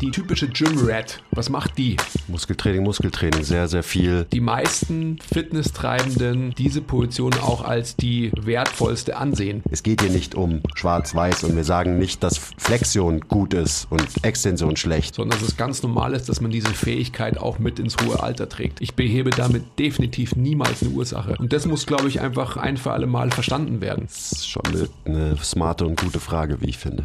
Die 0.00 0.12
typische 0.12 0.46
Gym-Rat, 0.46 1.20
was 1.32 1.50
macht 1.50 1.76
die? 1.76 1.96
Muskeltraining, 2.28 2.84
Muskeltraining, 2.84 3.42
sehr, 3.42 3.66
sehr 3.66 3.82
viel. 3.82 4.26
Die 4.32 4.40
meisten 4.40 5.18
Fitnesstreibenden 5.18 6.54
diese 6.56 6.82
Position 6.82 7.34
auch 7.34 7.64
als 7.64 7.96
die 7.96 8.30
wertvollste 8.40 9.16
ansehen. 9.16 9.64
Es 9.72 9.82
geht 9.82 10.00
hier 10.00 10.10
nicht 10.10 10.36
um 10.36 10.62
Schwarz-Weiß 10.76 11.42
und 11.42 11.56
wir 11.56 11.64
sagen 11.64 11.98
nicht, 11.98 12.22
dass 12.22 12.38
Flexion 12.38 13.22
gut 13.22 13.54
ist 13.54 13.88
und 13.90 14.06
Extension 14.22 14.76
schlecht. 14.76 15.16
Sondern 15.16 15.36
dass 15.40 15.48
es 15.48 15.56
ganz 15.56 15.82
normal 15.82 16.14
ist, 16.14 16.28
dass 16.28 16.40
man 16.40 16.52
diese 16.52 16.72
Fähigkeit 16.72 17.36
auch 17.36 17.58
mit 17.58 17.80
ins 17.80 17.96
hohe 17.96 18.22
Alter 18.22 18.48
trägt. 18.48 18.80
Ich 18.80 18.94
behebe 18.94 19.30
damit 19.30 19.64
definitiv 19.80 20.36
niemals 20.36 20.80
eine 20.80 20.92
Ursache. 20.92 21.34
Und 21.40 21.52
das 21.52 21.66
muss, 21.66 21.86
glaube 21.86 22.06
ich, 22.06 22.20
einfach 22.20 22.56
ein 22.56 22.76
für 22.76 22.92
alle 22.92 23.08
Mal 23.08 23.32
verstanden 23.32 23.80
werden. 23.80 24.04
Das 24.06 24.30
ist 24.30 24.48
schon 24.48 24.62
eine, 24.66 24.88
eine 25.04 25.36
smarte 25.38 25.84
und 25.86 26.00
gute 26.00 26.20
Frage, 26.20 26.60
wie 26.60 26.68
ich 26.68 26.78
finde. 26.78 27.04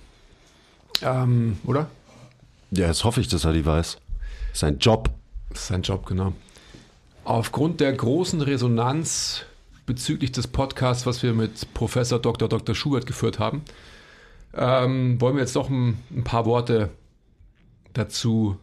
Ähm, 1.01 1.57
oder? 1.65 1.89
Ja, 2.71 2.87
jetzt 2.87 3.03
hoffe 3.03 3.21
ich, 3.21 3.27
dass 3.27 3.45
er 3.45 3.53
die 3.53 3.65
weiß. 3.65 3.97
Sein 4.53 4.77
Job. 4.79 5.09
Sein 5.53 5.81
Job, 5.81 6.05
genau. 6.05 6.33
Aufgrund 7.23 7.79
der 7.79 7.93
großen 7.93 8.41
Resonanz 8.41 9.45
bezüglich 9.85 10.31
des 10.31 10.47
Podcasts, 10.47 11.05
was 11.05 11.21
wir 11.23 11.33
mit 11.33 11.73
Professor 11.73 12.19
Dr. 12.19 12.47
Dr. 12.47 12.73
Schubert 12.75 13.05
geführt 13.05 13.39
haben, 13.39 13.61
ähm, 14.53 15.19
wollen 15.19 15.35
wir 15.35 15.41
jetzt 15.41 15.55
doch 15.55 15.69
ein, 15.69 15.97
ein, 16.11 16.23
paar 16.23 16.45
Worte 16.45 16.89
dazu 17.93 18.57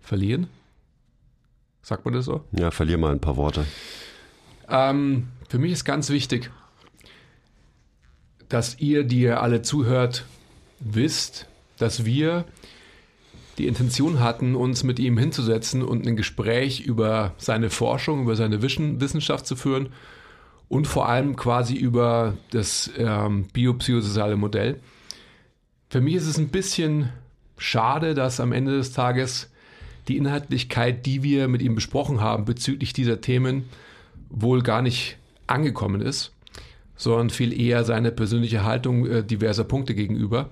verlieren. 0.00 0.48
Sagt 1.82 2.04
man 2.04 2.14
das 2.14 2.26
so? 2.26 2.44
Ja, 2.52 2.70
verlier 2.70 2.98
mal 2.98 3.12
ein 3.12 3.20
paar 3.20 3.36
Worte. 3.36 3.64
Ähm, 4.68 5.28
für 5.48 5.58
mich 5.58 5.72
ist 5.72 5.84
ganz 5.84 6.10
wichtig, 6.10 6.50
dass 8.48 8.78
ihr, 8.78 9.04
die 9.04 9.20
ihr 9.20 9.42
alle 9.42 9.62
zuhört, 9.62 10.24
wisst, 10.80 11.46
dass 11.78 12.04
wir 12.04 12.44
die 13.58 13.66
Intention 13.66 14.20
hatten, 14.20 14.54
uns 14.54 14.84
mit 14.84 14.98
ihm 14.98 15.18
hinzusetzen 15.18 15.82
und 15.82 16.06
ein 16.06 16.16
Gespräch 16.16 16.80
über 16.80 17.34
seine 17.38 17.70
Forschung, 17.70 18.22
über 18.22 18.36
seine 18.36 18.62
Wissenschaft 18.62 19.46
zu 19.46 19.56
führen 19.56 19.88
und 20.68 20.86
vor 20.86 21.08
allem 21.08 21.34
quasi 21.34 21.74
über 21.74 22.34
das 22.50 22.90
ähm, 22.96 23.46
biopsychosoziale 23.52 24.36
Modell. 24.36 24.80
Für 25.90 26.00
mich 26.00 26.14
ist 26.14 26.26
es 26.26 26.38
ein 26.38 26.50
bisschen 26.50 27.10
schade, 27.56 28.14
dass 28.14 28.40
am 28.40 28.52
Ende 28.52 28.76
des 28.76 28.92
Tages 28.92 29.50
die 30.06 30.16
Inhaltlichkeit, 30.16 31.04
die 31.06 31.22
wir 31.22 31.48
mit 31.48 31.62
ihm 31.62 31.74
besprochen 31.74 32.20
haben 32.20 32.44
bezüglich 32.44 32.92
dieser 32.92 33.20
Themen, 33.20 33.68
wohl 34.30 34.62
gar 34.62 34.82
nicht 34.82 35.16
angekommen 35.46 36.00
ist, 36.00 36.32
sondern 36.96 37.30
viel 37.30 37.58
eher 37.58 37.84
seine 37.84 38.12
persönliche 38.12 38.64
Haltung 38.64 39.06
äh, 39.06 39.24
diverser 39.24 39.64
Punkte 39.64 39.94
gegenüber, 39.94 40.50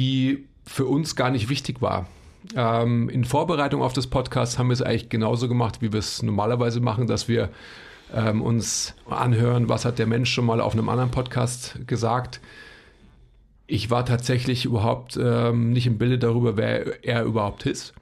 die 0.00 0.46
für 0.64 0.86
uns 0.86 1.14
gar 1.14 1.30
nicht 1.30 1.50
wichtig 1.50 1.82
war. 1.82 2.06
Ähm, 2.56 3.10
in 3.10 3.26
Vorbereitung 3.26 3.82
auf 3.82 3.92
das 3.92 4.06
Podcast 4.06 4.58
haben 4.58 4.68
wir 4.68 4.72
es 4.72 4.80
eigentlich 4.80 5.10
genauso 5.10 5.46
gemacht, 5.46 5.82
wie 5.82 5.92
wir 5.92 5.98
es 5.98 6.22
normalerweise 6.22 6.80
machen, 6.80 7.06
dass 7.06 7.28
wir 7.28 7.50
ähm, 8.14 8.40
uns 8.40 8.94
anhören, 9.10 9.68
was 9.68 9.84
hat 9.84 9.98
der 9.98 10.06
Mensch 10.06 10.32
schon 10.32 10.46
mal 10.46 10.62
auf 10.62 10.72
einem 10.72 10.88
anderen 10.88 11.10
Podcast 11.10 11.80
gesagt. 11.86 12.40
Ich 13.66 13.90
war 13.90 14.06
tatsächlich 14.06 14.64
überhaupt 14.64 15.18
ähm, 15.22 15.70
nicht 15.70 15.86
im 15.86 15.98
Bilde 15.98 16.18
darüber, 16.18 16.56
wer 16.56 17.04
er 17.04 17.24
überhaupt 17.24 17.66
ist. 17.66 17.92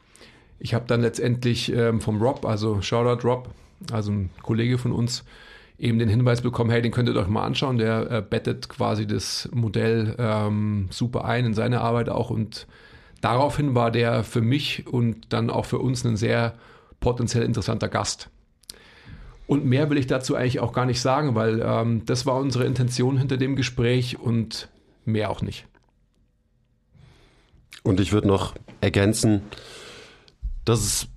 Ich 0.61 0.75
habe 0.75 0.85
dann 0.87 1.03
letztendlich 1.03 1.73
ähm, 1.73 2.01
vom 2.01 2.23
Rob, 2.23 2.47
also 2.47 2.81
Shoutout 2.81 3.27
Rob, 3.27 3.49
also 3.91 4.13
ein 4.13 4.31
Kollege 4.43 4.79
von 4.79 4.93
uns, 4.93 5.25
eben 5.79 5.99
den 5.99 6.09
Hinweis 6.09 6.43
bekommen, 6.43 6.71
hey, 6.71 6.83
den 6.83 6.93
könnt 6.93 7.09
ihr 7.09 7.17
euch 7.17 7.29
mal 7.29 7.45
anschauen. 7.45 7.79
Der 7.79 8.11
äh, 8.11 8.23
bettet 8.23 8.69
quasi 8.69 9.07
das 9.07 9.49
Modell 9.53 10.17
ähm, 10.19 10.89
super 10.91 11.25
ein 11.25 11.47
in 11.47 11.55
seine 11.55 11.81
Arbeit 11.81 12.09
auch 12.09 12.31
und 12.31 12.67
daraufhin 13.21 13.75
war 13.75 13.91
der 13.91 14.25
für 14.25 14.41
mich 14.41 14.87
und 14.87 15.33
dann 15.33 15.51
auch 15.51 15.65
für 15.65 15.79
uns 15.79 16.05
ein 16.05 16.17
sehr 16.17 16.55
potenziell 17.01 17.45
interessanter 17.45 17.89
Gast. 17.89 18.31
Und 19.47 19.65
mehr 19.65 19.89
will 19.89 19.97
ich 19.97 20.07
dazu 20.07 20.35
eigentlich 20.35 20.61
auch 20.61 20.73
gar 20.73 20.85
nicht 20.85 21.01
sagen, 21.01 21.35
weil 21.35 21.63
ähm, 21.65 22.05
das 22.05 22.27
war 22.27 22.37
unsere 22.37 22.65
Intention 22.65 23.17
hinter 23.17 23.39
dem 23.39 23.57
Gespräch 23.57 24.19
und 24.19 24.69
mehr 25.05 25.31
auch 25.31 25.41
nicht. 25.41 25.67
Und 27.83 28.01
ich 28.01 28.13
würde 28.13 28.29
noch 28.29 28.55
ergänzen, 28.81 29.43
dass 30.67 30.81
es 30.81 31.09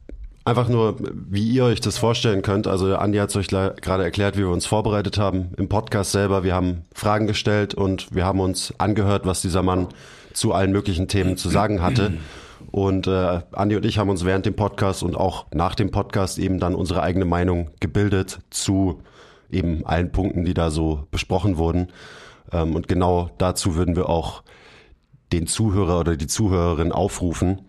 einfach 0.46 0.68
nur, 0.68 0.98
wie 1.00 1.48
ihr 1.48 1.66
euch 1.66 1.82
das 1.82 1.98
vorstellen 1.98 2.42
könnt. 2.42 2.68
Also 2.68 2.96
Andi 2.96 3.18
hat 3.18 3.30
es 3.30 3.36
euch 3.36 3.48
gerade 3.48 4.04
erklärt, 4.04 4.36
wie 4.36 4.42
wir 4.42 4.50
uns 4.50 4.66
vorbereitet 4.66 5.18
haben 5.18 5.52
im 5.58 5.70
Podcast 5.70 6.12
selber. 6.12 6.44
Wir 6.44 6.56
haben 6.56 6.86
Fragen 6.94 7.28
gestellt 7.28 7.74
und 7.74 8.14
wir 8.14 8.26
haben 8.26 8.40
uns 8.40 8.74
angehört, 8.78 9.26
was 9.26 9.42
dieser 9.42 9.64
Mann 9.64 9.88
zu 10.34 10.54
allen 10.54 10.72
möglichen 10.72 11.08
Themen 11.08 11.38
zu 11.38 11.50
sagen 11.50 11.82
hatte. 11.82 12.14
Und 12.72 13.08
äh, 13.08 13.42
Andi 13.52 13.76
und 13.76 13.86
ich 13.86 13.98
haben 13.98 14.10
uns 14.10 14.24
während 14.24 14.46
dem 14.46 14.56
Podcast 14.56 15.04
und 15.04 15.16
auch 15.16 15.46
nach 15.54 15.76
dem 15.76 15.92
Podcast 15.92 16.40
eben 16.40 16.60
dann 16.60 16.76
unsere 16.76 17.04
eigene 17.04 17.26
Meinung 17.26 17.70
gebildet 17.80 18.40
zu 18.50 19.02
eben 19.50 19.86
allen 19.86 20.12
Punkten, 20.12 20.46
die 20.46 20.54
da 20.54 20.72
so 20.72 21.06
besprochen 21.12 21.58
wurden. 21.58 21.90
Ähm, 22.52 22.76
und 22.76 22.88
genau 22.88 23.30
dazu 23.38 23.76
würden 23.76 23.96
wir 23.96 24.10
auch 24.10 24.44
den 25.34 25.48
Zuhörer 25.48 26.00
oder 26.00 26.16
die 26.16 26.28
Zuhörerin 26.28 26.92
aufrufen. 26.92 27.62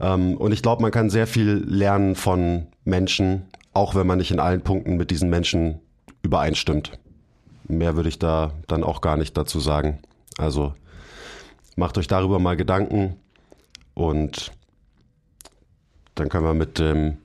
Ähm, 0.00 0.36
und 0.36 0.52
ich 0.52 0.62
glaube, 0.62 0.82
man 0.82 0.90
kann 0.90 1.10
sehr 1.10 1.26
viel 1.26 1.64
lernen 1.66 2.14
von 2.14 2.66
Menschen, 2.84 3.46
auch 3.72 3.94
wenn 3.94 4.06
man 4.06 4.18
nicht 4.18 4.30
in 4.30 4.40
allen 4.40 4.62
Punkten 4.62 4.96
mit 4.96 5.10
diesen 5.10 5.30
Menschen 5.30 5.80
übereinstimmt. 6.22 6.98
Mehr 7.68 7.96
würde 7.96 8.08
ich 8.08 8.18
da 8.18 8.52
dann 8.66 8.82
auch 8.82 9.00
gar 9.00 9.16
nicht 9.16 9.36
dazu 9.36 9.60
sagen. 9.60 10.00
Also 10.38 10.74
macht 11.76 11.98
euch 11.98 12.08
darüber 12.08 12.38
mal 12.38 12.56
Gedanken 12.56 13.16
und 13.94 14.52
dann 16.14 16.28
können 16.28 16.44
wir 16.44 16.54
mit 16.54 16.78
dem 16.78 17.18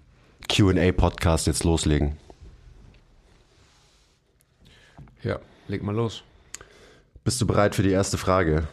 QA-Podcast 0.48 1.48
jetzt 1.48 1.64
loslegen. 1.64 2.18
Ja, 5.24 5.40
leg 5.68 5.82
mal 5.82 5.96
los. 5.96 6.24
Bist 7.24 7.42
du 7.42 7.48
bereit 7.48 7.74
für 7.74 7.82
die 7.82 7.92
erste 7.92 8.18
Frage? 8.18 8.68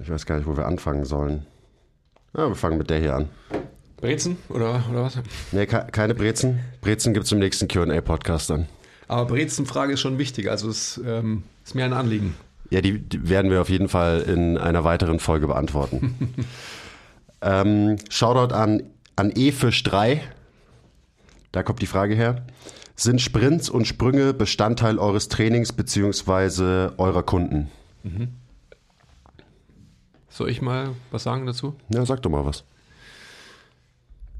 Ich 0.00 0.08
weiß 0.08 0.24
gar 0.24 0.36
nicht, 0.36 0.46
wo 0.46 0.56
wir 0.56 0.66
anfangen 0.66 1.04
sollen. 1.04 1.46
Ja, 2.36 2.48
wir 2.48 2.54
fangen 2.54 2.78
mit 2.78 2.90
der 2.90 3.00
hier 3.00 3.14
an. 3.16 3.28
Brezen 3.96 4.38
oder, 4.48 4.82
oder 4.90 5.02
was? 5.04 5.18
Nee, 5.52 5.66
keine 5.66 6.14
Brezen. 6.14 6.60
Brezen 6.80 7.12
gibt 7.12 7.26
es 7.26 7.32
im 7.32 7.38
nächsten 7.38 7.68
QA-Podcast 7.68 8.50
dann. 8.50 8.66
Aber 9.08 9.26
Brezen-Frage 9.26 9.94
ist 9.94 10.00
schon 10.00 10.18
wichtig, 10.18 10.50
also 10.50 10.68
es 10.68 11.00
ähm, 11.04 11.42
ist 11.64 11.74
mir 11.74 11.84
ein 11.84 11.92
Anliegen. 11.92 12.34
Ja, 12.70 12.80
die, 12.80 12.98
die 13.00 13.28
werden 13.28 13.50
wir 13.50 13.60
auf 13.60 13.68
jeden 13.68 13.88
Fall 13.88 14.20
in 14.22 14.56
einer 14.56 14.84
weiteren 14.84 15.18
Folge 15.18 15.46
beantworten. 15.46 16.34
Ähm, 17.42 17.96
Shoutout 18.10 18.54
an, 18.54 18.82
an 19.16 19.30
E-Fisch3. 19.30 20.20
Da 21.52 21.62
kommt 21.62 21.80
die 21.82 21.86
Frage 21.86 22.14
her. 22.14 22.46
Sind 22.96 23.20
Sprints 23.20 23.70
und 23.70 23.86
Sprünge 23.86 24.34
Bestandteil 24.34 24.98
eures 24.98 25.28
Trainings 25.28 25.72
bzw. 25.72 26.90
eurer 26.98 27.22
Kunden? 27.22 27.70
Mhm. 28.02 28.28
Soll 30.30 30.48
ich 30.48 30.62
mal 30.62 30.94
was 31.10 31.24
sagen 31.24 31.44
dazu? 31.44 31.74
Ja, 31.92 32.06
sag 32.06 32.22
doch 32.22 32.30
mal 32.30 32.44
was. 32.44 32.64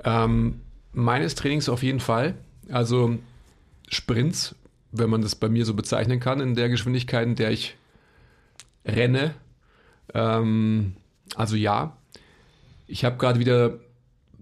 Ähm, 0.04 0.60
meines 0.92 1.34
Trainings 1.34 1.68
auf 1.68 1.82
jeden 1.82 2.00
Fall. 2.00 2.34
Also 2.70 3.18
Sprints, 3.88 4.54
wenn 4.92 5.10
man 5.10 5.20
das 5.20 5.34
bei 5.34 5.48
mir 5.48 5.66
so 5.66 5.74
bezeichnen 5.74 6.20
kann, 6.20 6.40
in 6.40 6.54
der 6.54 6.68
Geschwindigkeit, 6.68 7.26
in 7.26 7.34
der 7.34 7.50
ich 7.50 7.76
renne. 8.84 9.34
Ähm, 10.14 10.94
also 11.34 11.56
ja, 11.56 11.96
ich 12.86 13.04
habe 13.04 13.18
gerade 13.18 13.38
wieder 13.38 13.78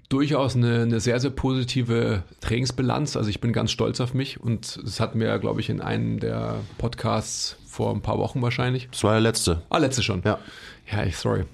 durchaus 0.08 0.56
eine, 0.56 0.82
eine, 0.82 1.00
sehr, 1.00 1.20
sehr 1.20 1.30
positive 1.30 2.22
Trainingsbilanz. 2.40 3.16
Also 3.16 3.28
ich 3.28 3.40
bin 3.40 3.52
ganz 3.52 3.70
stolz 3.70 4.00
auf 4.00 4.14
mich 4.14 4.40
und 4.40 4.76
es 4.76 5.00
hat 5.00 5.14
mir, 5.14 5.38
glaube 5.38 5.60
ich, 5.60 5.68
in 5.68 5.80
einem 5.80 6.18
der 6.18 6.56
Podcasts 6.78 7.56
vor 7.68 7.94
ein 7.94 8.00
paar 8.00 8.18
Wochen 8.18 8.40
wahrscheinlich. 8.42 8.88
Das 8.90 9.04
war 9.04 9.12
der 9.12 9.20
letzte. 9.20 9.62
Ah, 9.68 9.78
letzte 9.78 10.02
schon. 10.02 10.22
Ja. 10.24 10.38
Ja, 10.90 11.04
ich, 11.04 11.16
sorry. 11.16 11.44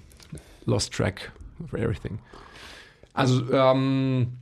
Lost 0.64 0.92
track 0.92 1.32
of 1.62 1.72
everything. 1.74 2.18
Also, 3.12 3.42
ähm, 3.52 4.38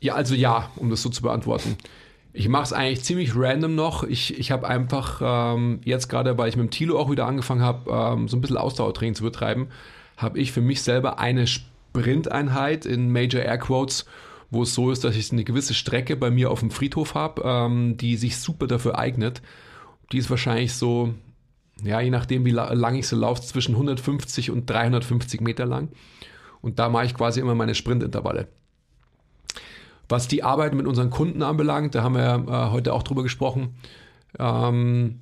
ja, 0.00 0.14
also 0.14 0.34
ja, 0.34 0.70
um 0.76 0.90
das 0.90 1.02
so 1.02 1.08
zu 1.08 1.22
beantworten. 1.22 1.76
Ich 2.32 2.48
mache 2.48 2.64
es 2.64 2.72
eigentlich 2.72 3.02
ziemlich 3.02 3.32
random 3.34 3.74
noch. 3.74 4.04
Ich, 4.04 4.38
ich 4.38 4.50
habe 4.50 4.68
einfach 4.68 5.20
ähm, 5.22 5.80
jetzt 5.84 6.08
gerade, 6.08 6.36
weil 6.38 6.48
ich 6.48 6.56
mit 6.56 6.66
dem 6.66 6.70
Tilo 6.70 6.98
auch 6.98 7.10
wieder 7.10 7.26
angefangen 7.26 7.62
habe, 7.62 7.90
ähm, 7.90 8.28
so 8.28 8.36
ein 8.36 8.40
bisschen 8.40 8.56
Ausdauertraining 8.56 9.14
zu 9.14 9.24
betreiben, 9.24 9.68
habe 10.16 10.38
ich 10.38 10.52
für 10.52 10.60
mich 10.60 10.82
selber 10.82 11.18
eine 11.18 11.46
Sprinteinheit 11.46 12.86
in 12.86 13.10
Major 13.10 13.42
Air 13.42 13.58
Quotes, 13.58 14.04
wo 14.50 14.62
es 14.62 14.74
so 14.74 14.90
ist, 14.90 15.04
dass 15.04 15.16
ich 15.16 15.32
eine 15.32 15.44
gewisse 15.44 15.74
Strecke 15.74 16.16
bei 16.16 16.30
mir 16.30 16.50
auf 16.50 16.60
dem 16.60 16.70
Friedhof 16.70 17.14
habe, 17.14 17.42
ähm, 17.44 17.96
die 17.96 18.16
sich 18.16 18.38
super 18.38 18.66
dafür 18.66 18.98
eignet. 18.98 19.42
Die 20.12 20.18
ist 20.18 20.30
wahrscheinlich 20.30 20.74
so, 20.74 21.14
ja, 21.82 22.00
je 22.00 22.10
nachdem, 22.10 22.44
wie 22.44 22.50
la 22.50 22.72
lang 22.72 22.96
ich 22.96 23.06
so 23.08 23.16
laufe, 23.16 23.42
zwischen 23.42 23.74
150 23.74 24.50
und 24.50 24.68
350 24.68 25.40
Meter 25.40 25.66
lang. 25.66 25.88
Und 26.60 26.78
da 26.78 26.88
mache 26.88 27.06
ich 27.06 27.14
quasi 27.14 27.40
immer 27.40 27.54
meine 27.54 27.74
Sprintintervalle. 27.74 28.48
Was 30.08 30.28
die 30.28 30.42
Arbeit 30.42 30.74
mit 30.74 30.86
unseren 30.86 31.10
Kunden 31.10 31.42
anbelangt, 31.42 31.94
da 31.94 32.02
haben 32.02 32.16
wir 32.16 32.44
äh, 32.48 32.70
heute 32.70 32.92
auch 32.92 33.04
drüber 33.04 33.22
gesprochen, 33.22 33.76
ähm, 34.38 35.20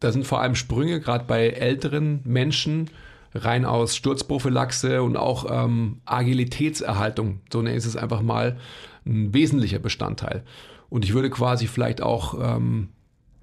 da 0.00 0.10
sind 0.12 0.26
vor 0.26 0.40
allem 0.40 0.54
Sprünge, 0.54 1.00
gerade 1.00 1.24
bei 1.24 1.48
älteren 1.48 2.20
Menschen, 2.24 2.90
rein 3.34 3.64
aus 3.64 3.96
Sturzprophylaxe 3.96 5.02
und 5.02 5.16
auch 5.16 5.46
ähm, 5.48 6.00
Agilitätserhaltung, 6.04 7.40
so 7.52 7.62
nenne 7.62 7.76
ich 7.76 7.84
es 7.84 7.96
einfach 7.96 8.20
mal, 8.20 8.58
ein 9.06 9.32
wesentlicher 9.32 9.78
Bestandteil. 9.78 10.44
Und 10.90 11.04
ich 11.04 11.14
würde 11.14 11.30
quasi 11.30 11.66
vielleicht 11.66 12.02
auch 12.02 12.34
ähm, 12.40 12.88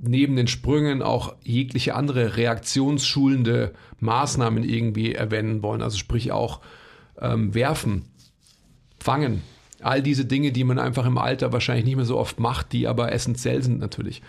neben 0.02 0.36
den 0.36 0.48
Sprüngen 0.48 1.02
auch 1.02 1.36
jegliche 1.44 1.96
andere 1.96 2.38
reaktionsschulende 2.38 3.74
Maßnahmen 4.00 4.64
irgendwie 4.64 5.14
erwähnen 5.14 5.62
wollen. 5.62 5.82
Also 5.82 5.98
sprich 5.98 6.32
auch 6.32 6.62
ähm, 7.20 7.54
werfen, 7.54 8.06
fangen. 9.00 9.42
All 9.82 10.02
diese 10.02 10.26
Dinge, 10.26 10.52
die 10.52 10.64
man 10.64 10.80
einfach 10.80 11.06
im 11.06 11.18
Alter 11.18 11.54
wahrscheinlich 11.54 11.86
nicht 11.86 11.96
mehr 11.96 12.06
so 12.06 12.18
oft 12.18 12.40
macht, 12.40 12.74
die 12.74 12.88
aber 12.88 13.12
essentiell 13.14 13.64
sind 13.64 13.80
natürlich. 13.80 14.22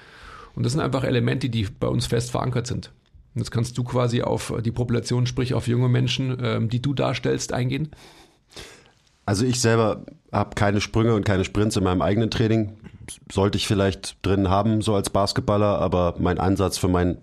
Und 0.54 0.64
das 0.64 0.72
sind 0.72 0.80
einfach 0.80 1.04
Elemente, 1.04 1.48
die 1.48 1.66
bei 1.78 1.88
uns 1.88 2.06
fest 2.06 2.30
verankert 2.30 2.66
sind. 2.66 2.92
Und 3.34 3.40
jetzt 3.40 3.50
kannst 3.50 3.78
du 3.78 3.84
quasi 3.84 4.22
auf 4.22 4.52
die 4.64 4.72
Population, 4.72 5.26
sprich 5.26 5.54
auf 5.54 5.68
junge 5.68 5.88
Menschen, 5.88 6.36
ähm, 6.42 6.68
die 6.68 6.82
du 6.82 6.94
darstellst, 6.94 7.52
eingehen. 7.52 7.90
Also 9.30 9.44
ich 9.44 9.60
selber 9.60 10.06
habe 10.32 10.56
keine 10.56 10.80
Sprünge 10.80 11.14
und 11.14 11.24
keine 11.24 11.44
Sprints 11.44 11.76
in 11.76 11.84
meinem 11.84 12.02
eigenen 12.02 12.32
Training. 12.32 12.72
Sollte 13.30 13.58
ich 13.58 13.68
vielleicht 13.68 14.16
drin 14.26 14.50
haben, 14.50 14.82
so 14.82 14.96
als 14.96 15.08
Basketballer, 15.08 15.78
aber 15.78 16.16
mein 16.18 16.40
Ansatz 16.40 16.78
für 16.78 16.88
mein 16.88 17.18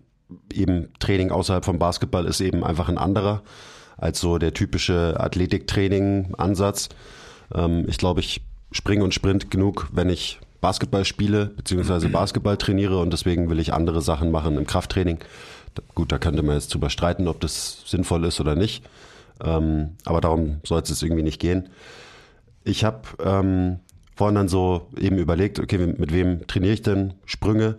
eben 0.53 0.87
Training 0.99 1.31
außerhalb 1.31 1.65
vom 1.65 1.79
Basketball 1.79 2.23
ist 2.23 2.39
eben 2.39 2.63
einfach 2.63 2.87
ein 2.87 2.97
anderer 2.97 3.41
als 3.97 4.21
so 4.21 4.37
der 4.37 4.53
typische 4.53 5.19
Athletiktraining-Ansatz. 5.19 6.87
Ähm, 7.53 7.83
ich 7.89 7.97
glaube, 7.97 8.21
ich 8.21 8.41
springe 8.71 9.03
und 9.03 9.13
sprint 9.13 9.51
genug, 9.51 9.89
wenn 9.91 10.07
ich 10.07 10.39
Basketball 10.61 11.03
spiele, 11.03 11.47
beziehungsweise 11.47 12.07
Basketball 12.07 12.55
trainiere 12.55 12.99
und 12.99 13.11
deswegen 13.11 13.49
will 13.49 13.59
ich 13.59 13.73
andere 13.73 14.01
Sachen 14.01 14.31
machen 14.31 14.55
im 14.55 14.65
Krafttraining. 14.65 15.19
Gut, 15.93 16.13
da 16.13 16.19
könnte 16.19 16.41
man 16.41 16.55
jetzt 16.55 16.73
drüber 16.73 16.89
streiten, 16.89 17.27
ob 17.27 17.41
das 17.41 17.83
sinnvoll 17.85 18.23
ist 18.23 18.39
oder 18.39 18.55
nicht. 18.55 18.85
Ähm, 19.43 19.91
aber 20.05 20.21
darum 20.21 20.61
soll 20.63 20.81
es 20.81 21.01
irgendwie 21.01 21.23
nicht 21.23 21.39
gehen. 21.39 21.69
Ich 22.63 22.83
habe 22.83 23.01
ähm, 23.23 23.79
vorhin 24.15 24.35
dann 24.35 24.47
so 24.49 24.87
eben 24.99 25.17
überlegt, 25.17 25.59
okay, 25.59 25.77
mit 25.77 26.11
wem 26.11 26.45
trainiere 26.47 26.73
ich 26.73 26.81
denn 26.81 27.13
Sprünge? 27.25 27.77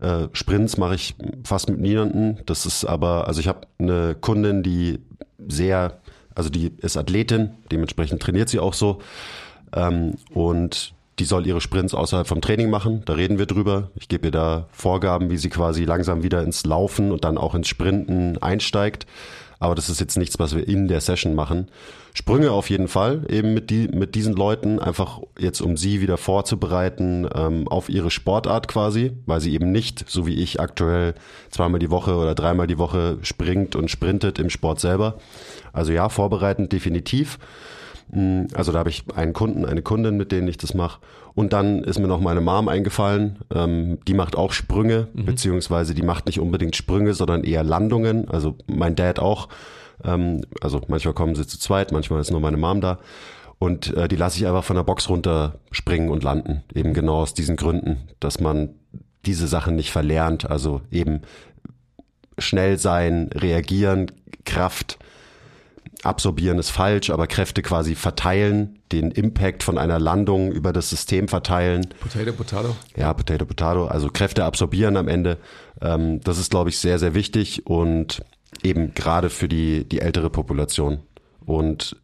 Äh, 0.00 0.28
Sprints 0.32 0.78
mache 0.78 0.94
ich 0.94 1.14
fast 1.44 1.68
mit 1.68 1.80
niemanden. 1.80 2.38
Das 2.46 2.66
ist 2.66 2.84
aber, 2.84 3.26
also 3.28 3.40
ich 3.40 3.48
habe 3.48 3.66
eine 3.78 4.14
Kundin, 4.14 4.62
die 4.62 5.00
sehr, 5.48 6.00
also 6.34 6.50
die 6.50 6.72
ist 6.78 6.96
Athletin, 6.96 7.50
dementsprechend 7.70 8.22
trainiert 8.22 8.48
sie 8.48 8.60
auch 8.60 8.74
so. 8.74 9.00
Ähm, 9.74 10.14
und 10.32 10.94
die 11.18 11.24
soll 11.24 11.46
ihre 11.46 11.60
Sprints 11.60 11.94
außerhalb 11.94 12.26
vom 12.26 12.40
Training 12.40 12.70
machen. 12.70 13.02
Da 13.04 13.12
reden 13.12 13.38
wir 13.38 13.46
drüber. 13.46 13.90
Ich 13.96 14.08
gebe 14.08 14.28
ihr 14.28 14.30
da 14.30 14.66
Vorgaben, 14.72 15.30
wie 15.30 15.36
sie 15.36 15.50
quasi 15.50 15.84
langsam 15.84 16.22
wieder 16.22 16.42
ins 16.42 16.64
Laufen 16.64 17.12
und 17.12 17.24
dann 17.24 17.38
auch 17.38 17.54
ins 17.54 17.68
Sprinten 17.68 18.38
einsteigt. 18.42 19.06
Aber 19.62 19.76
das 19.76 19.88
ist 19.88 20.00
jetzt 20.00 20.18
nichts, 20.18 20.40
was 20.40 20.56
wir 20.56 20.66
in 20.66 20.88
der 20.88 21.00
Session 21.00 21.36
machen. 21.36 21.68
Sprünge 22.14 22.50
auf 22.50 22.68
jeden 22.68 22.88
Fall, 22.88 23.24
eben 23.28 23.54
mit, 23.54 23.70
die, 23.70 23.86
mit 23.86 24.16
diesen 24.16 24.34
Leuten, 24.34 24.80
einfach 24.80 25.20
jetzt 25.38 25.60
um 25.60 25.76
sie 25.76 26.00
wieder 26.00 26.16
vorzubereiten 26.16 27.28
ähm, 27.32 27.68
auf 27.68 27.88
ihre 27.88 28.10
Sportart 28.10 28.66
quasi, 28.66 29.12
weil 29.24 29.40
sie 29.40 29.54
eben 29.54 29.70
nicht, 29.70 30.10
so 30.10 30.26
wie 30.26 30.34
ich 30.34 30.58
aktuell, 30.58 31.14
zweimal 31.52 31.78
die 31.78 31.92
Woche 31.92 32.16
oder 32.16 32.34
dreimal 32.34 32.66
die 32.66 32.78
Woche 32.78 33.18
springt 33.22 33.76
und 33.76 33.88
sprintet 33.88 34.40
im 34.40 34.50
Sport 34.50 34.80
selber. 34.80 35.18
Also 35.72 35.92
ja, 35.92 36.08
vorbereitend 36.08 36.72
definitiv. 36.72 37.38
Mm, 38.10 38.46
also 38.54 38.72
da 38.72 38.80
habe 38.80 38.90
ich 38.90 39.04
einen 39.14 39.32
Kunden, 39.32 39.64
eine 39.64 39.82
Kundin, 39.82 40.16
mit 40.16 40.32
denen 40.32 40.48
ich 40.48 40.56
das 40.56 40.74
mache. 40.74 40.98
Und 41.34 41.52
dann 41.52 41.82
ist 41.82 41.98
mir 41.98 42.08
noch 42.08 42.20
meine 42.20 42.40
Mom 42.40 42.68
eingefallen. 42.68 43.38
Ähm, 43.54 43.98
die 44.06 44.14
macht 44.14 44.36
auch 44.36 44.52
Sprünge, 44.52 45.08
mhm. 45.14 45.24
beziehungsweise 45.24 45.94
die 45.94 46.02
macht 46.02 46.26
nicht 46.26 46.40
unbedingt 46.40 46.76
Sprünge, 46.76 47.14
sondern 47.14 47.44
eher 47.44 47.64
Landungen. 47.64 48.28
Also 48.28 48.56
mein 48.66 48.94
Dad 48.94 49.18
auch. 49.18 49.48
Ähm, 50.04 50.42
also 50.60 50.80
manchmal 50.88 51.14
kommen 51.14 51.34
sie 51.34 51.46
zu 51.46 51.58
zweit, 51.58 51.92
manchmal 51.92 52.20
ist 52.20 52.30
nur 52.30 52.40
meine 52.40 52.56
Mom 52.56 52.80
da. 52.80 52.98
Und 53.58 53.96
äh, 53.96 54.08
die 54.08 54.16
lasse 54.16 54.38
ich 54.38 54.46
einfach 54.46 54.64
von 54.64 54.76
der 54.76 54.82
Box 54.82 55.08
runter 55.08 55.60
springen 55.70 56.10
und 56.10 56.24
landen. 56.24 56.64
Eben 56.74 56.94
genau 56.94 57.16
aus 57.16 57.32
diesen 57.32 57.56
Gründen, 57.56 58.08
dass 58.18 58.40
man 58.40 58.70
diese 59.24 59.46
Sachen 59.46 59.76
nicht 59.76 59.92
verlernt. 59.92 60.50
Also 60.50 60.80
eben 60.90 61.22
schnell 62.38 62.78
sein, 62.78 63.30
reagieren, 63.32 64.10
Kraft 64.44 64.98
absorbieren 66.02 66.58
ist 66.58 66.70
falsch, 66.70 67.10
aber 67.10 67.26
Kräfte 67.26 67.62
quasi 67.62 67.94
verteilen, 67.94 68.78
den 68.90 69.10
Impact 69.10 69.62
von 69.62 69.78
einer 69.78 69.98
Landung 69.98 70.52
über 70.52 70.72
das 70.72 70.90
System 70.90 71.28
verteilen. 71.28 71.88
Potato, 72.00 72.32
Potato. 72.32 72.76
Ja, 72.96 73.12
Potato, 73.14 73.44
Potato. 73.46 73.86
Also 73.86 74.08
Kräfte 74.08 74.44
absorbieren 74.44 74.96
am 74.96 75.08
Ende. 75.08 75.38
Ähm, 75.80 76.20
das 76.20 76.38
ist, 76.38 76.50
glaube 76.50 76.70
ich, 76.70 76.78
sehr, 76.78 76.98
sehr 76.98 77.14
wichtig 77.14 77.66
und 77.66 78.22
eben 78.62 78.94
gerade 78.94 79.30
für 79.30 79.48
die, 79.48 79.88
die 79.88 80.00
ältere 80.00 80.30
Population. 80.30 81.00
Und 81.44 81.96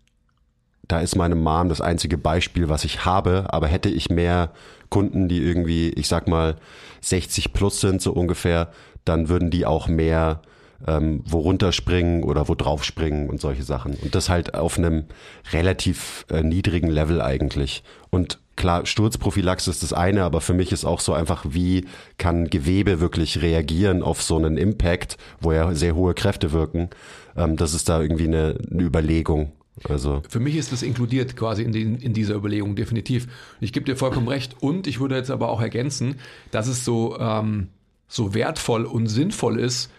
da 0.86 1.00
ist 1.00 1.16
meine 1.16 1.34
Mom 1.34 1.68
das 1.68 1.80
einzige 1.80 2.16
Beispiel, 2.16 2.68
was 2.68 2.84
ich 2.84 3.04
habe, 3.04 3.46
aber 3.50 3.66
hätte 3.66 3.90
ich 3.90 4.08
mehr 4.08 4.52
Kunden, 4.88 5.28
die 5.28 5.42
irgendwie, 5.42 5.90
ich 5.90 6.08
sag 6.08 6.28
mal, 6.28 6.56
60 7.02 7.52
plus 7.52 7.80
sind, 7.80 8.00
so 8.00 8.12
ungefähr, 8.12 8.72
dann 9.04 9.28
würden 9.28 9.50
die 9.50 9.66
auch 9.66 9.86
mehr 9.86 10.40
ähm, 10.86 11.22
wo 11.26 11.38
runterspringen 11.40 12.22
oder 12.22 12.48
wo 12.48 12.54
draufspringen 12.54 13.28
und 13.28 13.40
solche 13.40 13.62
Sachen. 13.62 13.94
Und 13.94 14.14
das 14.14 14.28
halt 14.28 14.54
auf 14.54 14.78
einem 14.78 15.04
relativ 15.52 16.24
äh, 16.30 16.42
niedrigen 16.42 16.88
Level 16.88 17.20
eigentlich. 17.20 17.82
Und 18.10 18.38
klar, 18.56 18.86
Sturzprophylaxe 18.86 19.70
ist 19.70 19.82
das 19.82 19.92
eine, 19.92 20.22
aber 20.24 20.40
für 20.40 20.54
mich 20.54 20.72
ist 20.72 20.84
auch 20.84 21.00
so 21.00 21.12
einfach, 21.12 21.44
wie 21.48 21.86
kann 22.16 22.48
Gewebe 22.48 23.00
wirklich 23.00 23.42
reagieren 23.42 24.02
auf 24.02 24.22
so 24.22 24.36
einen 24.36 24.56
Impact, 24.56 25.16
wo 25.40 25.52
ja 25.52 25.74
sehr 25.74 25.94
hohe 25.94 26.14
Kräfte 26.14 26.52
wirken. 26.52 26.90
Ähm, 27.36 27.56
das 27.56 27.74
ist 27.74 27.88
da 27.88 28.00
irgendwie 28.00 28.26
eine, 28.26 28.58
eine 28.70 28.82
Überlegung. 28.82 29.52
Also. 29.88 30.22
Für 30.28 30.40
mich 30.40 30.56
ist 30.56 30.72
das 30.72 30.82
inkludiert 30.82 31.36
quasi 31.36 31.62
in, 31.62 31.72
den, 31.72 31.96
in 31.96 32.12
dieser 32.12 32.34
Überlegung, 32.34 32.74
definitiv. 32.74 33.28
Ich 33.60 33.72
gebe 33.72 33.86
dir 33.86 33.96
vollkommen 33.96 34.28
recht. 34.28 34.56
Und 34.60 34.86
ich 34.86 34.98
würde 34.98 35.16
jetzt 35.16 35.30
aber 35.30 35.48
auch 35.50 35.60
ergänzen, 35.60 36.16
dass 36.50 36.66
es 36.66 36.84
so, 36.84 37.16
ähm, 37.18 37.68
so 38.08 38.34
wertvoll 38.34 38.84
und 38.84 39.06
sinnvoll 39.06 39.60
ist, 39.60 39.90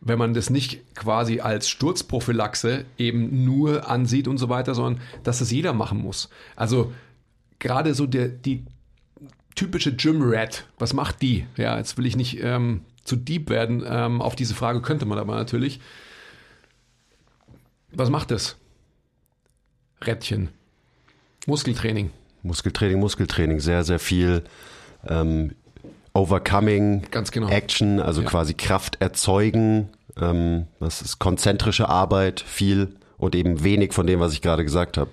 wenn 0.00 0.18
man 0.18 0.34
das 0.34 0.50
nicht 0.50 0.94
quasi 0.94 1.40
als 1.40 1.68
Sturzprophylaxe 1.68 2.84
eben 2.98 3.44
nur 3.44 3.88
ansieht 3.88 4.28
und 4.28 4.38
so 4.38 4.48
weiter, 4.48 4.74
sondern 4.74 5.02
dass 5.22 5.40
das 5.40 5.50
jeder 5.50 5.72
machen 5.72 5.98
muss. 5.98 6.28
Also 6.54 6.92
gerade 7.58 7.94
so 7.94 8.06
der, 8.06 8.28
die 8.28 8.64
typische 9.54 9.94
Gym 9.96 10.18
Rat, 10.20 10.66
was 10.78 10.92
macht 10.92 11.22
die? 11.22 11.46
Ja, 11.56 11.76
jetzt 11.78 11.96
will 11.98 12.06
ich 12.06 12.16
nicht 12.16 12.40
ähm, 12.42 12.82
zu 13.04 13.16
deep 13.16 13.50
werden. 13.50 13.82
Ähm, 13.86 14.20
auf 14.20 14.36
diese 14.36 14.54
Frage 14.54 14.82
könnte 14.82 15.06
man 15.06 15.18
aber 15.18 15.34
natürlich. 15.34 15.80
Was 17.92 18.10
macht 18.10 18.30
das? 18.30 18.56
Rädchen. 20.04 20.50
Muskeltraining. 21.46 22.10
Muskeltraining, 22.42 23.00
Muskeltraining, 23.00 23.60
sehr, 23.60 23.82
sehr 23.84 23.98
viel 23.98 24.44
ähm, 25.06 25.54
Overcoming, 26.16 27.02
genau. 27.10 27.48
Action, 27.48 28.00
also 28.00 28.22
ja. 28.22 28.28
quasi 28.28 28.54
Kraft 28.54 28.96
erzeugen. 29.00 29.90
Ähm, 30.20 30.66
das 30.80 31.02
ist 31.02 31.18
konzentrische 31.18 31.88
Arbeit, 31.88 32.40
viel 32.40 32.96
und 33.18 33.34
eben 33.34 33.62
wenig 33.62 33.92
von 33.92 34.06
dem, 34.06 34.20
was 34.20 34.32
ich 34.32 34.40
gerade 34.40 34.64
gesagt 34.64 34.96
habe. 34.96 35.10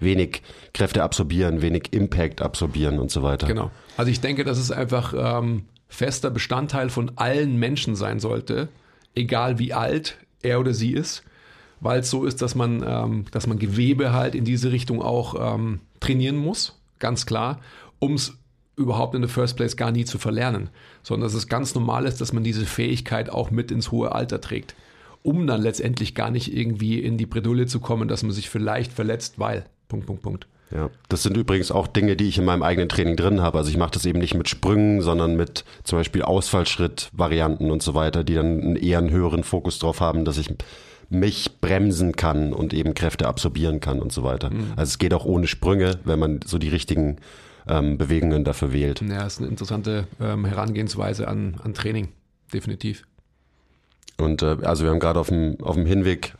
Wenig 0.00 0.42
Kräfte 0.72 1.02
absorbieren, 1.02 1.60
wenig 1.60 1.92
Impact 1.92 2.40
absorbieren 2.40 2.98
und 2.98 3.10
so 3.10 3.22
weiter. 3.22 3.46
Genau. 3.46 3.70
Also 3.96 4.10
ich 4.10 4.20
denke, 4.20 4.44
dass 4.44 4.58
es 4.58 4.70
einfach 4.70 5.12
ähm, 5.16 5.64
fester 5.88 6.30
Bestandteil 6.30 6.88
von 6.88 7.12
allen 7.16 7.58
Menschen 7.58 7.94
sein 7.96 8.20
sollte, 8.20 8.68
egal 9.14 9.58
wie 9.58 9.74
alt 9.74 10.16
er 10.42 10.60
oder 10.60 10.72
sie 10.72 10.92
ist, 10.92 11.24
weil 11.80 12.00
es 12.00 12.10
so 12.10 12.24
ist, 12.24 12.40
dass 12.40 12.54
man, 12.54 12.82
ähm, 12.86 13.24
dass 13.32 13.46
man 13.46 13.58
Gewebe 13.58 14.12
halt 14.12 14.34
in 14.34 14.44
diese 14.44 14.72
Richtung 14.72 15.02
auch 15.02 15.54
ähm, 15.54 15.80
trainieren 16.00 16.36
muss, 16.36 16.78
ganz 17.00 17.26
klar, 17.26 17.60
um 17.98 18.14
es 18.14 18.37
überhaupt 18.78 19.14
in 19.14 19.22
the 19.22 19.28
first 19.28 19.56
place 19.56 19.76
gar 19.76 19.90
nie 19.90 20.04
zu 20.04 20.18
verlernen, 20.18 20.70
sondern 21.02 21.26
dass 21.26 21.34
es 21.34 21.48
ganz 21.48 21.74
normal 21.74 22.06
ist, 22.06 22.20
dass 22.20 22.32
man 22.32 22.44
diese 22.44 22.64
Fähigkeit 22.64 23.30
auch 23.30 23.50
mit 23.50 23.70
ins 23.70 23.90
hohe 23.90 24.12
Alter 24.12 24.40
trägt, 24.40 24.74
um 25.22 25.46
dann 25.46 25.60
letztendlich 25.60 26.14
gar 26.14 26.30
nicht 26.30 26.56
irgendwie 26.56 27.00
in 27.00 27.18
die 27.18 27.26
Bredouille 27.26 27.66
zu 27.66 27.80
kommen, 27.80 28.08
dass 28.08 28.22
man 28.22 28.32
sich 28.32 28.48
vielleicht 28.48 28.92
verletzt, 28.92 29.38
weil. 29.38 29.66
Punkt, 29.88 30.06
Punkt, 30.06 30.22
Punkt. 30.22 30.46
Ja, 30.70 30.90
das 31.08 31.22
sind 31.22 31.36
übrigens 31.36 31.70
auch 31.70 31.86
Dinge, 31.86 32.14
die 32.14 32.28
ich 32.28 32.36
in 32.36 32.44
meinem 32.44 32.62
eigenen 32.62 32.90
Training 32.90 33.16
drin 33.16 33.40
habe. 33.40 33.58
Also 33.58 33.70
ich 33.70 33.78
mache 33.78 33.92
das 33.92 34.04
eben 34.04 34.18
nicht 34.18 34.34
mit 34.34 34.48
Sprüngen, 34.48 35.00
sondern 35.00 35.34
mit 35.34 35.64
zum 35.82 35.98
Beispiel 35.98 36.22
Ausfallschritt-Varianten 36.22 37.70
und 37.70 37.82
so 37.82 37.94
weiter, 37.94 38.22
die 38.22 38.34
dann 38.34 38.60
einen 38.60 38.76
eher 38.76 38.98
einen 38.98 39.10
höheren 39.10 39.44
Fokus 39.44 39.78
drauf 39.78 40.00
haben, 40.00 40.26
dass 40.26 40.36
ich 40.36 40.54
mich 41.08 41.60
bremsen 41.62 42.16
kann 42.16 42.52
und 42.52 42.74
eben 42.74 42.92
Kräfte 42.92 43.26
absorbieren 43.26 43.80
kann 43.80 44.00
und 44.00 44.12
so 44.12 44.24
weiter. 44.24 44.50
Mhm. 44.50 44.72
Also 44.76 44.90
es 44.90 44.98
geht 44.98 45.14
auch 45.14 45.24
ohne 45.24 45.46
Sprünge, 45.46 45.98
wenn 46.04 46.18
man 46.18 46.40
so 46.44 46.58
die 46.58 46.68
richtigen 46.68 47.16
ähm, 47.68 47.98
Bewegungen 47.98 48.44
dafür 48.44 48.72
wählt. 48.72 49.00
Ja, 49.00 49.24
das 49.24 49.34
ist 49.34 49.38
eine 49.40 49.48
interessante 49.48 50.06
ähm, 50.20 50.44
Herangehensweise 50.44 51.28
an, 51.28 51.60
an 51.62 51.74
Training, 51.74 52.08
definitiv. 52.52 53.04
Und 54.18 54.42
äh, 54.42 54.56
also 54.62 54.84
wir 54.84 54.90
haben 54.90 55.00
gerade 55.00 55.20
auf 55.20 55.28
dem, 55.28 55.58
auf 55.62 55.76
dem 55.76 55.86
Hinweg 55.86 56.34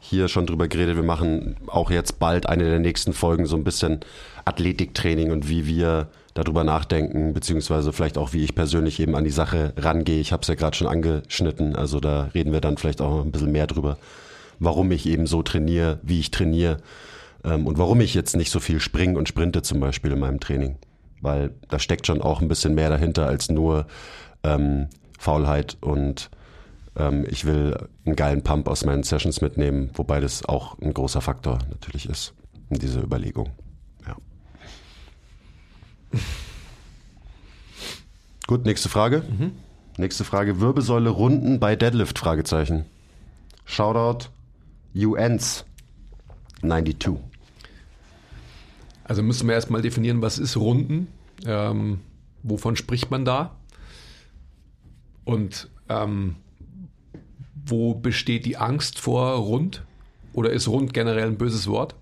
hier 0.00 0.28
schon 0.28 0.46
drüber 0.46 0.68
geredet. 0.68 0.96
Wir 0.96 1.02
machen 1.02 1.56
auch 1.66 1.90
jetzt 1.90 2.18
bald 2.18 2.46
eine 2.46 2.64
der 2.64 2.78
nächsten 2.78 3.12
Folgen 3.12 3.46
so 3.46 3.56
ein 3.56 3.64
bisschen 3.64 4.00
Athletiktraining 4.44 5.30
und 5.32 5.48
wie 5.48 5.66
wir 5.66 6.08
darüber 6.34 6.64
nachdenken, 6.64 7.32
beziehungsweise 7.32 7.92
vielleicht 7.92 8.18
auch, 8.18 8.32
wie 8.32 8.44
ich 8.44 8.54
persönlich 8.54 9.00
eben 9.00 9.14
an 9.14 9.24
die 9.24 9.30
Sache 9.30 9.72
rangehe. 9.76 10.20
Ich 10.20 10.32
habe 10.32 10.42
es 10.42 10.48
ja 10.48 10.56
gerade 10.56 10.76
schon 10.76 10.88
angeschnitten, 10.88 11.76
also 11.76 12.00
da 12.00 12.24
reden 12.34 12.52
wir 12.52 12.60
dann 12.60 12.76
vielleicht 12.76 13.00
auch 13.00 13.22
ein 13.22 13.30
bisschen 13.30 13.52
mehr 13.52 13.68
drüber, 13.68 13.96
warum 14.58 14.90
ich 14.90 15.06
eben 15.06 15.26
so 15.26 15.42
trainiere, 15.42 16.00
wie 16.02 16.20
ich 16.20 16.30
trainiere 16.30 16.78
und 17.44 17.78
warum 17.78 18.00
ich 18.00 18.14
jetzt 18.14 18.36
nicht 18.36 18.50
so 18.50 18.60
viel 18.60 18.80
springe 18.80 19.18
und 19.18 19.28
sprinte 19.28 19.62
zum 19.62 19.80
Beispiel 19.80 20.12
in 20.12 20.20
meinem 20.20 20.40
Training. 20.40 20.78
Weil 21.20 21.54
da 21.68 21.78
steckt 21.78 22.06
schon 22.06 22.20
auch 22.20 22.40
ein 22.40 22.48
bisschen 22.48 22.74
mehr 22.74 22.90
dahinter 22.90 23.26
als 23.26 23.48
nur 23.50 23.86
ähm, 24.42 24.88
Faulheit 25.18 25.76
und 25.80 26.30
ähm, 26.96 27.26
ich 27.28 27.44
will 27.44 27.76
einen 28.04 28.16
geilen 28.16 28.42
Pump 28.42 28.68
aus 28.68 28.84
meinen 28.84 29.02
Sessions 29.02 29.40
mitnehmen, 29.40 29.90
wobei 29.94 30.20
das 30.20 30.44
auch 30.44 30.78
ein 30.80 30.92
großer 30.92 31.20
Faktor 31.20 31.58
natürlich 31.70 32.08
ist 32.08 32.34
in 32.70 32.78
dieser 32.78 33.02
Überlegung. 33.02 33.50
Ja. 34.06 34.16
Gut, 38.46 38.64
nächste 38.66 38.88
Frage. 38.88 39.22
Mhm. 39.22 39.52
Nächste 39.96 40.24
Frage: 40.24 40.60
Wirbelsäule 40.60 41.10
runden 41.10 41.60
bei 41.60 41.76
Deadlift? 41.76 42.18
Fragezeichen. 42.18 42.84
Shoutout 43.64 44.28
UNs 44.94 45.64
92. 46.60 47.33
Also 49.04 49.22
müssen 49.22 49.46
wir 49.46 49.54
erstmal 49.54 49.82
definieren, 49.82 50.22
was 50.22 50.38
ist 50.38 50.56
Runden? 50.56 51.08
Ähm, 51.46 52.00
wovon 52.42 52.76
spricht 52.76 53.10
man 53.10 53.24
da? 53.24 53.56
Und 55.24 55.68
ähm, 55.88 56.36
wo 57.66 57.94
besteht 57.94 58.46
die 58.46 58.56
Angst 58.56 58.98
vor 58.98 59.32
rund? 59.36 59.84
Oder 60.32 60.50
ist 60.50 60.68
rund 60.68 60.92
generell 60.92 61.28
ein 61.28 61.38
böses 61.38 61.66
Wort? 61.66 61.94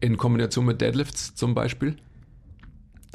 In 0.00 0.16
Kombination 0.16 0.66
mit 0.66 0.80
Deadlifts 0.80 1.34
zum 1.34 1.54
Beispiel? 1.54 1.96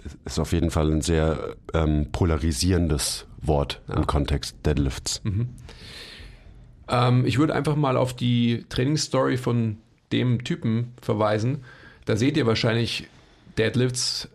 Das 0.04 0.18
ist 0.25 0.39
auf 0.39 0.54
jeden 0.54 0.72
Fall 0.72 0.92
ein 0.92 1.01
sehr 1.01 1.56
ähm, 1.74 2.08
polarisierendes 2.12 3.28
Wort 3.42 3.82
ja. 3.88 3.96
im 3.96 4.08
Kontext 4.08 4.56
Deadlifts. 4.66 5.22
Mhm. 5.24 5.50
Ähm, 6.88 7.25
ich 7.25 7.38
würde 7.38 7.54
einfach 7.54 7.75
mal 7.75 7.98
auf 7.98 8.16
die 8.16 8.66
Trainingsstory 8.70 9.38
von 9.38 9.78
dem 10.12 10.44
Typen 10.44 10.94
verweisen. 11.01 11.63
Da 12.10 12.16
seht 12.16 12.38
ihr 12.38 12.48
wahrscheinlich 12.48 13.08
Deadlifts 13.60 14.30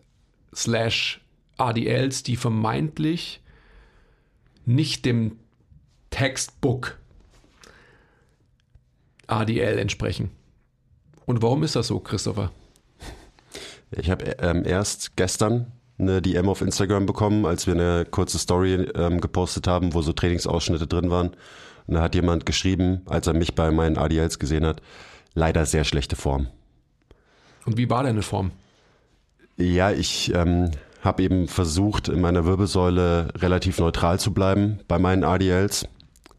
slash 0.54 1.20
ADLs, 1.56 2.22
die 2.22 2.36
vermeintlich 2.36 3.40
nicht 4.64 5.04
dem 5.04 5.40
Textbook 6.10 6.96
ADL 9.26 9.76
entsprechen. 9.80 10.30
Und 11.26 11.42
warum 11.42 11.64
ist 11.64 11.74
das 11.74 11.88
so, 11.88 11.98
Christopher? 11.98 12.52
Ich 13.90 14.08
habe 14.08 14.24
ähm, 14.38 14.64
erst 14.64 15.16
gestern 15.16 15.72
eine 15.98 16.22
DM 16.22 16.48
auf 16.48 16.60
Instagram 16.60 17.06
bekommen, 17.06 17.44
als 17.44 17.66
wir 17.66 17.74
eine 17.74 18.06
kurze 18.08 18.38
Story 18.38 18.74
ähm, 18.94 19.20
gepostet 19.20 19.66
haben, 19.66 19.94
wo 19.94 20.02
so 20.02 20.12
Trainingsausschnitte 20.12 20.86
drin 20.86 21.10
waren. 21.10 21.30
Und 21.88 21.94
da 21.94 22.02
hat 22.02 22.14
jemand 22.14 22.46
geschrieben, 22.46 23.02
als 23.06 23.26
er 23.26 23.34
mich 23.34 23.56
bei 23.56 23.72
meinen 23.72 23.98
ADLs 23.98 24.38
gesehen 24.38 24.64
hat, 24.64 24.80
leider 25.34 25.66
sehr 25.66 25.82
schlechte 25.82 26.14
Form. 26.14 26.46
Und 27.66 27.76
wie 27.76 27.88
war 27.88 28.02
deine 28.02 28.22
Form? 28.22 28.50
Ja, 29.56 29.90
ich 29.90 30.34
ähm, 30.34 30.70
habe 31.02 31.22
eben 31.22 31.48
versucht, 31.48 32.08
in 32.08 32.20
meiner 32.20 32.44
Wirbelsäule 32.44 33.28
relativ 33.36 33.78
neutral 33.78 34.18
zu 34.18 34.32
bleiben 34.34 34.80
bei 34.88 34.98
meinen 34.98 35.24
ADLs 35.24 35.86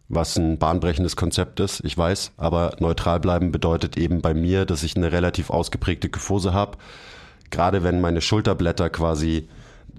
was 0.08 0.38
ein 0.38 0.58
bahnbrechendes 0.58 1.16
Konzept 1.16 1.60
ist, 1.60 1.82
ich 1.84 1.98
weiß, 1.98 2.34
aber 2.38 2.76
neutral 2.80 3.20
bleiben 3.20 3.52
bedeutet 3.52 3.98
eben 3.98 4.22
bei 4.22 4.34
mir, 4.34 4.66
dass 4.66 4.84
ich 4.84 4.96
eine 4.96 5.12
relativ 5.12 5.50
ausgeprägte 5.50 6.10
Kyphose 6.10 6.54
habe. 6.54 6.78
Gerade 7.50 7.84
wenn 7.84 8.02
meine 8.02 8.22
Schulterblätter 8.22 8.90
quasi 8.90 9.48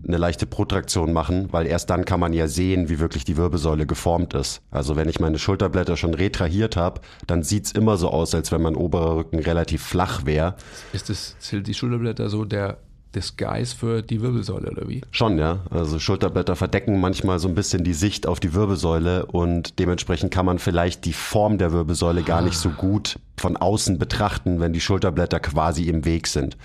eine 0.07 0.17
leichte 0.17 0.47
Protraktion 0.47 1.13
machen, 1.13 1.49
weil 1.53 1.67
erst 1.67 1.91
dann 1.91 2.05
kann 2.05 2.21
man 2.21 2.33
ja 2.33 2.49
sehen, 2.49 2.89
wie 2.89 2.99
wirklich 2.99 3.25
die 3.25 3.37
Wirbelsäule 3.37 3.87
geformt 3.87 4.35
ist. 4.35 4.63
Also 4.71 4.97
wenn 4.97 5.09
ich 5.09 5.21
meine 5.21 5.39
Schulterblätter 5.39 5.97
schon 5.97 6.15
retrahiert 6.15 6.77
habe, 6.77 7.01
dann 7.27 7.43
sieht's 7.43 7.73
immer 7.73 7.97
so 7.97 8.11
aus, 8.11 8.35
als 8.35 8.53
wenn 8.53 8.63
mein 8.63 8.77
oberer 8.77 9.17
Rücken 9.17 9.39
relativ 9.39 9.83
flach 9.83 10.27
wäre. 10.27 10.55
Ist 10.93 11.09
das, 11.09 11.37
sind 11.39 11.67
die 11.67 11.75
Schulterblätter 11.75 12.29
so 12.29 12.45
der 12.45 12.79
Disguise 13.15 13.75
für 13.75 14.03
die 14.03 14.21
Wirbelsäule 14.21 14.71
oder 14.71 14.89
wie? 14.89 15.01
Schon, 15.11 15.39
ja. 15.39 15.61
Also 15.71 15.99
Schulterblätter 15.99 16.55
verdecken 16.55 17.01
manchmal 17.01 17.39
so 17.39 17.49
ein 17.49 17.55
bisschen 17.55 17.83
die 17.83 17.95
Sicht 17.95 18.27
auf 18.27 18.41
die 18.41 18.55
Wirbelsäule 18.55 19.27
und 19.27 19.79
dementsprechend 19.79 20.33
kann 20.33 20.47
man 20.47 20.59
vielleicht 20.59 21.05
die 21.05 21.15
Form 21.15 21.59
der 21.59 21.73
Wirbelsäule 21.73 22.23
gar 22.23 22.43
nicht 22.43 22.59
so 22.59 22.69
gut 22.71 23.19
von 23.37 23.57
außen 23.57 23.99
betrachten, 23.99 24.61
wenn 24.61 24.73
die 24.73 24.81
Schulterblätter 24.81 25.41
quasi 25.41 25.85
im 25.85 26.05
Weg 26.05 26.27
sind. 26.27 26.57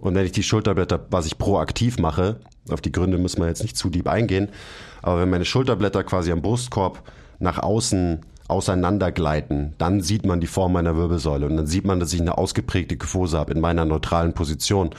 Und 0.00 0.16
wenn 0.16 0.26
ich 0.26 0.32
die 0.32 0.42
Schulterblätter, 0.42 1.06
was 1.10 1.26
ich 1.26 1.38
proaktiv 1.38 1.98
mache, 1.98 2.40
auf 2.70 2.80
die 2.80 2.92
Gründe 2.92 3.18
müssen 3.18 3.40
wir 3.40 3.48
jetzt 3.48 3.62
nicht 3.62 3.76
zu 3.76 3.90
deep 3.90 4.08
eingehen, 4.08 4.48
aber 5.02 5.20
wenn 5.20 5.30
meine 5.30 5.44
Schulterblätter 5.44 6.04
quasi 6.04 6.32
am 6.32 6.42
Brustkorb 6.42 7.02
nach 7.38 7.58
außen 7.58 8.20
auseinandergleiten, 8.48 9.74
dann 9.78 10.00
sieht 10.00 10.26
man 10.26 10.40
die 10.40 10.46
Form 10.46 10.72
meiner 10.72 10.96
Wirbelsäule 10.96 11.46
und 11.46 11.56
dann 11.56 11.66
sieht 11.66 11.84
man, 11.84 12.00
dass 12.00 12.12
ich 12.12 12.20
eine 12.20 12.38
ausgeprägte 12.38 12.96
Kyphose 12.96 13.38
habe 13.38 13.52
in 13.52 13.60
meiner 13.60 13.84
neutralen 13.84 14.34
Position. 14.34 14.90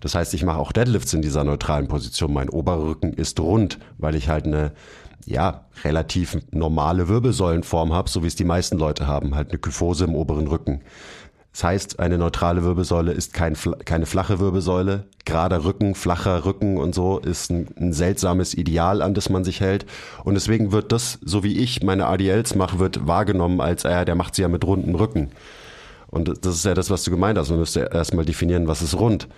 Das 0.00 0.14
heißt, 0.14 0.34
ich 0.34 0.44
mache 0.44 0.58
auch 0.58 0.72
Deadlifts 0.72 1.12
in 1.14 1.22
dieser 1.22 1.42
neutralen 1.42 1.88
Position. 1.88 2.32
Mein 2.32 2.50
Oberrücken 2.50 3.12
ist 3.14 3.40
rund, 3.40 3.78
weil 3.98 4.14
ich 4.14 4.28
halt 4.28 4.46
eine 4.46 4.72
ja, 5.26 5.66
relativ 5.84 6.38
normale 6.52 7.08
Wirbelsäulenform 7.08 7.92
habe, 7.92 8.08
so 8.08 8.22
wie 8.22 8.28
es 8.28 8.36
die 8.36 8.44
meisten 8.44 8.78
Leute 8.78 9.06
haben, 9.06 9.34
halt 9.34 9.50
eine 9.50 9.58
Kyphose 9.58 10.04
im 10.04 10.14
oberen 10.14 10.46
Rücken. 10.46 10.80
Das 11.58 11.64
heißt, 11.64 11.98
eine 11.98 12.18
neutrale 12.18 12.62
Wirbelsäule 12.62 13.10
ist 13.10 13.34
kein, 13.34 13.56
keine 13.84 14.06
flache 14.06 14.38
Wirbelsäule. 14.38 15.06
Gerader 15.24 15.64
Rücken, 15.64 15.96
flacher 15.96 16.44
Rücken 16.44 16.78
und 16.78 16.94
so 16.94 17.18
ist 17.18 17.50
ein, 17.50 17.66
ein, 17.76 17.92
seltsames 17.92 18.54
Ideal, 18.54 19.02
an 19.02 19.12
das 19.12 19.28
man 19.28 19.42
sich 19.42 19.60
hält. 19.60 19.84
Und 20.22 20.34
deswegen 20.34 20.70
wird 20.70 20.92
das, 20.92 21.18
so 21.20 21.42
wie 21.42 21.58
ich 21.58 21.82
meine 21.82 22.06
ADLs 22.06 22.54
mache, 22.54 22.78
wird 22.78 23.08
wahrgenommen 23.08 23.60
als, 23.60 23.84
äh, 23.84 24.04
der 24.04 24.14
macht 24.14 24.36
sie 24.36 24.42
ja 24.42 24.48
mit 24.48 24.64
runden 24.64 24.94
Rücken. 24.94 25.30
Und 26.06 26.28
das 26.46 26.54
ist 26.54 26.64
ja 26.64 26.74
das, 26.74 26.90
was 26.90 27.02
du 27.02 27.10
gemeint 27.10 27.36
hast. 27.36 27.50
Man 27.50 27.58
müsste 27.58 27.90
erstmal 27.92 28.24
definieren, 28.24 28.68
was 28.68 28.80
ist 28.80 28.94
rund 28.94 29.28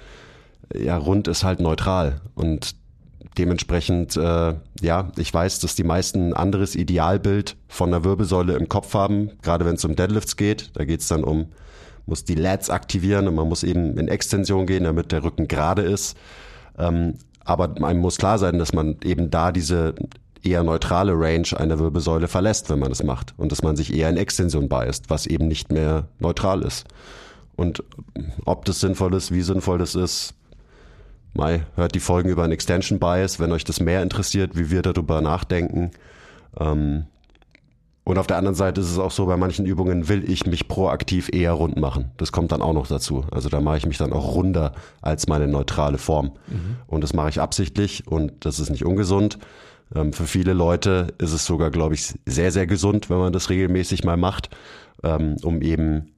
ja, 0.74 0.96
rund 0.96 1.28
ist 1.28 1.44
halt 1.44 1.60
neutral. 1.60 2.20
Und 2.34 2.74
dementsprechend, 3.38 4.16
äh, 4.16 4.54
ja, 4.80 5.10
ich 5.16 5.32
weiß, 5.32 5.60
dass 5.60 5.74
die 5.74 5.84
meisten 5.84 6.28
ein 6.28 6.34
anderes 6.34 6.74
Idealbild 6.74 7.56
von 7.68 7.90
der 7.90 8.04
Wirbelsäule 8.04 8.54
im 8.54 8.68
Kopf 8.68 8.94
haben, 8.94 9.30
gerade 9.42 9.64
wenn 9.64 9.76
es 9.76 9.84
um 9.84 9.96
Deadlifts 9.96 10.36
geht. 10.36 10.70
Da 10.74 10.84
geht 10.84 11.00
es 11.00 11.08
dann 11.08 11.24
um, 11.24 11.46
muss 12.06 12.24
die 12.24 12.34
Lats 12.34 12.70
aktivieren 12.70 13.28
und 13.28 13.34
man 13.34 13.48
muss 13.48 13.62
eben 13.62 13.98
in 13.98 14.08
Extension 14.08 14.66
gehen, 14.66 14.84
damit 14.84 15.12
der 15.12 15.22
Rücken 15.24 15.48
gerade 15.48 15.82
ist. 15.82 16.16
Ähm, 16.78 17.14
aber 17.44 17.74
einem 17.82 18.00
muss 18.00 18.18
klar 18.18 18.38
sein, 18.38 18.58
dass 18.58 18.72
man 18.72 18.96
eben 19.02 19.30
da 19.30 19.52
diese 19.52 19.94
eher 20.42 20.62
neutrale 20.62 21.12
Range 21.12 21.48
einer 21.56 21.78
Wirbelsäule 21.78 22.28
verlässt, 22.28 22.70
wenn 22.70 22.78
man 22.78 22.92
es 22.92 23.02
macht. 23.02 23.34
Und 23.36 23.52
dass 23.52 23.62
man 23.62 23.76
sich 23.76 23.94
eher 23.94 24.08
in 24.08 24.16
Extension 24.16 24.68
beißt, 24.68 25.10
was 25.10 25.26
eben 25.26 25.48
nicht 25.48 25.70
mehr 25.70 26.08
neutral 26.18 26.62
ist. 26.62 26.86
Und 27.56 27.82
ob 28.46 28.64
das 28.64 28.80
sinnvoll 28.80 29.14
ist, 29.14 29.32
wie 29.32 29.42
sinnvoll 29.42 29.78
das 29.78 29.94
ist, 29.94 30.34
Mai, 31.32 31.64
hört 31.76 31.94
die 31.94 32.00
Folgen 32.00 32.28
über 32.28 32.42
einen 32.42 32.52
Extension 32.52 32.98
Bias, 32.98 33.38
wenn 33.38 33.52
euch 33.52 33.64
das 33.64 33.80
mehr 33.80 34.02
interessiert, 34.02 34.56
wie 34.56 34.70
wir 34.70 34.82
darüber 34.82 35.20
nachdenken. 35.20 35.92
Ähm, 36.58 37.04
und 38.10 38.18
auf 38.18 38.26
der 38.26 38.38
anderen 38.38 38.56
Seite 38.56 38.80
ist 38.80 38.90
es 38.90 38.98
auch 38.98 39.12
so, 39.12 39.26
bei 39.26 39.36
manchen 39.36 39.66
Übungen 39.66 40.08
will 40.08 40.28
ich 40.28 40.44
mich 40.44 40.66
proaktiv 40.66 41.30
eher 41.32 41.52
rund 41.52 41.76
machen. 41.76 42.10
Das 42.16 42.32
kommt 42.32 42.50
dann 42.50 42.60
auch 42.60 42.72
noch 42.72 42.88
dazu. 42.88 43.24
Also 43.30 43.48
da 43.48 43.60
mache 43.60 43.76
ich 43.76 43.86
mich 43.86 43.98
dann 43.98 44.12
auch 44.12 44.34
runder 44.34 44.72
als 45.00 45.28
meine 45.28 45.46
neutrale 45.46 45.96
Form. 45.96 46.32
Mhm. 46.48 46.78
Und 46.88 47.04
das 47.04 47.12
mache 47.12 47.28
ich 47.28 47.40
absichtlich 47.40 48.08
und 48.08 48.44
das 48.44 48.58
ist 48.58 48.68
nicht 48.68 48.84
ungesund. 48.84 49.38
Ähm, 49.94 50.12
für 50.12 50.24
viele 50.24 50.54
Leute 50.54 51.14
ist 51.18 51.32
es 51.32 51.46
sogar, 51.46 51.70
glaube 51.70 51.94
ich, 51.94 52.12
sehr, 52.26 52.50
sehr 52.50 52.66
gesund, 52.66 53.10
wenn 53.10 53.18
man 53.18 53.32
das 53.32 53.48
regelmäßig 53.48 54.02
mal 54.02 54.16
macht, 54.16 54.50
ähm, 55.04 55.36
um 55.44 55.62
eben 55.62 56.10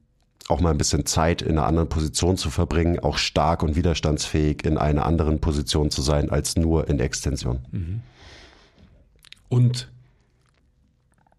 auch 0.47 0.61
mal 0.61 0.71
ein 0.71 0.79
bisschen 0.79 1.05
Zeit 1.05 1.43
in 1.43 1.59
einer 1.59 1.67
anderen 1.67 1.89
Position 1.89 2.37
zu 2.37 2.49
verbringen, 2.49 3.01
auch 3.01 3.19
stark 3.19 3.61
und 3.61 3.75
widerstandsfähig 3.75 4.65
in 4.65 4.79
einer 4.79 5.05
anderen 5.05 5.39
Position 5.41 5.91
zu 5.91 6.01
sein 6.01 6.31
als 6.31 6.55
nur 6.55 6.89
in 6.89 6.99
Extension. 6.99 7.59
Mhm. 7.71 8.01
Und 9.47 9.92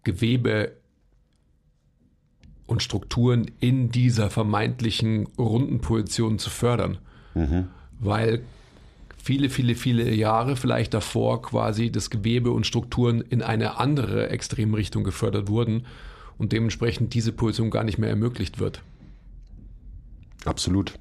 Gewebe 0.05 0.71
und 2.65 2.81
Strukturen 2.81 3.51
in 3.59 3.91
dieser 3.91 4.29
vermeintlichen 4.29 5.27
runden 5.37 5.81
Position 5.81 6.39
zu 6.39 6.49
fördern. 6.49 6.99
Mhm. 7.33 7.67
Weil 7.99 8.41
viele, 9.21 9.49
viele, 9.49 9.75
viele 9.75 10.13
Jahre 10.13 10.55
vielleicht 10.55 10.93
davor 10.93 11.41
quasi 11.41 11.91
das 11.91 12.09
Gewebe 12.09 12.51
und 12.51 12.65
Strukturen 12.65 13.21
in 13.21 13.41
eine 13.41 13.77
andere 13.77 14.29
Extremrichtung 14.29 15.03
gefördert 15.03 15.49
wurden 15.49 15.85
und 16.37 16.51
dementsprechend 16.53 17.13
diese 17.13 17.31
Position 17.31 17.69
gar 17.69 17.83
nicht 17.83 17.97
mehr 17.97 18.09
ermöglicht 18.09 18.59
wird. 18.59 18.81
Absolut. 20.45 20.93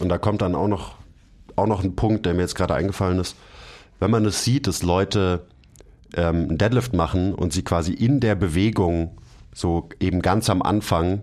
Und 0.00 0.08
da 0.08 0.18
kommt 0.18 0.42
dann 0.42 0.54
auch 0.54 0.68
noch, 0.68 0.94
auch 1.56 1.66
noch 1.66 1.82
ein 1.82 1.96
Punkt, 1.96 2.24
der 2.24 2.34
mir 2.34 2.42
jetzt 2.42 2.54
gerade 2.54 2.74
eingefallen 2.74 3.18
ist. 3.18 3.36
Wenn 3.98 4.10
man 4.10 4.24
es 4.24 4.44
sieht, 4.44 4.66
dass 4.66 4.82
Leute 4.82 5.46
ähm, 6.16 6.48
einen 6.48 6.58
Deadlift 6.58 6.92
machen 6.92 7.34
und 7.34 7.52
sie 7.52 7.62
quasi 7.62 7.92
in 7.92 8.20
der 8.20 8.34
Bewegung 8.34 9.18
so 9.54 9.88
eben 10.00 10.22
ganz 10.22 10.48
am 10.50 10.62
Anfang 10.62 11.22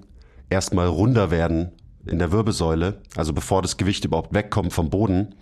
erstmal 0.49 0.87
runder 0.87 1.31
werden 1.31 1.71
in 2.05 2.19
der 2.19 2.31
Wirbelsäule, 2.31 3.01
also 3.15 3.33
bevor 3.33 3.61
das 3.61 3.77
Gewicht 3.77 4.05
überhaupt 4.05 4.33
wegkommt 4.33 4.73
vom 4.73 4.89
Boden. 4.89 5.35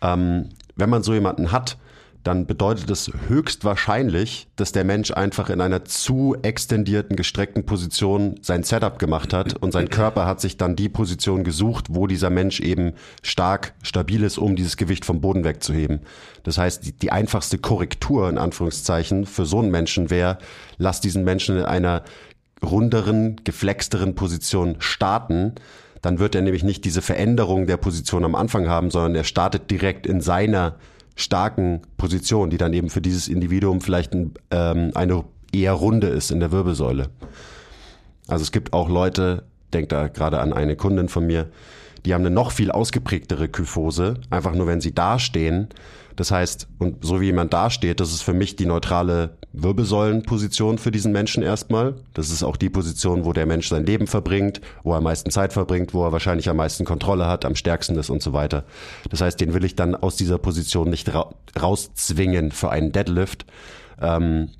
Ähm, 0.00 0.50
wenn 0.76 0.90
man 0.90 1.02
so 1.02 1.14
jemanden 1.14 1.52
hat, 1.52 1.78
dann 2.26 2.46
bedeutet 2.46 2.90
es 2.90 3.10
höchstwahrscheinlich, 3.28 4.48
dass 4.56 4.72
der 4.72 4.82
Mensch 4.82 5.12
einfach 5.12 5.48
in 5.48 5.60
einer 5.60 5.84
zu 5.84 6.36
extendierten, 6.42 7.14
gestreckten 7.14 7.64
Position 7.64 8.34
sein 8.42 8.64
Setup 8.64 8.98
gemacht 8.98 9.32
hat 9.32 9.54
und 9.54 9.70
sein 9.70 9.90
Körper 9.90 10.26
hat 10.26 10.40
sich 10.40 10.56
dann 10.56 10.74
die 10.74 10.88
Position 10.88 11.44
gesucht, 11.44 11.86
wo 11.90 12.08
dieser 12.08 12.30
Mensch 12.30 12.58
eben 12.58 12.94
stark 13.22 13.74
stabil 13.82 14.24
ist, 14.24 14.38
um 14.38 14.56
dieses 14.56 14.76
Gewicht 14.76 15.04
vom 15.04 15.20
Boden 15.20 15.44
wegzuheben. 15.44 16.00
Das 16.42 16.58
heißt, 16.58 16.86
die, 16.86 16.92
die 16.92 17.12
einfachste 17.12 17.58
Korrektur 17.58 18.28
in 18.28 18.38
Anführungszeichen 18.38 19.24
für 19.24 19.46
so 19.46 19.60
einen 19.60 19.70
Menschen 19.70 20.10
wäre, 20.10 20.38
lass 20.78 21.00
diesen 21.00 21.22
Menschen 21.22 21.56
in 21.56 21.64
einer 21.64 22.02
runderen, 22.60 23.36
geflexteren 23.44 24.16
Position 24.16 24.76
starten, 24.80 25.54
dann 26.02 26.18
wird 26.18 26.34
er 26.34 26.42
nämlich 26.42 26.64
nicht 26.64 26.84
diese 26.84 27.02
Veränderung 27.02 27.66
der 27.66 27.76
Position 27.76 28.24
am 28.24 28.34
Anfang 28.34 28.68
haben, 28.68 28.90
sondern 28.90 29.14
er 29.14 29.24
startet 29.24 29.70
direkt 29.70 30.06
in 30.06 30.20
seiner 30.20 30.74
starken 31.16 31.82
Position, 31.96 32.50
die 32.50 32.58
dann 32.58 32.72
eben 32.72 32.90
für 32.90 33.00
dieses 33.00 33.26
Individuum 33.26 33.80
vielleicht 33.80 34.14
ein, 34.14 34.34
ähm, 34.50 34.92
eine 34.94 35.24
eher 35.52 35.72
runde 35.72 36.06
ist 36.06 36.30
in 36.30 36.40
der 36.40 36.52
Wirbelsäule. 36.52 37.08
Also 38.28 38.42
es 38.42 38.52
gibt 38.52 38.72
auch 38.72 38.88
Leute, 38.88 39.44
denkt 39.72 39.92
da 39.92 40.08
gerade 40.08 40.40
an 40.40 40.52
eine 40.52 40.76
Kundin 40.76 41.08
von 41.08 41.26
mir, 41.26 41.48
die 42.04 42.14
haben 42.14 42.22
eine 42.22 42.30
noch 42.30 42.52
viel 42.52 42.70
ausgeprägtere 42.70 43.48
Kyphose, 43.48 44.20
einfach 44.30 44.54
nur 44.54 44.66
wenn 44.66 44.80
sie 44.80 44.94
dastehen. 44.94 45.68
Das 46.16 46.30
heißt, 46.30 46.68
und 46.78 47.04
so 47.04 47.20
wie 47.20 47.26
jemand 47.26 47.52
dasteht, 47.52 48.00
das 48.00 48.12
ist 48.12 48.22
für 48.22 48.32
mich 48.32 48.56
die 48.56 48.66
neutrale 48.66 49.36
Wirbelsäulenposition 49.52 50.78
für 50.78 50.90
diesen 50.90 51.12
Menschen 51.12 51.42
erstmal. 51.42 51.96
Das 52.14 52.30
ist 52.30 52.42
auch 52.42 52.56
die 52.56 52.70
Position, 52.70 53.24
wo 53.24 53.32
der 53.32 53.46
Mensch 53.46 53.68
sein 53.68 53.84
Leben 53.84 54.06
verbringt, 54.06 54.62
wo 54.82 54.92
er 54.92 54.98
am 54.98 55.04
meisten 55.04 55.30
Zeit 55.30 55.52
verbringt, 55.52 55.92
wo 55.92 56.04
er 56.04 56.12
wahrscheinlich 56.12 56.48
am 56.48 56.56
meisten 56.56 56.84
Kontrolle 56.84 57.26
hat, 57.26 57.44
am 57.44 57.54
stärksten 57.54 57.96
ist 57.98 58.10
und 58.10 58.22
so 58.22 58.32
weiter. 58.32 58.64
Das 59.10 59.20
heißt, 59.20 59.40
den 59.40 59.52
will 59.52 59.64
ich 59.64 59.76
dann 59.76 59.94
aus 59.94 60.16
dieser 60.16 60.38
Position 60.38 60.88
nicht 60.88 61.12
ra 61.12 61.30
rauszwingen 61.60 62.50
für 62.50 62.70
einen 62.70 62.92
Deadlift. 62.92 63.46
Ähm, 64.00 64.50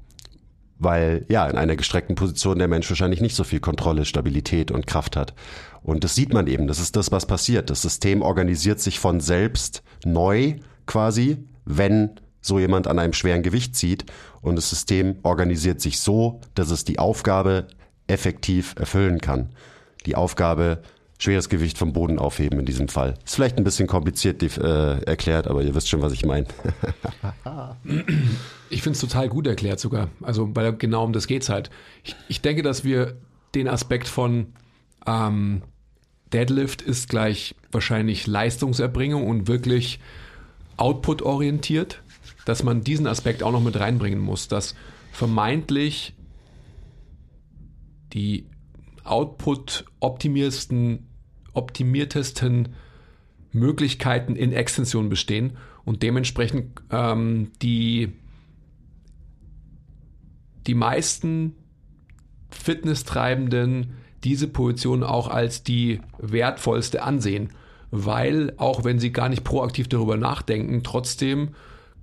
weil 0.78 1.24
ja 1.28 1.46
in 1.46 1.56
einer 1.56 1.76
gestreckten 1.76 2.16
Position 2.16 2.58
der 2.58 2.68
Mensch 2.68 2.88
wahrscheinlich 2.90 3.20
nicht 3.20 3.34
so 3.34 3.44
viel 3.44 3.60
Kontrolle, 3.60 4.04
Stabilität 4.04 4.70
und 4.70 4.86
Kraft 4.86 5.16
hat. 5.16 5.34
Und 5.82 6.04
das 6.04 6.14
sieht 6.14 6.34
man 6.34 6.46
eben, 6.48 6.66
das 6.66 6.80
ist 6.80 6.96
das, 6.96 7.12
was 7.12 7.26
passiert. 7.26 7.70
Das 7.70 7.82
System 7.82 8.20
organisiert 8.20 8.80
sich 8.80 8.98
von 8.98 9.20
selbst 9.20 9.82
neu 10.04 10.56
quasi, 10.86 11.38
wenn 11.64 12.20
so 12.40 12.58
jemand 12.58 12.86
an 12.86 12.98
einem 12.98 13.12
schweren 13.12 13.42
Gewicht 13.42 13.74
zieht 13.76 14.06
und 14.40 14.56
das 14.56 14.70
System 14.70 15.16
organisiert 15.22 15.80
sich 15.80 16.00
so, 16.00 16.40
dass 16.54 16.70
es 16.70 16.84
die 16.84 16.98
Aufgabe 16.98 17.66
effektiv 18.06 18.74
erfüllen 18.78 19.20
kann. 19.20 19.50
Die 20.06 20.14
Aufgabe 20.14 20.82
schweres 21.18 21.48
Gewicht 21.48 21.78
vom 21.78 21.92
Boden 21.92 22.18
aufheben 22.18 22.60
in 22.60 22.66
diesem 22.66 22.88
Fall. 22.88 23.14
Ist 23.24 23.34
vielleicht 23.34 23.56
ein 23.56 23.64
bisschen 23.64 23.86
kompliziert 23.86 24.42
äh, 24.42 25.00
erklärt, 25.00 25.46
aber 25.46 25.62
ihr 25.62 25.74
wisst 25.74 25.88
schon, 25.88 26.02
was 26.02 26.12
ich 26.12 26.24
meine. 26.24 26.46
ich 28.70 28.82
finde 28.82 28.96
es 28.96 29.00
total 29.00 29.28
gut 29.28 29.46
erklärt 29.46 29.80
sogar. 29.80 30.08
Also, 30.22 30.54
weil 30.54 30.76
genau 30.76 31.04
um 31.04 31.12
das 31.12 31.26
geht 31.26 31.42
es 31.42 31.48
halt. 31.48 31.70
Ich, 32.04 32.16
ich, 32.28 32.42
denke, 32.42 32.62
dass 32.62 32.84
wir 32.84 33.16
den 33.54 33.68
Aspekt 33.68 34.08
von 34.08 34.52
ähm, 35.06 35.62
Deadlift 36.32 36.82
ist 36.82 37.08
gleich 37.08 37.54
wahrscheinlich 37.72 38.26
Leistungserbringung 38.26 39.26
und 39.26 39.48
wirklich 39.48 40.00
output-orientiert, 40.76 42.02
dass 42.44 42.62
man 42.62 42.82
diesen 42.82 43.06
Aspekt 43.06 43.42
auch 43.42 43.52
noch 43.52 43.62
mit 43.62 43.78
reinbringen 43.78 44.20
muss, 44.20 44.48
dass 44.48 44.74
vermeintlich 45.12 46.14
die 48.12 48.46
output-optimiertesten 49.04 51.06
optimiertesten 51.56 52.74
Möglichkeiten 53.52 54.36
in 54.36 54.52
Extension 54.52 55.08
bestehen 55.08 55.56
und 55.84 56.02
dementsprechend 56.02 56.82
ähm, 56.90 57.50
die, 57.62 58.12
die 60.66 60.74
meisten 60.74 61.54
Fitnesstreibenden 62.50 63.94
diese 64.22 64.48
Position 64.48 65.02
auch 65.02 65.28
als 65.28 65.62
die 65.62 66.00
wertvollste 66.18 67.02
ansehen, 67.02 67.50
weil 68.04 68.52
auch 68.58 68.84
wenn 68.84 68.98
sie 68.98 69.12
gar 69.12 69.28
nicht 69.28 69.44
proaktiv 69.44 69.88
darüber 69.88 70.16
nachdenken, 70.16 70.82
trotzdem 70.82 71.54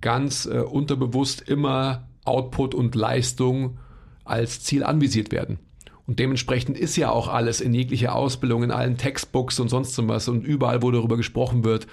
ganz 0.02 0.46
äh, 0.46 0.60
unterbewusst 0.60 1.42
immer 1.42 2.08
Output 2.26 2.74
und 2.74 2.96
Leistung 2.96 3.78
als 4.24 4.64
Ziel 4.64 4.84
anvisiert 4.84 5.32
werden. 5.32 5.60
Und 6.06 6.20
dementsprechend 6.20 6.78
ist 6.78 6.96
ja 6.96 7.12
auch 7.12 7.28
alles 7.28 7.62
in 7.62 7.74
jeglicher 7.74 8.16
Ausbildung, 8.16 8.64
in 8.64 8.72
allen 8.72 8.98
Textbooks 8.98 9.60
und 9.60 9.70
sonst 9.70 9.98
was 10.08 10.28
und 10.28 10.44
überall, 10.44 10.82
wo 10.82 10.92
darüber 10.92 11.18
gesprochen 11.18 11.64
wird, 11.64 11.88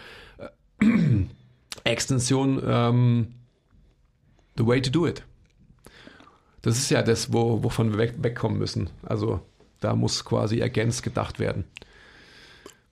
äh, 0.80 0.86
Extension, 1.84 2.60
ähm, 2.64 3.34
the 4.56 4.66
way 4.66 4.80
to 4.80 4.90
do 4.90 5.06
it. 5.06 5.24
Das 6.62 6.76
ist 6.76 6.90
ja 6.90 7.02
das, 7.02 7.32
wo, 7.32 7.62
wovon 7.62 7.92
wir 7.92 7.98
weg, 7.98 8.14
wegkommen 8.18 8.58
müssen. 8.58 8.90
Also 9.02 9.40
da 9.80 9.94
muss 9.94 10.24
quasi 10.24 10.58
ergänzt 10.58 11.02
gedacht 11.02 11.38
werden. 11.38 11.64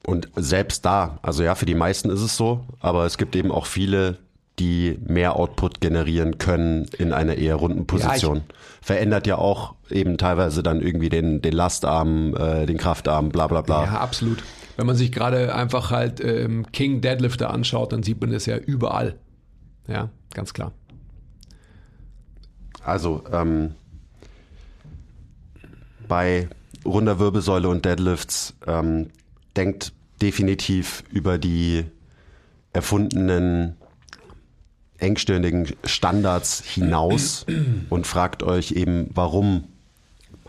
Und 0.09 0.31
selbst 0.37 0.87
da, 0.87 1.19
also 1.21 1.43
ja, 1.43 1.55
für 1.55 1.67
die 1.67 1.75
meisten 1.75 2.09
ist 2.09 2.23
es 2.23 2.35
so, 2.35 2.65
aber 2.81 3.05
es 3.05 3.19
gibt 3.19 3.37
eben 3.37 3.53
auch 3.53 3.67
viele, 3.67 4.17
die 4.59 4.99
mehr 5.07 5.37
Output 5.37 5.83
generieren 5.83 6.39
können 6.39 6.87
in 6.97 7.13
einer 7.13 7.35
eher 7.35 7.57
runden 7.57 7.87
Position. 7.87 8.37
Ja, 8.39 8.55
Verändert 8.81 9.27
ja 9.27 9.37
auch 9.37 9.75
eben 9.91 10.17
teilweise 10.17 10.63
dann 10.63 10.81
irgendwie 10.81 11.11
den, 11.11 11.43
den 11.43 11.53
Lastarm, 11.53 12.35
äh, 12.35 12.65
den 12.65 12.79
Kraftarm, 12.79 13.29
bla 13.29 13.49
bla 13.49 13.61
bla. 13.61 13.85
Ja, 13.85 14.01
absolut. 14.01 14.43
Wenn 14.79 14.87
man 14.87 14.97
sich 14.97 15.13
gerade 15.13 15.55
einfach 15.55 15.91
halt 15.91 16.25
ähm, 16.25 16.65
King 16.73 17.03
Deadlifter 17.03 17.51
anschaut, 17.51 17.93
dann 17.93 18.03
sieht 18.03 18.19
man 18.19 18.31
das 18.31 18.47
ja 18.47 18.57
überall. 18.57 19.17
Ja, 19.89 20.09
ganz 20.33 20.55
klar. 20.55 20.73
Also 22.83 23.25
ähm, 23.31 23.75
bei 26.09 26.49
runder 26.87 27.19
Wirbelsäule 27.19 27.69
und 27.69 27.85
Deadlifts 27.85 28.55
ähm, 28.67 29.11
denkt 29.55 29.93
definitiv 30.21 31.05
über 31.11 31.39
die 31.39 31.85
erfundenen 32.73 33.77
engstirnigen 34.99 35.69
Standards 35.85 36.63
hinaus 36.63 37.47
und 37.89 38.07
fragt 38.07 38.43
euch 38.43 38.73
eben, 38.73 39.11
warum 39.15 39.65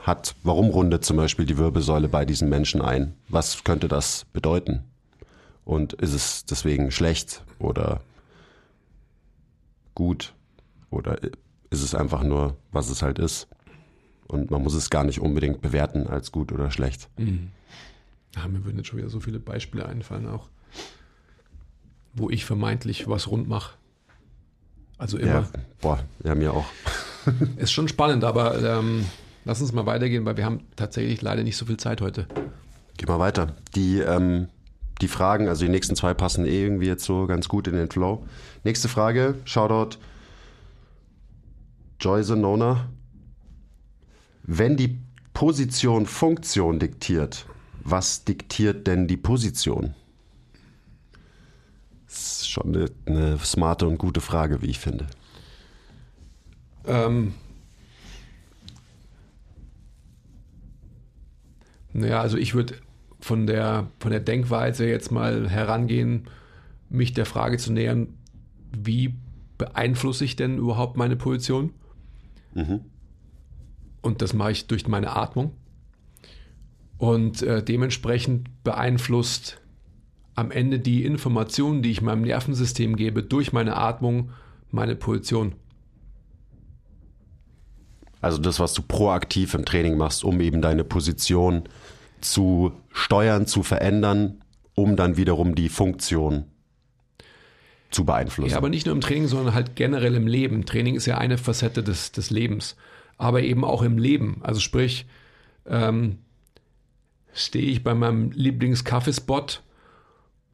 hat, 0.01 0.35
warum 0.43 0.69
rundet 0.69 1.05
zum 1.05 1.17
Beispiel 1.17 1.45
die 1.45 1.57
Wirbelsäule 1.57 2.07
bei 2.07 2.25
diesen 2.25 2.49
Menschen 2.49 2.81
ein? 2.81 3.13
Was 3.27 3.63
könnte 3.63 3.87
das 3.87 4.25
bedeuten? 4.33 4.83
Und 5.65 5.93
ist 5.93 6.13
es 6.13 6.45
deswegen 6.45 6.89
schlecht 6.91 7.43
oder 7.59 8.01
gut? 9.93 10.33
Oder 10.89 11.21
ist 11.69 11.83
es 11.83 11.93
einfach 11.93 12.23
nur, 12.23 12.55
was 12.71 12.89
es 12.89 13.01
halt 13.03 13.19
ist? 13.19 13.47
Und 14.27 14.49
man 14.49 14.63
muss 14.63 14.73
es 14.73 14.89
gar 14.89 15.03
nicht 15.03 15.19
unbedingt 15.19 15.61
bewerten 15.61 16.07
als 16.07 16.31
gut 16.31 16.51
oder 16.51 16.71
schlecht. 16.71 17.09
Mhm. 17.17 17.49
Ja, 18.35 18.47
mir 18.47 18.63
würden 18.63 18.77
jetzt 18.77 18.87
schon 18.87 18.99
wieder 18.99 19.09
so 19.09 19.19
viele 19.19 19.39
Beispiele 19.39 19.85
einfallen, 19.85 20.27
auch 20.27 20.49
wo 22.13 22.29
ich 22.29 22.45
vermeintlich 22.45 23.07
was 23.07 23.27
rund 23.27 23.47
mache. 23.47 23.75
Also 24.97 25.17
immer. 25.17 25.31
Ja, 25.31 25.49
boah, 25.81 25.99
ja, 26.23 26.35
mir 26.35 26.53
auch. 26.53 26.65
ist 27.57 27.71
schon 27.71 27.87
spannend, 27.87 28.23
aber 28.23 28.61
ähm, 28.61 29.05
lass 29.45 29.61
uns 29.61 29.71
mal 29.71 29.85
weitergehen, 29.85 30.25
weil 30.25 30.37
wir 30.37 30.45
haben 30.45 30.61
tatsächlich 30.75 31.21
leider 31.21 31.43
nicht 31.43 31.57
so 31.57 31.65
viel 31.65 31.77
Zeit 31.77 32.01
heute. 32.01 32.27
Geh 32.97 33.05
mal 33.05 33.19
weiter. 33.19 33.55
Die, 33.75 33.99
ähm, 33.99 34.49
die 35.01 35.07
Fragen, 35.07 35.47
also 35.47 35.63
die 35.63 35.71
nächsten 35.71 35.95
zwei 35.95 36.13
passen 36.13 36.45
eh 36.45 36.63
irgendwie 36.63 36.87
jetzt 36.87 37.05
so 37.05 37.27
ganz 37.27 37.47
gut 37.47 37.67
in 37.67 37.75
den 37.75 37.89
Flow. 37.89 38.25
Nächste 38.63 38.89
Frage, 38.89 39.35
Shoutout 39.45 39.97
Joyce 41.99 42.29
Nona. 42.29 42.89
Wenn 44.43 44.75
die 44.75 44.99
Position 45.33 46.05
Funktion 46.05 46.79
diktiert, 46.79 47.45
was 47.83 48.25
diktiert 48.25 48.87
denn 48.87 49.07
die 49.07 49.17
Position? 49.17 49.93
Das 52.05 52.41
ist 52.41 52.49
schon 52.49 52.75
eine, 52.75 52.91
eine 53.05 53.37
smarte 53.39 53.87
und 53.87 53.97
gute 53.97 54.21
Frage, 54.21 54.61
wie 54.61 54.67
ich 54.67 54.79
finde. 54.79 55.07
Ähm, 56.85 57.33
naja, 61.93 62.21
also 62.21 62.37
ich 62.37 62.55
würde 62.55 62.75
von 63.19 63.45
der, 63.45 63.87
von 63.99 64.11
der 64.11 64.21
Denkweise 64.21 64.87
jetzt 64.87 65.11
mal 65.11 65.49
herangehen, 65.49 66.27
mich 66.89 67.13
der 67.13 67.25
Frage 67.25 67.57
zu 67.57 67.71
nähern, 67.71 68.17
wie 68.71 69.13
beeinflusse 69.57 70.25
ich 70.25 70.35
denn 70.35 70.57
überhaupt 70.57 70.97
meine 70.97 71.15
Position? 71.15 71.73
Mhm. 72.55 72.81
Und 74.01 74.21
das 74.21 74.33
mache 74.33 74.51
ich 74.51 74.67
durch 74.67 74.87
meine 74.87 75.15
Atmung. 75.15 75.53
Und 76.99 77.41
äh, 77.41 77.63
dementsprechend 77.63 78.63
beeinflusst 78.63 79.61
am 80.35 80.51
Ende 80.51 80.79
die 80.79 81.05
Informationen, 81.05 81.81
die 81.81 81.91
ich 81.91 82.01
meinem 82.01 82.21
Nervensystem 82.21 82.95
gebe, 82.95 83.23
durch 83.23 83.51
meine 83.51 83.77
Atmung 83.77 84.31
meine 84.69 84.95
Position. 84.95 85.55
Also 88.21 88.37
das, 88.37 88.59
was 88.59 88.73
du 88.73 88.81
proaktiv 88.81 89.53
im 89.53 89.65
Training 89.65 89.97
machst, 89.97 90.23
um 90.23 90.41
eben 90.41 90.61
deine 90.61 90.83
Position 90.83 91.63
zu 92.19 92.73
steuern, 92.91 93.47
zu 93.47 93.63
verändern, 93.63 94.43
um 94.75 94.97
dann 94.97 95.15
wiederum 95.15 95.55
die 95.55 95.69
Funktion 95.69 96.45
zu 97.91 98.05
beeinflussen. 98.05 98.51
Ja, 98.51 98.57
aber 98.57 98.69
nicht 98.69 98.85
nur 98.85 98.95
im 98.95 99.01
Training, 99.01 99.27
sondern 99.27 99.53
halt 99.53 99.75
generell 99.75 100.15
im 100.15 100.27
Leben. 100.27 100.65
Training 100.65 100.95
ist 100.95 101.05
ja 101.05 101.17
eine 101.17 101.37
Facette 101.37 101.81
des, 101.81 102.11
des 102.11 102.29
Lebens, 102.29 102.75
aber 103.17 103.41
eben 103.41 103.63
auch 103.63 103.83
im 103.83 103.97
Leben. 103.97 104.41
Also 104.43 104.59
sprich, 104.59 105.07
ähm, 105.65 106.19
stehe 107.33 107.65
ich 107.65 107.83
bei 107.83 107.93
meinem 107.93 108.31
Lieblingskaffeespot 108.31 109.61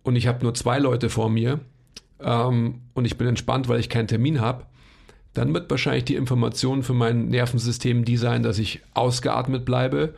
und 0.04 0.16
ich 0.16 0.28
habe 0.28 0.44
nur 0.44 0.54
zwei 0.54 0.80
Leute 0.80 1.10
vor 1.10 1.30
mir 1.30 1.60
ähm, 2.20 2.82
und 2.94 3.06
ich 3.06 3.18
bin 3.18 3.28
entspannt, 3.28 3.68
weil 3.68 3.80
ich 3.80 3.90
keinen 3.90 4.08
Termin 4.08 4.42
habe, 4.42 4.66
dann 5.34 5.54
wird 5.54 5.70
wahrscheinlich 5.70 6.06
die 6.06 6.16
Information 6.16 6.84
für 6.84 6.94
mein 6.94 7.28
Nervensystem 7.28 8.06
die 8.06 8.18
sein, 8.18 8.44
dass 8.44 8.58
ich 8.58 8.82
ausgeatmet 8.94 9.66
bleibe, 9.66 10.16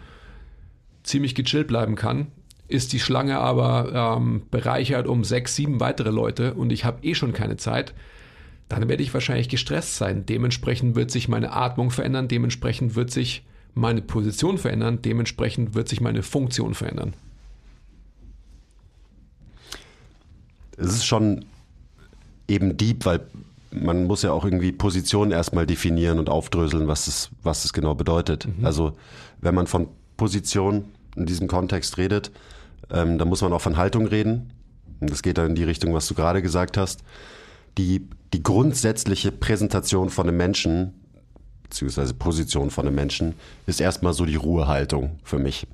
ziemlich 1.04 1.36
gechillt 1.36 1.68
bleiben 1.68 1.96
kann. 1.96 2.28
Ist 2.68 2.94
die 2.94 3.00
Schlange 3.00 3.40
aber 3.40 4.18
ähm, 4.18 4.44
bereichert 4.52 5.08
um 5.08 5.24
sechs, 5.24 5.56
sieben 5.56 5.80
weitere 5.80 6.12
Leute 6.12 6.54
und 6.54 6.72
ich 6.72 6.86
habe 6.86 7.04
eh 7.04 7.16
schon 7.16 7.34
keine 7.34 7.58
Zeit, 7.58 7.94
dann 8.70 8.90
werde 8.90 9.02
ich 9.02 9.14
wahrscheinlich 9.14 9.50
gestresst 9.50 9.96
sein. 9.96 10.26
Dementsprechend 10.26 10.96
wird 10.96 11.10
sich 11.10 11.30
meine 11.30 11.54
Atmung 11.54 11.90
verändern, 11.92 12.28
dementsprechend 12.28 12.96
wird 12.96 13.10
sich 13.10 13.46
meine 13.78 14.02
Position 14.02 14.58
verändern, 14.58 15.02
dementsprechend 15.02 15.76
wird 15.76 15.88
sich 15.88 16.02
meine 16.02 16.24
Funktion 16.24 16.74
verändern. 16.74 17.14
es 20.78 20.94
ist 20.94 21.06
schon 21.06 21.46
eben 22.48 22.78
deep, 22.78 23.06
weil 23.06 23.22
man 23.72 24.06
muss 24.06 24.22
ja 24.22 24.32
auch 24.32 24.46
irgendwie 24.46 24.72
Positionen 24.72 25.32
erstmal 25.32 25.66
definieren 25.66 26.20
und 26.20 26.30
aufdröseln, 26.30 26.88
was 26.88 27.08
es, 27.08 27.30
was 27.44 27.66
es 27.66 27.74
genau 27.74 27.96
bedeutet. 27.96 28.48
Mhm. 28.48 28.66
Also 28.66 28.94
wenn 29.42 29.54
man 29.54 29.68
von 29.68 29.90
Position 30.16 30.86
in 31.16 31.26
diesem 31.26 31.48
Kontext 31.48 31.98
redet, 31.98 32.32
ähm, 32.90 33.18
dann 33.18 33.28
muss 33.28 33.42
man 33.42 33.52
auch 33.52 33.62
von 33.62 33.76
Haltung 33.76 34.06
reden. 34.08 34.54
Und 35.00 35.12
das 35.12 35.22
geht 35.22 35.38
dann 35.38 35.50
in 35.50 35.56
die 35.56 35.64
Richtung, 35.64 35.94
was 35.94 36.08
du 36.08 36.14
gerade 36.14 36.42
gesagt 36.42 36.78
hast. 36.78 37.04
Die, 37.78 38.08
die 38.34 38.42
grundsätzliche 38.42 39.32
Präsentation 39.32 40.10
von 40.10 40.28
einem 40.28 40.38
Menschen, 40.38 40.94
beziehungsweise 41.70 42.14
Position 42.14 42.70
von 42.70 42.88
einem 42.88 42.96
Menschen, 42.96 43.34
ist 43.66 43.82
erstmal 43.82 44.14
so 44.14 44.26
die 44.26 44.36
Ruhehaltung 44.36 45.20
für 45.24 45.40
mich. 45.40 45.68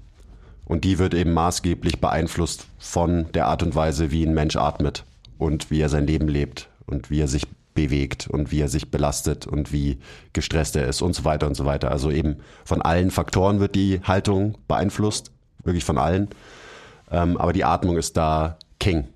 Und 0.65 0.83
die 0.83 0.97
wird 0.97 1.13
eben 1.13 1.33
maßgeblich 1.33 1.99
beeinflusst 1.99 2.67
von 2.79 3.31
der 3.33 3.47
Art 3.47 3.63
und 3.63 3.75
Weise, 3.75 4.11
wie 4.11 4.25
ein 4.25 4.33
Mensch 4.33 4.55
atmet 4.55 5.03
und 5.37 5.71
wie 5.71 5.81
er 5.81 5.89
sein 5.89 6.07
Leben 6.07 6.27
lebt 6.27 6.69
und 6.85 7.09
wie 7.09 7.19
er 7.19 7.27
sich 7.27 7.45
bewegt 7.73 8.27
und 8.27 8.51
wie 8.51 8.61
er 8.61 8.69
sich 8.69 8.91
belastet 8.91 9.47
und 9.47 9.73
wie 9.73 9.97
gestresst 10.31 10.75
er 10.75 10.87
ist 10.87 11.01
und 11.01 11.15
so 11.15 11.25
weiter 11.25 11.47
und 11.47 11.55
so 11.55 11.65
weiter. 11.65 11.91
Also 11.91 12.11
eben 12.11 12.37
von 12.65 12.81
allen 12.81 13.11
Faktoren 13.11 13.59
wird 13.59 13.75
die 13.75 13.99
Haltung 14.03 14.57
beeinflusst, 14.67 15.31
wirklich 15.63 15.83
von 15.83 15.97
allen. 15.97 16.29
Ähm, 17.11 17.37
aber 17.37 17.51
die 17.53 17.65
Atmung 17.65 17.97
ist 17.97 18.15
da 18.15 18.57
King, 18.79 19.07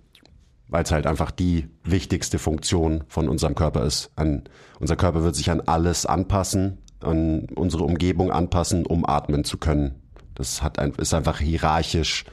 weil 0.70 0.84
es 0.84 0.92
halt 0.92 1.08
einfach 1.08 1.32
die 1.32 1.68
wichtigste 1.84 2.40
Funktion 2.40 3.04
von 3.08 3.30
unserem 3.30 3.56
Körper 3.56 3.84
ist. 3.84 4.12
An, 4.16 4.44
unser 4.80 4.96
Körper 4.96 5.24
wird 5.24 5.36
sich 5.36 5.50
an 5.50 5.62
alles 5.62 6.06
anpassen, 6.06 6.80
an 7.00 7.48
unsere 7.56 7.84
Umgebung 7.84 8.32
anpassen, 8.32 8.86
um 8.86 9.06
atmen 9.06 9.44
zu 9.44 9.58
können. 9.58 9.96
Das 10.36 10.62
hat 10.62 10.80
ein, 10.80 10.94
ist 10.94 11.14
einfach 11.14 11.40
hierarchisch 11.40 12.26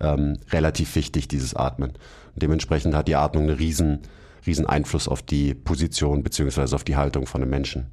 ähm, 0.00 0.38
relativ 0.50 0.94
wichtig, 0.94 1.28
dieses 1.28 1.54
Atmen. 1.54 1.90
Und 1.90 2.42
dementsprechend 2.42 2.94
hat 2.94 3.08
die 3.08 3.16
Atmung 3.16 3.44
einen 3.44 3.56
riesen, 3.56 4.00
riesen 4.46 4.66
Einfluss 4.66 5.08
auf 5.08 5.22
die 5.22 5.54
Position 5.54 6.22
beziehungsweise 6.22 6.74
auf 6.74 6.84
die 6.84 6.96
Haltung 6.96 7.26
von 7.26 7.42
einem 7.42 7.50
Menschen. 7.50 7.86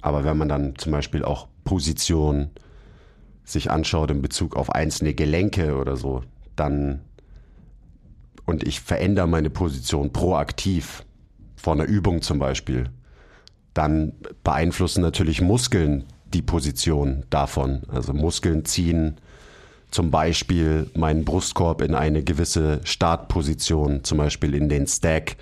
Aber 0.00 0.24
wenn 0.24 0.36
man 0.36 0.48
dann 0.48 0.76
zum 0.76 0.92
Beispiel 0.92 1.24
auch 1.24 1.48
Position 1.64 2.50
sich 3.44 3.70
anschaut 3.70 4.10
in 4.10 4.22
Bezug 4.22 4.54
auf 4.54 4.70
einzelne 4.70 5.14
Gelenke 5.14 5.76
oder 5.76 5.96
so, 5.96 6.22
dann 6.56 7.00
und 8.46 8.66
ich 8.66 8.80
verändere 8.80 9.26
meine 9.26 9.50
Position 9.50 10.12
proaktiv 10.12 11.04
vor 11.56 11.74
einer 11.74 11.84
Übung 11.84 12.22
zum 12.22 12.38
Beispiel, 12.38 12.90
dann 13.72 14.12
beeinflussen 14.42 15.02
natürlich 15.02 15.40
Muskeln 15.40 16.04
die 16.32 16.42
Position 16.42 17.24
davon. 17.30 17.82
Also 17.88 18.12
Muskeln 18.12 18.64
ziehen 18.64 19.16
zum 19.90 20.10
Beispiel 20.10 20.90
meinen 20.94 21.24
Brustkorb 21.24 21.80
in 21.80 21.94
eine 21.94 22.22
gewisse 22.22 22.80
Startposition, 22.84 24.02
zum 24.04 24.18
Beispiel 24.18 24.54
in 24.54 24.68
den 24.68 24.86
Stack, 24.86 25.36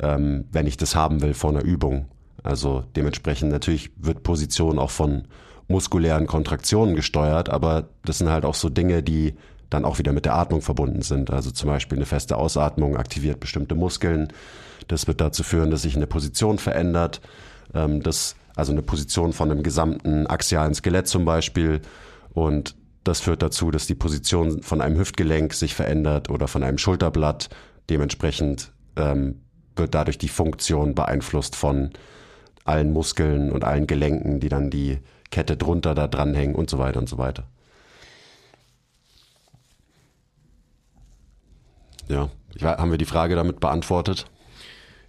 ähm, 0.00 0.44
wenn 0.52 0.66
ich 0.66 0.76
das 0.76 0.94
haben 0.94 1.22
will 1.22 1.34
vor 1.34 1.50
einer 1.50 1.64
Übung. 1.64 2.06
Also 2.42 2.84
dementsprechend 2.94 3.50
natürlich 3.50 3.90
wird 3.96 4.22
Position 4.22 4.78
auch 4.78 4.90
von 4.90 5.24
muskulären 5.68 6.26
Kontraktionen 6.26 6.94
gesteuert, 6.94 7.48
aber 7.48 7.88
das 8.04 8.18
sind 8.18 8.28
halt 8.28 8.44
auch 8.44 8.54
so 8.54 8.68
Dinge, 8.68 9.02
die 9.02 9.34
dann 9.74 9.84
auch 9.84 9.98
wieder 9.98 10.12
mit 10.12 10.24
der 10.24 10.34
Atmung 10.34 10.62
verbunden 10.62 11.02
sind. 11.02 11.30
Also 11.30 11.50
zum 11.50 11.68
Beispiel 11.68 11.98
eine 11.98 12.06
feste 12.06 12.36
Ausatmung 12.36 12.96
aktiviert 12.96 13.40
bestimmte 13.40 13.74
Muskeln. 13.74 14.32
Das 14.88 15.06
wird 15.06 15.20
dazu 15.20 15.42
führen, 15.42 15.70
dass 15.70 15.82
sich 15.82 15.96
eine 15.96 16.06
Position 16.06 16.58
verändert. 16.58 17.20
Ähm, 17.74 18.02
das 18.02 18.36
also 18.56 18.72
eine 18.72 18.82
Position 18.82 19.32
von 19.32 19.50
einem 19.50 19.62
gesamten 19.62 20.26
axialen 20.26 20.74
Skelett 20.74 21.08
zum 21.08 21.24
Beispiel. 21.24 21.80
Und 22.32 22.76
das 23.02 23.20
führt 23.20 23.42
dazu, 23.42 23.70
dass 23.70 23.86
die 23.86 23.94
Position 23.94 24.62
von 24.62 24.80
einem 24.80 24.96
Hüftgelenk 24.98 25.52
sich 25.54 25.74
verändert 25.74 26.30
oder 26.30 26.48
von 26.48 26.62
einem 26.62 26.78
Schulterblatt. 26.78 27.50
Dementsprechend 27.90 28.72
ähm, 28.96 29.40
wird 29.76 29.94
dadurch 29.94 30.18
die 30.18 30.28
Funktion 30.28 30.94
beeinflusst 30.94 31.56
von 31.56 31.90
allen 32.64 32.92
Muskeln 32.92 33.52
und 33.52 33.64
allen 33.64 33.86
Gelenken, 33.86 34.40
die 34.40 34.48
dann 34.48 34.70
die 34.70 34.98
Kette 35.30 35.56
drunter 35.56 35.94
da 35.94 36.06
dranhängen 36.06 36.54
und 36.54 36.70
so 36.70 36.78
weiter 36.78 37.00
und 37.00 37.08
so 37.08 37.18
weiter. 37.18 37.44
Ja, 42.08 42.30
haben 42.62 42.90
wir 42.90 42.98
die 42.98 43.04
Frage 43.04 43.34
damit 43.34 43.60
beantwortet? 43.60 44.26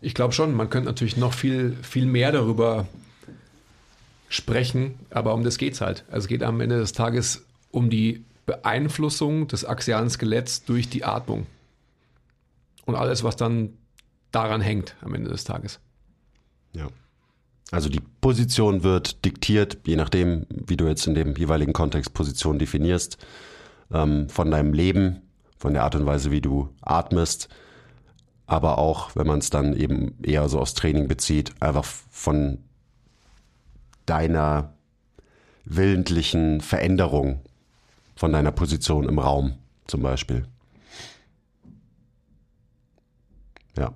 Ich 0.01 0.13
glaube 0.13 0.33
schon, 0.33 0.53
man 0.53 0.69
könnte 0.69 0.87
natürlich 0.87 1.17
noch 1.17 1.33
viel, 1.33 1.75
viel 1.81 2.05
mehr 2.05 2.31
darüber 2.31 2.87
sprechen, 4.29 4.99
aber 5.09 5.33
um 5.33 5.43
das 5.43 5.57
geht 5.57 5.73
es 5.73 5.81
halt. 5.81 6.03
Also 6.07 6.25
es 6.25 6.27
geht 6.27 6.43
am 6.43 6.61
Ende 6.61 6.77
des 6.77 6.93
Tages 6.93 7.45
um 7.71 7.89
die 7.89 8.23
Beeinflussung 8.45 9.47
des 9.47 9.65
axialen 9.65 10.09
Skeletts 10.09 10.63
durch 10.63 10.89
die 10.89 11.03
Atmung. 11.03 11.47
Und 12.85 12.95
alles, 12.95 13.23
was 13.23 13.35
dann 13.35 13.77
daran 14.31 14.61
hängt 14.61 14.95
am 15.01 15.15
Ende 15.15 15.29
des 15.29 15.43
Tages. 15.43 15.79
Ja. 16.73 16.87
Also 17.71 17.89
die 17.89 18.01
Position 18.21 18.83
wird 18.83 19.25
diktiert, 19.25 19.79
je 19.85 19.95
nachdem, 19.95 20.45
wie 20.49 20.77
du 20.77 20.85
jetzt 20.85 21.07
in 21.07 21.15
dem 21.15 21.35
jeweiligen 21.35 21.73
Kontext 21.73 22.13
Position 22.13 22.59
definierst, 22.59 23.17
ähm, 23.91 24.29
von 24.29 24.51
deinem 24.51 24.73
Leben, 24.73 25.21
von 25.57 25.73
der 25.73 25.83
Art 25.83 25.95
und 25.95 26.05
Weise, 26.05 26.31
wie 26.31 26.41
du 26.41 26.69
atmest, 26.81 27.49
aber 28.47 28.77
auch, 28.77 29.15
wenn 29.15 29.27
man 29.27 29.39
es 29.39 29.49
dann 29.49 29.75
eben 29.75 30.21
eher 30.23 30.47
so 30.49 30.59
aus 30.59 30.73
Training 30.73 31.07
bezieht, 31.07 31.53
einfach 31.61 31.83
von 31.83 32.59
deiner 34.05 34.73
willentlichen 35.65 36.61
Veränderung 36.61 37.41
von 38.15 38.31
deiner 38.31 38.51
Position 38.51 39.09
im 39.09 39.19
Raum 39.19 39.57
zum 39.87 40.01
Beispiel. 40.01 40.45
Ja. 43.77 43.93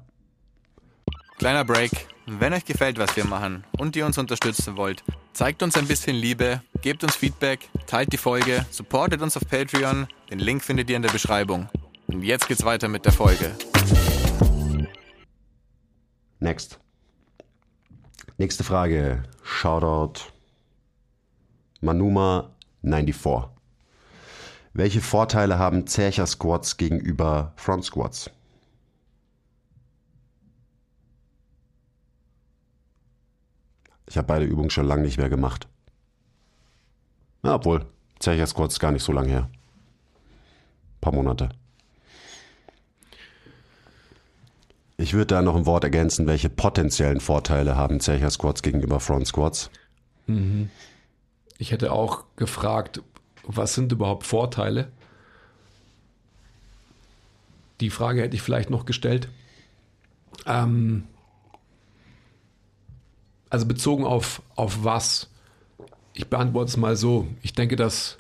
Kleiner 1.37 1.63
Break. 1.63 1.91
Wenn 2.31 2.53
euch 2.53 2.63
gefällt, 2.63 2.99
was 2.99 3.15
wir 3.15 3.25
machen 3.25 3.63
und 3.79 3.95
ihr 3.95 4.05
uns 4.05 4.19
unterstützen 4.19 4.77
wollt, 4.77 5.03
zeigt 5.33 5.63
uns 5.63 5.75
ein 5.77 5.87
bisschen 5.87 6.15
Liebe, 6.15 6.61
gebt 6.83 7.03
uns 7.03 7.15
Feedback, 7.15 7.67
teilt 7.87 8.13
die 8.13 8.17
Folge, 8.17 8.67
supportet 8.69 9.23
uns 9.23 9.35
auf 9.35 9.47
Patreon. 9.49 10.07
Den 10.29 10.37
Link 10.37 10.63
findet 10.63 10.91
ihr 10.91 10.95
in 10.95 11.01
der 11.01 11.09
Beschreibung. 11.09 11.69
Und 12.05 12.21
jetzt 12.21 12.47
geht's 12.47 12.63
weiter 12.63 12.87
mit 12.87 13.05
der 13.05 13.13
Folge. 13.13 13.55
Next. 16.39 16.79
Nächste 18.37 18.63
Frage. 18.63 19.23
Shoutout 19.41 20.21
Manuma 21.81 22.51
94. 22.83 23.49
Welche 24.73 25.01
Vorteile 25.01 25.57
haben 25.57 25.87
Zercher 25.87 26.27
Squats 26.27 26.77
gegenüber 26.77 27.53
Front 27.55 27.85
Squats? 27.85 28.29
Ich 34.09 34.17
habe 34.17 34.27
beide 34.27 34.45
Übungen 34.45 34.71
schon 34.71 34.87
lange 34.87 35.03
nicht 35.03 35.19
mehr 35.19 35.29
gemacht. 35.29 35.67
Ja, 37.43 37.55
obwohl, 37.55 37.85
Zercher 38.17 38.47
Squats 38.47 38.79
gar 38.79 38.91
nicht 38.91 39.03
so 39.03 39.11
lange 39.11 39.29
her. 39.29 39.49
Ein 39.51 40.99
paar 40.99 41.13
Monate. 41.13 41.49
Ich 44.97 45.13
würde 45.13 45.27
da 45.27 45.41
noch 45.41 45.55
ein 45.55 45.67
Wort 45.67 45.83
ergänzen, 45.83 46.27
welche 46.27 46.49
potenziellen 46.49 47.21
Vorteile 47.21 47.75
haben 47.77 47.99
Zercher 47.99 48.31
Squats 48.31 48.63
gegenüber 48.63 48.99
Front 48.99 49.27
Squats? 49.27 49.69
Mhm. 50.25 50.69
Ich 51.59 51.71
hätte 51.71 51.91
auch 51.91 52.25
gefragt, 52.35 53.01
was 53.43 53.75
sind 53.75 53.91
überhaupt 53.91 54.25
Vorteile? 54.25 54.91
Die 57.79 57.91
Frage 57.91 58.23
hätte 58.23 58.35
ich 58.35 58.41
vielleicht 58.41 58.71
noch 58.71 58.85
gestellt. 58.85 59.29
Ähm, 60.45 61.03
also 63.49 63.65
bezogen 63.65 64.05
auf, 64.05 64.41
auf 64.55 64.83
was? 64.83 65.29
Ich 66.13 66.27
beantworte 66.27 66.69
es 66.69 66.77
mal 66.77 66.95
so. 66.95 67.27
Ich 67.41 67.53
denke, 67.53 67.75
dass 67.75 68.17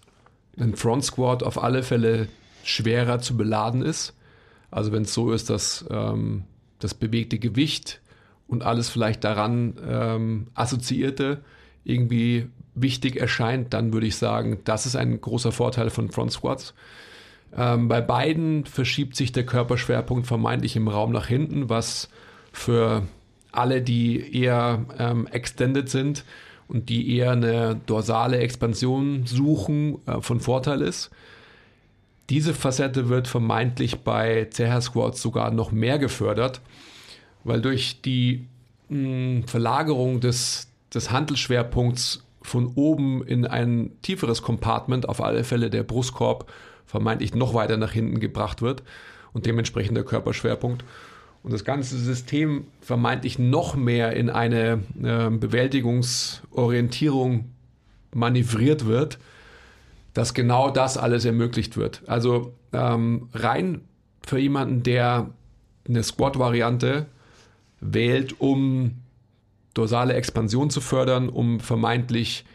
ein 0.57 0.75
Front 0.75 1.05
Squat 1.05 1.43
auf 1.43 1.61
alle 1.61 1.83
Fälle 1.83 2.27
schwerer 2.63 3.19
zu 3.19 3.37
beladen 3.37 3.81
ist. 3.81 4.13
Also 4.71 4.91
wenn 4.91 5.03
es 5.03 5.13
so 5.13 5.31
ist, 5.31 5.49
dass 5.49 5.85
ähm, 5.89 6.43
das 6.79 6.93
bewegte 6.93 7.39
Gewicht 7.39 8.01
und 8.47 8.63
alles 8.63 8.89
vielleicht 8.89 9.23
daran 9.23 9.75
ähm, 9.87 10.47
assoziierte 10.53 11.41
irgendwie 11.83 12.47
wichtig 12.75 13.15
erscheint, 13.17 13.73
dann 13.73 13.93
würde 13.93 14.07
ich 14.07 14.17
sagen, 14.17 14.59
das 14.63 14.85
ist 14.85 14.95
ein 14.95 15.19
großer 15.19 15.51
Vorteil 15.51 15.89
von 15.89 16.11
Front 16.11 16.33
Squats. 16.33 16.73
Ähm, 17.55 17.87
bei 17.87 18.01
beiden 18.01 18.65
verschiebt 18.65 19.15
sich 19.15 19.31
der 19.31 19.45
Körperschwerpunkt 19.45 20.27
vermeintlich 20.27 20.75
im 20.75 20.87
Raum 20.87 21.11
nach 21.11 21.27
hinten, 21.27 21.69
was 21.69 22.09
für 22.51 23.03
alle, 23.51 23.81
die 23.81 24.41
eher 24.41 24.85
ähm, 24.97 25.27
extended 25.27 25.89
sind 25.89 26.23
und 26.67 26.89
die 26.89 27.15
eher 27.17 27.31
eine 27.31 27.79
dorsale 27.85 28.37
Expansion 28.37 29.25
suchen, 29.25 29.97
äh, 30.05 30.21
von 30.21 30.39
Vorteil 30.39 30.81
ist. 30.81 31.09
Diese 32.29 32.53
Facette 32.53 33.09
wird 33.09 33.27
vermeintlich 33.27 34.01
bei 34.01 34.45
CR 34.45 34.81
Squats 34.81 35.21
sogar 35.21 35.49
noch 35.51 35.71
mehr 35.71 35.97
gefördert, 35.97 36.61
weil 37.43 37.59
durch 37.59 38.01
die 38.01 38.45
mh, 38.89 39.47
Verlagerung 39.47 40.19
des, 40.19 40.67
des 40.93 41.09
Handelschwerpunkts 41.11 42.23
von 42.43 42.71
oben 42.75 43.23
in 43.23 43.45
ein 43.45 43.91
tieferes 44.03 44.43
Compartment, 44.43 45.09
auf 45.09 45.21
alle 45.21 45.43
Fälle 45.43 45.71
der 45.71 45.83
Brustkorb, 45.83 46.51
vermeintlich 46.85 47.33
noch 47.33 47.53
weiter 47.53 47.77
nach 47.77 47.91
hinten 47.91 48.19
gebracht 48.19 48.61
wird 48.61 48.83
und 49.33 49.45
dementsprechend 49.45 49.97
der 49.97 50.05
Körperschwerpunkt. 50.05 50.83
Und 51.41 51.53
das 51.53 51.63
ganze 51.63 51.97
System 51.97 52.67
vermeintlich 52.81 53.39
noch 53.39 53.75
mehr 53.75 54.13
in 54.13 54.29
eine 54.29 54.83
äh, 55.01 55.29
Bewältigungsorientierung 55.29 57.45
manövriert 58.13 58.85
wird, 58.85 59.19
dass 60.13 60.33
genau 60.33 60.69
das 60.69 60.97
alles 60.97 61.25
ermöglicht 61.25 61.77
wird. 61.77 62.01
Also 62.07 62.53
ähm, 62.73 63.29
rein 63.33 63.81
für 64.25 64.37
jemanden, 64.37 64.83
der 64.83 65.29
eine 65.87 66.03
Squat-Variante 66.03 67.05
wählt, 67.79 68.39
um 68.39 68.95
dorsale 69.73 70.13
Expansion 70.13 70.69
zu 70.69 70.81
fördern, 70.81 71.29
um 71.29 71.59
vermeintlich 71.59 72.45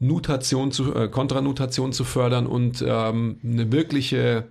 Nutation 0.00 0.72
zu, 0.72 0.94
äh, 0.94 1.08
Kontranutation 1.08 1.92
zu 1.92 2.04
fördern 2.04 2.46
und 2.46 2.84
ähm, 2.86 3.38
eine 3.44 3.70
wirkliche 3.70 4.46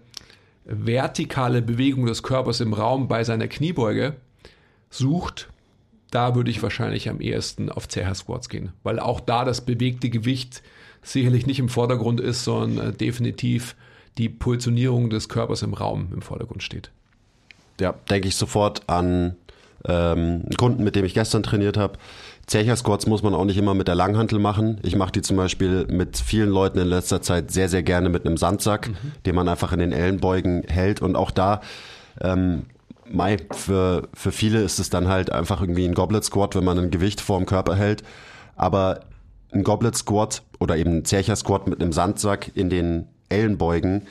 vertikale 0.65 1.61
Bewegung 1.61 2.05
des 2.05 2.23
Körpers 2.23 2.59
im 2.59 2.73
Raum 2.73 3.07
bei 3.07 3.23
seiner 3.23 3.47
Kniebeuge 3.47 4.15
sucht, 4.89 5.49
da 6.11 6.35
würde 6.35 6.51
ich 6.51 6.61
wahrscheinlich 6.61 7.09
am 7.09 7.19
ehesten 7.19 7.69
auf 7.69 7.87
CH 7.87 8.15
Squats 8.15 8.49
gehen, 8.49 8.71
weil 8.83 8.99
auch 8.99 9.19
da 9.19 9.45
das 9.45 9.61
bewegte 9.61 10.09
Gewicht 10.09 10.61
sicherlich 11.01 11.45
nicht 11.45 11.59
im 11.59 11.69
Vordergrund 11.69 12.21
ist, 12.21 12.43
sondern 12.43 12.89
äh, 12.89 12.93
definitiv 12.93 13.75
die 14.17 14.29
Positionierung 14.29 15.09
des 15.09 15.27
Körpers 15.27 15.63
im 15.63 15.73
Raum 15.73 16.09
im 16.13 16.21
Vordergrund 16.21 16.63
steht. 16.63 16.91
Ja, 17.79 17.95
denke 18.09 18.27
ich 18.27 18.35
sofort 18.35 18.87
an 18.87 19.35
ähm, 19.85 20.43
einen 20.45 20.57
Kunden, 20.57 20.83
mit 20.83 20.95
dem 20.95 21.03
ich 21.03 21.13
gestern 21.13 21.43
trainiert 21.43 21.77
habe. 21.77 21.97
Zercher 22.45 22.75
Squats 22.75 23.07
muss 23.07 23.23
man 23.23 23.33
auch 23.33 23.45
nicht 23.45 23.57
immer 23.57 23.73
mit 23.73 23.87
der 23.87 23.95
Langhantel 23.95 24.37
machen. 24.37 24.79
Ich 24.83 24.95
mache 24.95 25.11
die 25.13 25.21
zum 25.21 25.37
Beispiel 25.37 25.87
mit 25.89 26.17
vielen 26.17 26.49
Leuten 26.49 26.77
in 26.77 26.87
letzter 26.87 27.21
Zeit 27.21 27.51
sehr, 27.51 27.69
sehr 27.69 27.83
gerne 27.83 28.09
mit 28.09 28.25
einem 28.25 28.37
Sandsack, 28.37 28.89
mhm. 28.89 29.11
den 29.25 29.35
man 29.35 29.47
einfach 29.47 29.71
in 29.71 29.79
den 29.79 29.93
Ellenbeugen 29.93 30.63
hält. 30.67 31.01
Und 31.01 31.15
auch 31.15 31.31
da, 31.31 31.61
ähm, 32.21 32.63
Mai, 33.09 33.37
für, 33.51 34.07
für 34.13 34.31
viele 34.31 34.61
ist 34.61 34.79
es 34.79 34.89
dann 34.89 35.07
halt 35.07 35.31
einfach 35.31 35.61
irgendwie 35.61 35.85
ein 35.85 35.93
Goblet 35.93 36.23
Squat, 36.23 36.55
wenn 36.55 36.63
man 36.63 36.79
ein 36.79 36.91
Gewicht 36.91 37.21
vorm 37.21 37.45
Körper 37.45 37.75
hält. 37.75 38.03
Aber 38.55 39.01
ein 39.51 39.63
Goblet 39.63 39.95
Squat 39.95 40.41
oder 40.59 40.77
eben 40.77 40.97
ein 40.97 41.05
Zercher 41.05 41.35
Squat 41.35 41.67
mit 41.67 41.81
einem 41.81 41.93
Sandsack 41.93 42.51
in 42.55 42.69
den 42.69 43.07
Ellenbeugen 43.29 44.07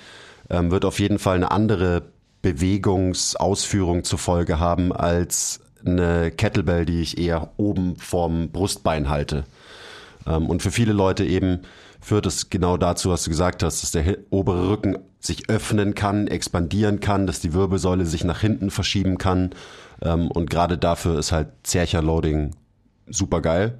ähm, 0.51 0.71
wird 0.71 0.85
auf 0.85 0.99
jeden 0.99 1.19
Fall 1.19 1.37
eine 1.37 1.51
andere 1.51 2.03
Bewegungsausführung 2.43 4.05
zur 4.05 4.19
Folge 4.19 4.59
haben 4.59 4.93
als 4.93 5.61
eine 5.87 6.31
Kettlebell, 6.31 6.85
die 6.85 7.01
ich 7.01 7.19
eher 7.19 7.51
oben 7.57 7.97
vorm 7.97 8.51
Brustbein 8.51 9.09
halte. 9.09 9.45
Ähm, 10.27 10.49
und 10.49 10.63
für 10.63 10.71
viele 10.71 10.93
Leute 10.93 11.25
eben 11.25 11.61
führt 12.01 12.27
es 12.27 12.51
genau 12.51 12.77
dazu, 12.77 13.11
was 13.11 13.25
du 13.25 13.31
gesagt 13.31 13.63
hast, 13.63 13.83
dass 13.83 13.93
der 13.93 14.19
obere 14.31 14.69
Rücken 14.69 14.99
sich 15.21 15.49
öffnen 15.49 15.95
kann, 15.95 16.27
expandieren 16.27 16.99
kann, 17.01 17.27
dass 17.27 17.41
die 17.41 17.55
Wirbelsäule 17.55 18.05
sich 18.05 18.25
nach 18.25 18.41
hinten 18.41 18.71
verschieben 18.71 19.19
kann. 19.19 19.51
Ähm, 20.03 20.31
und 20.31 20.51
gerade 20.51 20.79
dafür 20.79 21.19
ist 21.19 21.33
halt 21.33 21.49
Zercher 21.63 22.03
Loading 22.03 22.57
super 23.07 23.41
geil. 23.41 23.79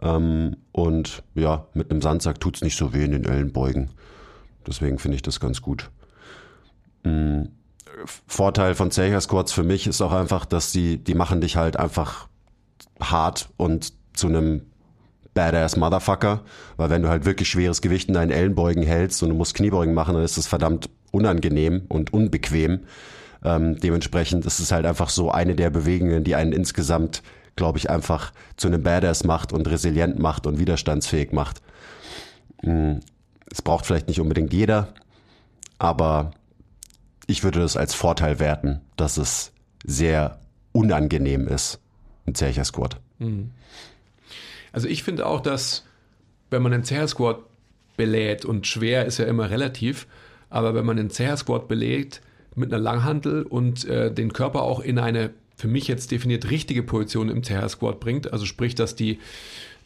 Ähm, 0.00 0.56
und 0.72 1.22
ja, 1.34 1.66
mit 1.74 1.90
einem 1.90 2.02
Sandsack 2.02 2.40
tut's 2.40 2.62
nicht 2.62 2.76
so 2.76 2.92
weh 2.94 3.04
in 3.04 3.12
den 3.12 3.24
Ellenbeugen. 3.24 3.90
Deswegen 4.66 4.98
finde 4.98 5.16
ich 5.16 5.22
das 5.22 5.40
ganz 5.40 5.60
gut. 5.62 5.90
Mhm. 7.04 7.48
Vorteil 8.26 8.74
von 8.74 8.90
Zercher 8.90 9.20
Squats 9.20 9.52
für 9.52 9.62
mich 9.62 9.86
ist 9.86 10.00
auch 10.02 10.12
einfach, 10.12 10.44
dass 10.44 10.72
die, 10.72 11.02
die 11.02 11.14
machen 11.14 11.40
dich 11.40 11.56
halt 11.56 11.76
einfach 11.76 12.28
hart 13.00 13.48
und 13.56 13.92
zu 14.14 14.26
einem 14.28 14.62
Badass 15.34 15.76
Motherfucker, 15.76 16.40
weil 16.76 16.90
wenn 16.90 17.02
du 17.02 17.08
halt 17.08 17.24
wirklich 17.24 17.48
schweres 17.48 17.82
Gewicht 17.82 18.08
in 18.08 18.14
deinen 18.14 18.30
Ellenbeugen 18.30 18.82
hältst 18.82 19.22
und 19.22 19.28
du 19.28 19.34
musst 19.34 19.54
Kniebeugen 19.54 19.94
machen, 19.94 20.14
dann 20.14 20.24
ist 20.24 20.38
das 20.38 20.46
verdammt 20.46 20.88
unangenehm 21.12 21.82
und 21.88 22.12
unbequem. 22.12 22.80
Ähm, 23.44 23.78
dementsprechend 23.78 24.46
ist 24.46 24.58
es 24.58 24.72
halt 24.72 24.86
einfach 24.86 25.10
so 25.10 25.30
eine 25.30 25.54
der 25.54 25.70
Bewegungen, 25.70 26.24
die 26.24 26.34
einen 26.34 26.52
insgesamt, 26.52 27.22
glaube 27.54 27.78
ich, 27.78 27.90
einfach 27.90 28.32
zu 28.56 28.66
einem 28.66 28.82
Badass 28.82 29.24
macht 29.24 29.52
und 29.52 29.68
resilient 29.68 30.18
macht 30.18 30.46
und 30.46 30.58
widerstandsfähig 30.58 31.32
macht. 31.32 31.60
Hm, 32.62 33.00
es 33.50 33.62
braucht 33.62 33.86
vielleicht 33.86 34.08
nicht 34.08 34.20
unbedingt 34.20 34.52
jeder, 34.52 34.88
aber 35.78 36.32
ich 37.26 37.44
würde 37.44 37.60
das 37.60 37.76
als 37.76 37.94
Vorteil 37.94 38.38
werten, 38.38 38.80
dass 38.96 39.16
es 39.16 39.52
sehr 39.84 40.40
unangenehm 40.72 41.48
ist, 41.48 41.80
ein 42.26 42.34
Zercher 42.34 42.64
Squat. 42.64 43.00
Mhm. 43.18 43.50
Also 44.72 44.88
ich 44.88 45.02
finde 45.02 45.26
auch, 45.26 45.40
dass 45.40 45.84
wenn 46.50 46.62
man 46.62 46.72
einen 46.72 46.84
Zercher 46.84 47.08
Squat 47.08 47.38
belädt 47.96 48.44
und 48.44 48.66
schwer 48.66 49.06
ist 49.06 49.18
ja 49.18 49.24
immer 49.24 49.50
relativ, 49.50 50.06
aber 50.50 50.74
wenn 50.74 50.84
man 50.84 50.98
einen 50.98 51.10
Zercher 51.10 51.38
Squat 51.38 51.68
belädt 51.68 52.20
mit 52.54 52.72
einer 52.72 52.82
Langhantel 52.82 53.42
und 53.42 53.84
äh, 53.86 54.12
den 54.12 54.32
Körper 54.32 54.62
auch 54.62 54.80
in 54.80 54.98
eine 54.98 55.30
für 55.56 55.68
mich 55.68 55.88
jetzt 55.88 56.10
definiert 56.10 56.50
richtige 56.50 56.82
Position 56.82 57.30
im 57.30 57.42
Zercher 57.42 57.70
Squat 57.70 57.98
bringt, 57.98 58.32
also 58.32 58.44
sprich, 58.44 58.74
dass 58.74 58.94
die, 58.94 59.18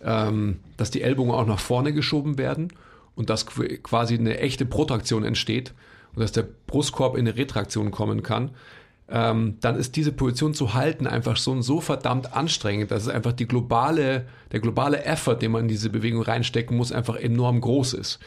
ähm, 0.02 0.58
dass 0.76 0.90
die 0.90 1.02
Ellbogen 1.02 1.32
auch 1.32 1.46
nach 1.46 1.60
vorne 1.60 1.92
geschoben 1.92 2.38
werden 2.38 2.72
und 3.14 3.30
dass 3.30 3.46
quasi 3.46 4.18
eine 4.18 4.38
echte 4.38 4.66
Protraktion 4.66 5.24
entsteht, 5.24 5.72
und 6.14 6.20
dass 6.20 6.32
der 6.32 6.46
Brustkorb 6.66 7.16
in 7.16 7.26
eine 7.26 7.36
Retraktion 7.36 7.90
kommen 7.90 8.22
kann, 8.22 8.50
ähm, 9.08 9.56
dann 9.60 9.76
ist 9.76 9.96
diese 9.96 10.12
Position 10.12 10.54
zu 10.54 10.74
halten 10.74 11.06
einfach 11.06 11.36
so, 11.36 11.60
so 11.62 11.80
verdammt 11.80 12.34
anstrengend, 12.34 12.90
dass 12.90 13.02
es 13.02 13.08
einfach 13.08 13.32
die 13.32 13.46
globale, 13.46 14.26
der 14.52 14.60
globale 14.60 15.04
Effort, 15.04 15.36
den 15.36 15.52
man 15.52 15.62
in 15.62 15.68
diese 15.68 15.90
Bewegung 15.90 16.22
reinstecken 16.22 16.76
muss, 16.76 16.92
einfach 16.92 17.16
enorm 17.16 17.60
groß 17.60 17.94
ist. 17.94 18.20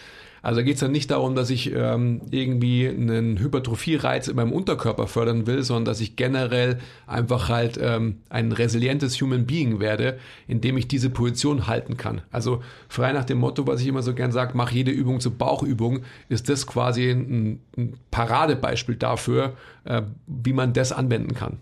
Also 0.43 0.59
da 0.59 0.63
geht 0.63 0.73
es 0.75 0.81
dann 0.81 0.91
nicht 0.91 1.09
darum, 1.09 1.35
dass 1.35 1.49
ich 1.49 1.73
ähm, 1.73 2.21
irgendwie 2.29 2.85
einen 2.89 3.39
Hypertrophie-Reiz 3.39 4.27
in 4.27 4.35
meinem 4.35 4.51
Unterkörper 4.51 5.07
fördern 5.07 5.47
will, 5.47 5.63
sondern 5.63 5.85
dass 5.85 6.01
ich 6.01 6.17
generell 6.17 6.79
einfach 7.07 7.47
halt 7.47 7.79
ähm, 7.81 8.17
ein 8.29 8.51
resilientes 8.51 9.21
Human 9.21 9.45
Being 9.45 9.79
werde, 9.79 10.19
indem 10.45 10.75
ich 10.77 10.89
diese 10.89 11.09
Position 11.09 11.67
halten 11.67 11.95
kann. 11.95 12.23
Also 12.29 12.61
frei 12.89 13.13
nach 13.13 13.23
dem 13.23 13.37
Motto, 13.37 13.65
was 13.67 13.79
ich 13.79 13.87
immer 13.87 14.03
so 14.03 14.13
gern 14.13 14.33
sage, 14.33 14.51
mach 14.55 14.71
jede 14.71 14.91
Übung 14.91 15.21
zur 15.21 15.31
Bauchübung, 15.31 16.01
ist 16.27 16.49
das 16.49 16.67
quasi 16.67 17.09
ein, 17.09 17.61
ein 17.77 17.93
Paradebeispiel 18.11 18.97
dafür, 18.97 19.53
äh, 19.85 20.01
wie 20.27 20.51
man 20.51 20.73
das 20.73 20.91
anwenden 20.91 21.35
kann. 21.35 21.59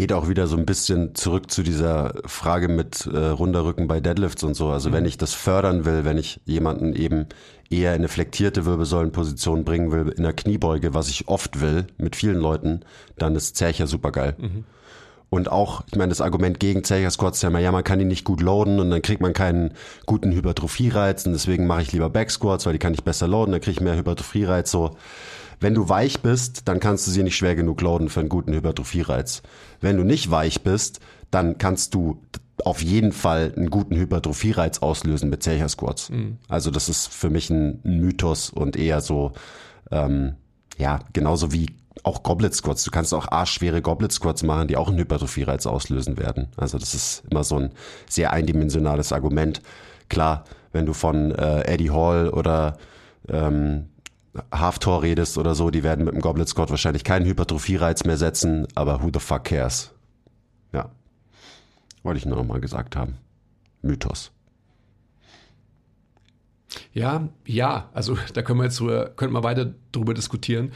Geht 0.00 0.14
auch 0.14 0.30
wieder 0.30 0.46
so 0.46 0.56
ein 0.56 0.64
bisschen 0.64 1.14
zurück 1.14 1.50
zu 1.50 1.62
dieser 1.62 2.14
Frage 2.24 2.68
mit 2.68 3.04
äh, 3.04 3.18
runder 3.18 3.66
Rücken 3.66 3.86
bei 3.86 4.00
Deadlifts 4.00 4.42
und 4.42 4.54
so. 4.54 4.70
Also 4.70 4.88
mhm. 4.88 4.94
wenn 4.94 5.04
ich 5.04 5.18
das 5.18 5.34
fördern 5.34 5.84
will, 5.84 6.06
wenn 6.06 6.16
ich 6.16 6.40
jemanden 6.46 6.94
eben 6.94 7.26
eher 7.68 7.90
in 7.90 7.98
eine 7.98 8.08
flektierte 8.08 8.64
Wirbelsäulenposition 8.64 9.62
bringen 9.66 9.92
will, 9.92 10.08
in 10.16 10.22
der 10.22 10.32
Kniebeuge, 10.32 10.94
was 10.94 11.10
ich 11.10 11.28
oft 11.28 11.60
will, 11.60 11.86
mit 11.98 12.16
vielen 12.16 12.38
Leuten, 12.38 12.80
dann 13.18 13.36
ist 13.36 13.56
Zercher 13.56 13.86
super 13.86 14.10
geil. 14.10 14.36
Mhm. 14.38 14.64
Und 15.28 15.52
auch, 15.52 15.82
ich 15.92 15.96
meine, 15.96 16.08
das 16.08 16.22
Argument 16.22 16.58
gegen 16.60 16.82
Zercher 16.82 17.10
Squats 17.10 17.36
ist 17.36 17.42
ja 17.42 17.50
immer, 17.50 17.60
ja, 17.60 17.70
man 17.70 17.84
kann 17.84 18.00
ihn 18.00 18.08
nicht 18.08 18.24
gut 18.24 18.40
loaden 18.40 18.80
und 18.80 18.90
dann 18.90 19.02
kriegt 19.02 19.20
man 19.20 19.34
keinen 19.34 19.74
guten 20.06 20.32
Hypertrophie-Reiz 20.32 21.26
und 21.26 21.32
deswegen 21.32 21.66
mache 21.66 21.82
ich 21.82 21.92
lieber 21.92 22.08
Back 22.08 22.30
Squats, 22.30 22.64
weil 22.64 22.72
die 22.72 22.78
kann 22.78 22.94
ich 22.94 23.04
besser 23.04 23.28
loaden, 23.28 23.52
dann 23.52 23.60
kriege 23.60 23.72
ich 23.72 23.80
mehr 23.82 23.96
Hypertrophie-Reiz, 23.96 24.70
so. 24.70 24.96
Wenn 25.60 25.74
du 25.74 25.88
weich 25.88 26.20
bist, 26.20 26.66
dann 26.66 26.80
kannst 26.80 27.06
du 27.06 27.10
sie 27.10 27.22
nicht 27.22 27.36
schwer 27.36 27.54
genug 27.54 27.80
loaden 27.82 28.08
für 28.08 28.20
einen 28.20 28.30
guten 28.30 28.52
Hypertrophie-Reiz. 28.54 29.42
Wenn 29.80 29.98
du 29.98 30.04
nicht 30.04 30.30
weich 30.30 30.62
bist, 30.62 31.00
dann 31.30 31.58
kannst 31.58 31.94
du 31.94 32.22
auf 32.64 32.82
jeden 32.82 33.12
Fall 33.12 33.52
einen 33.56 33.70
guten 33.70 33.96
Hypertrophie-Reiz 33.96 34.78
auslösen 34.78 35.30
mit 35.30 35.42
Zercher 35.42 35.68
Squats. 35.68 36.10
Mhm. 36.10 36.38
Also 36.48 36.70
das 36.70 36.88
ist 36.88 37.12
für 37.12 37.30
mich 37.30 37.50
ein, 37.50 37.80
Mythos 37.84 38.50
und 38.50 38.76
eher 38.76 39.00
so, 39.00 39.32
ähm, 39.90 40.34
ja, 40.78 41.00
genauso 41.12 41.52
wie 41.52 41.66
auch 42.02 42.22
Goblet 42.22 42.54
Squats. 42.54 42.84
Du 42.84 42.90
kannst 42.90 43.12
auch 43.12 43.30
arschschwere 43.30 43.82
Goblet 43.82 44.12
Squats 44.12 44.42
machen, 44.42 44.68
die 44.68 44.76
auch 44.76 44.88
einen 44.88 44.98
Hypertrophie-Reiz 44.98 45.66
auslösen 45.66 46.18
werden. 46.18 46.48
Also 46.56 46.78
das 46.78 46.94
ist 46.94 47.22
immer 47.30 47.44
so 47.44 47.56
ein 47.56 47.72
sehr 48.08 48.32
eindimensionales 48.32 49.12
Argument. 49.12 49.60
Klar, 50.08 50.44
wenn 50.72 50.86
du 50.86 50.94
von 50.94 51.32
äh, 51.32 51.62
Eddie 51.62 51.90
Hall 51.90 52.30
oder 52.30 52.78
ähm, 53.28 53.90
Halftor 54.52 55.02
redest 55.02 55.38
oder 55.38 55.54
so, 55.54 55.70
die 55.70 55.82
werden 55.82 56.04
mit 56.04 56.14
dem 56.14 56.20
Goblet 56.20 56.48
Squat 56.48 56.70
wahrscheinlich 56.70 57.04
keinen 57.04 57.26
Hypertrophie-Reiz 57.26 58.04
mehr 58.04 58.16
setzen, 58.16 58.66
aber 58.74 59.02
who 59.02 59.10
the 59.12 59.20
fuck 59.20 59.44
cares? 59.44 59.92
Ja. 60.72 60.90
Wollte 62.02 62.18
ich 62.18 62.26
nur 62.26 62.36
noch 62.36 62.46
mal 62.46 62.60
gesagt 62.60 62.96
haben. 62.96 63.16
Mythos. 63.82 64.30
Ja, 66.92 67.28
ja, 67.46 67.88
also 67.92 68.16
da 68.34 68.42
können 68.42 68.60
wir 68.60 68.64
jetzt 68.64 68.80
drüber, 68.80 69.10
können 69.16 69.32
wir 69.32 69.42
weiter 69.42 69.72
drüber 69.92 70.14
diskutieren. 70.14 70.72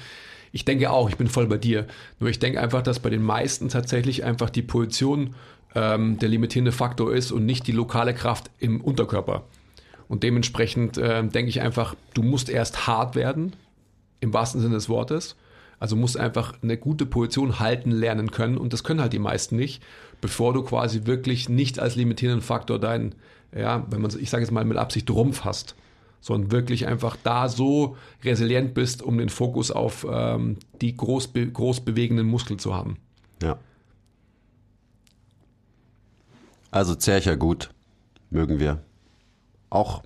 Ich 0.52 0.64
denke 0.64 0.90
auch, 0.90 1.08
ich 1.08 1.16
bin 1.16 1.26
voll 1.26 1.46
bei 1.46 1.58
dir. 1.58 1.86
Nur 2.20 2.30
ich 2.30 2.38
denke 2.38 2.60
einfach, 2.60 2.82
dass 2.82 3.00
bei 3.00 3.10
den 3.10 3.22
meisten 3.22 3.68
tatsächlich 3.68 4.24
einfach 4.24 4.50
die 4.50 4.62
Position 4.62 5.34
ähm, 5.74 6.18
der 6.18 6.28
limitierende 6.28 6.70
Faktor 6.72 7.12
ist 7.12 7.32
und 7.32 7.44
nicht 7.44 7.66
die 7.66 7.72
lokale 7.72 8.14
Kraft 8.14 8.50
im 8.58 8.80
Unterkörper. 8.80 9.44
Und 10.08 10.22
dementsprechend 10.22 10.98
äh, 10.98 11.26
denke 11.26 11.48
ich 11.48 11.60
einfach, 11.60 11.94
du 12.14 12.22
musst 12.22 12.48
erst 12.48 12.86
hart 12.86 13.14
werden, 13.14 13.54
im 14.20 14.32
wahrsten 14.32 14.60
Sinne 14.60 14.74
des 14.74 14.88
Wortes. 14.88 15.36
Also 15.78 15.96
musst 15.96 16.18
einfach 16.18 16.54
eine 16.62 16.76
gute 16.76 17.04
Position 17.04 17.58
halten 17.58 17.90
lernen 17.90 18.30
können 18.30 18.56
und 18.56 18.72
das 18.72 18.84
können 18.84 19.00
halt 19.00 19.12
die 19.12 19.18
meisten 19.18 19.56
nicht, 19.56 19.82
bevor 20.20 20.52
du 20.52 20.62
quasi 20.62 21.04
wirklich 21.04 21.48
nicht 21.48 21.78
als 21.78 21.96
limitierenden 21.96 22.42
Faktor 22.42 22.78
deinen, 22.78 23.14
ja, 23.54 23.84
wenn 23.90 24.00
man, 24.00 24.10
ich 24.18 24.30
sage 24.30 24.42
jetzt 24.42 24.52
mal 24.52 24.64
mit 24.64 24.78
Absicht 24.78 25.10
Rumpf 25.10 25.44
hast, 25.44 25.74
sondern 26.20 26.52
wirklich 26.52 26.86
einfach 26.86 27.16
da 27.22 27.48
so 27.48 27.96
resilient 28.22 28.72
bist, 28.72 29.02
um 29.02 29.18
den 29.18 29.28
Fokus 29.28 29.70
auf 29.70 30.06
ähm, 30.10 30.56
die 30.80 30.96
groß, 30.96 31.30
groß 31.52 31.80
bewegenden 31.84 32.26
Muskeln 32.26 32.58
zu 32.58 32.74
haben. 32.74 32.96
Ja. 33.42 33.58
Also 36.70 36.94
Zercher 36.94 37.36
gut, 37.36 37.70
mögen 38.30 38.58
wir 38.58 38.80
auch 39.74 40.02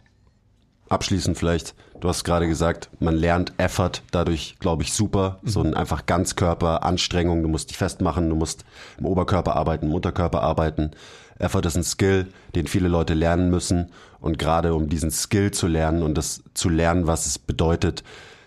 abschließend 0.89 1.37
vielleicht, 1.37 1.75
du 2.01 2.09
hast 2.09 2.25
gerade 2.25 2.49
gesagt, 2.49 2.89
man 2.99 3.15
lernt 3.15 3.53
Effort 3.59 4.03
dadurch, 4.11 4.57
glaube 4.59 4.83
ich, 4.83 4.93
super. 4.93 5.39
Mhm. 5.43 5.49
So 5.49 5.63
ein 5.63 5.75
einfach 5.75 6.07
Ganzkörper, 6.07 6.83
Anstrengung, 6.83 7.43
du 7.43 7.49
musst 7.49 7.71
dich 7.71 7.79
festmachen, 7.79 8.29
du 8.29 8.37
musst 8.37 8.65
im 8.99 9.07
Oberkörper 9.07 9.55
arbeiten, 9.57 9.87
im 9.87 9.95
Unterkörper 9.95 10.43
arbeiten. 10.43 10.93
Effort 11.39 11.67
ist 11.67 11.77
ein 11.77 11.85
Skill, 11.85 12.27
den 12.55 12.67
viele 12.67 12.89
Leute 12.89 13.15
lernen 13.15 13.51
müssen. 13.51 13.93
Und 14.21 14.39
gerade 14.39 14.75
um 14.75 14.89
diesen 14.89 15.11
Skill 15.11 15.53
zu 15.53 15.69
lernen 15.69 16.03
und 16.03 16.17
das 16.17 16.43
zu 16.55 16.69
lernen, 16.69 17.07
was 17.07 17.27
es 17.27 17.39
bedeutet, 17.39 18.03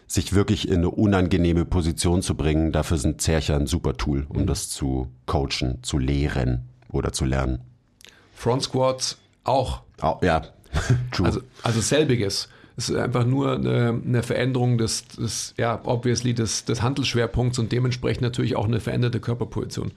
sich 0.08 0.34
wirklich 0.34 0.68
in 0.68 0.78
eine 0.78 0.90
unangenehme 0.90 1.64
Position 1.64 2.22
zu 2.22 2.36
bringen, 2.36 2.74
dafür 2.74 2.98
sind 2.98 3.22
Zercher 3.22 3.56
ein 3.56 3.68
super 3.68 3.96
Tool, 3.96 4.26
um 4.28 4.42
mhm. 4.42 4.48
das 4.48 4.70
zu 4.70 5.08
coachen, 5.26 5.80
zu 5.84 5.98
lehren 5.98 6.68
oder 6.92 7.14
zu 7.14 7.24
lernen. 7.24 7.62
Front 8.34 8.64
Squats 8.64 9.20
auch. 9.46 9.84
Oh, 10.02 10.18
ja, 10.22 10.42
True. 11.12 11.26
Also, 11.26 11.42
also 11.64 11.82
selbiges. 11.82 12.50
Es 12.78 12.90
ist 12.90 12.96
einfach 12.96 13.26
nur 13.26 13.56
eine, 13.56 14.02
eine 14.06 14.24
Veränderung 14.24 14.78
des, 14.78 15.06
des, 15.08 15.54
ja, 15.58 15.82
obviously 15.84 16.34
des, 16.34 16.64
des 16.66 16.82
Handelsschwerpunkts 16.82 17.60
und 17.60 17.72
dementsprechend 17.72 18.22
natürlich 18.22 18.56
auch 18.56 18.66
eine 18.66 18.80
veränderte 18.80 19.20
Körperposition. 19.20 19.92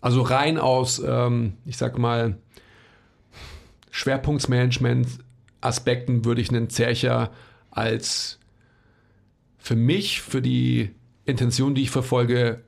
Also 0.00 0.22
rein 0.22 0.58
aus, 0.58 1.00
ähm, 1.04 1.54
ich 1.64 1.76
sag 1.76 1.98
mal, 1.98 2.36
Schwerpunktsmanagement-Aspekten 3.90 6.24
würde 6.24 6.40
ich 6.40 6.50
einen 6.50 6.68
Zercher 6.68 7.30
als 7.70 8.38
für 9.58 9.76
mich, 9.76 10.22
für 10.22 10.42
die 10.42 10.90
Intention, 11.24 11.74
die 11.74 11.82
ich 11.82 11.90
verfolge, 11.90 12.62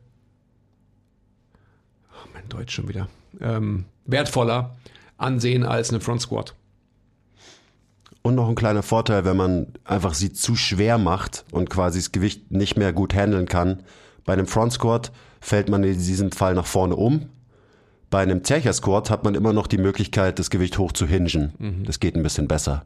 oh, 2.12 2.28
mein 2.32 2.48
Deutsch 2.48 2.74
schon 2.74 2.88
wieder, 2.88 3.08
ähm, 3.40 3.84
wertvoller 4.06 4.76
ansehen 5.16 5.64
als 5.64 5.90
eine 5.90 6.00
Front 6.00 6.22
Squat. 6.22 6.54
Und 8.28 8.34
noch 8.34 8.50
ein 8.50 8.56
kleiner 8.56 8.82
Vorteil, 8.82 9.24
wenn 9.24 9.38
man 9.38 9.68
einfach 9.84 10.12
sie 10.12 10.34
zu 10.34 10.54
schwer 10.54 10.98
macht 10.98 11.46
und 11.50 11.70
quasi 11.70 11.98
das 11.98 12.12
Gewicht 12.12 12.50
nicht 12.50 12.76
mehr 12.76 12.92
gut 12.92 13.14
handeln 13.14 13.46
kann. 13.48 13.82
Bei 14.26 14.34
einem 14.34 14.46
Front 14.46 14.74
Squat 14.74 15.12
fällt 15.40 15.70
man 15.70 15.82
in 15.82 15.94
diesem 15.94 16.30
Fall 16.30 16.52
nach 16.52 16.66
vorne 16.66 16.94
um. 16.94 17.30
Bei 18.10 18.20
einem 18.20 18.44
Zercher 18.44 18.74
Squat 18.74 19.08
hat 19.08 19.24
man 19.24 19.34
immer 19.34 19.54
noch 19.54 19.66
die 19.66 19.78
Möglichkeit, 19.78 20.38
das 20.38 20.50
Gewicht 20.50 20.76
hoch 20.76 20.92
zu 20.92 21.06
hingen. 21.06 21.54
Mhm. 21.58 21.84
Das 21.84 22.00
geht 22.00 22.16
ein 22.16 22.22
bisschen 22.22 22.48
besser. 22.48 22.84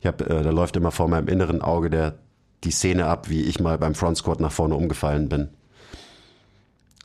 Ich 0.00 0.06
hab, 0.08 0.20
äh, 0.20 0.42
da 0.42 0.50
läuft 0.50 0.74
immer 0.74 0.90
vor 0.90 1.06
meinem 1.06 1.28
inneren 1.28 1.62
Auge 1.62 1.88
der, 1.88 2.18
die 2.64 2.72
Szene 2.72 3.06
ab, 3.06 3.28
wie 3.28 3.42
ich 3.42 3.60
mal 3.60 3.78
beim 3.78 3.94
Front 3.94 4.16
Squat 4.16 4.40
nach 4.40 4.50
vorne 4.50 4.74
umgefallen 4.74 5.28
bin. 5.28 5.48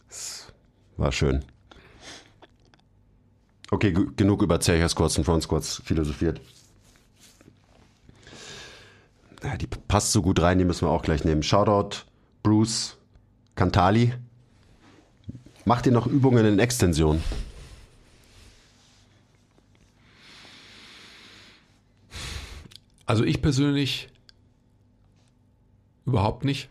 Das 0.09 0.51
war 0.97 1.11
schön. 1.11 1.45
Okay, 3.69 3.93
genug 4.15 4.41
über 4.41 4.59
Zercher 4.59 4.89
Squats 4.89 5.15
und 5.19 5.25
Front 5.25 5.43
Squats 5.43 5.79
philosophiert 5.85 6.41
die 9.59 9.67
passt 9.67 10.11
so 10.11 10.21
gut 10.21 10.41
rein, 10.41 10.57
die 10.57 10.65
müssen 10.65 10.87
wir 10.87 10.91
auch 10.91 11.01
gleich 11.03 11.23
nehmen. 11.23 11.43
Shoutout 11.43 12.05
Bruce 12.43 12.97
Cantali. 13.55 14.13
Macht 15.65 15.85
ihr 15.85 15.91
noch 15.91 16.07
Übungen 16.07 16.45
in 16.45 16.59
Extension? 16.59 17.21
Also 23.05 23.23
ich 23.23 23.41
persönlich 23.41 24.09
überhaupt 26.05 26.45
nicht, 26.45 26.69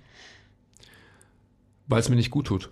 weil 1.87 2.01
es 2.01 2.09
mir 2.09 2.17
nicht 2.17 2.31
gut 2.31 2.47
tut. 2.47 2.71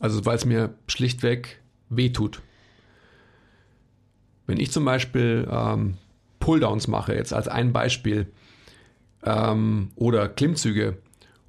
Also 0.00 0.24
weil 0.24 0.36
es 0.36 0.44
mir 0.44 0.74
schlichtweg 0.86 1.60
weh 1.88 2.10
tut. 2.10 2.42
Wenn 4.46 4.58
ich 4.58 4.72
zum 4.72 4.84
Beispiel 4.84 5.48
ähm, 5.50 5.96
Pulldowns 6.40 6.88
mache, 6.88 7.14
jetzt 7.14 7.32
als 7.32 7.46
ein 7.46 7.72
Beispiel, 7.72 8.32
ähm, 9.24 9.90
oder 9.94 10.28
Klimmzüge 10.28 10.98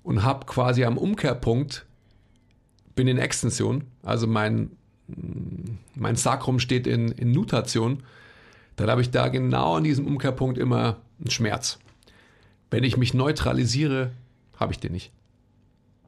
und 0.03 0.23
habe 0.23 0.45
quasi 0.45 0.83
am 0.83 0.97
Umkehrpunkt, 0.97 1.85
bin 2.95 3.07
in 3.07 3.17
Extension, 3.17 3.85
also 4.03 4.27
mein, 4.27 4.71
mein 5.95 6.15
Sacrum 6.15 6.59
steht 6.59 6.87
in, 6.87 7.09
in 7.09 7.31
Nutation, 7.31 8.03
dann 8.75 8.89
habe 8.89 9.01
ich 9.01 9.11
da 9.11 9.27
genau 9.27 9.75
an 9.77 9.83
diesem 9.83 10.05
Umkehrpunkt 10.05 10.57
immer 10.57 10.97
einen 11.19 11.31
Schmerz. 11.31 11.79
Wenn 12.71 12.83
ich 12.83 12.97
mich 12.97 13.13
neutralisiere, 13.13 14.11
habe 14.59 14.73
ich 14.73 14.79
den 14.79 14.93
nicht. 14.93 15.11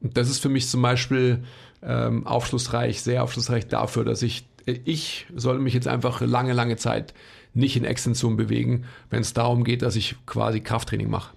Und 0.00 0.16
das 0.16 0.28
ist 0.28 0.40
für 0.40 0.48
mich 0.48 0.68
zum 0.68 0.82
Beispiel 0.82 1.44
ähm, 1.82 2.26
aufschlussreich, 2.26 3.02
sehr 3.02 3.22
aufschlussreich 3.22 3.68
dafür, 3.68 4.04
dass 4.04 4.22
ich, 4.22 4.46
ich 4.64 5.26
soll 5.34 5.58
mich 5.58 5.74
jetzt 5.74 5.88
einfach 5.88 6.20
lange, 6.20 6.52
lange 6.52 6.76
Zeit 6.76 7.14
nicht 7.54 7.76
in 7.76 7.84
Extension 7.84 8.36
bewegen, 8.36 8.84
wenn 9.10 9.22
es 9.22 9.32
darum 9.32 9.64
geht, 9.64 9.82
dass 9.82 9.96
ich 9.96 10.16
quasi 10.26 10.60
Krafttraining 10.60 11.08
mache. 11.08 11.35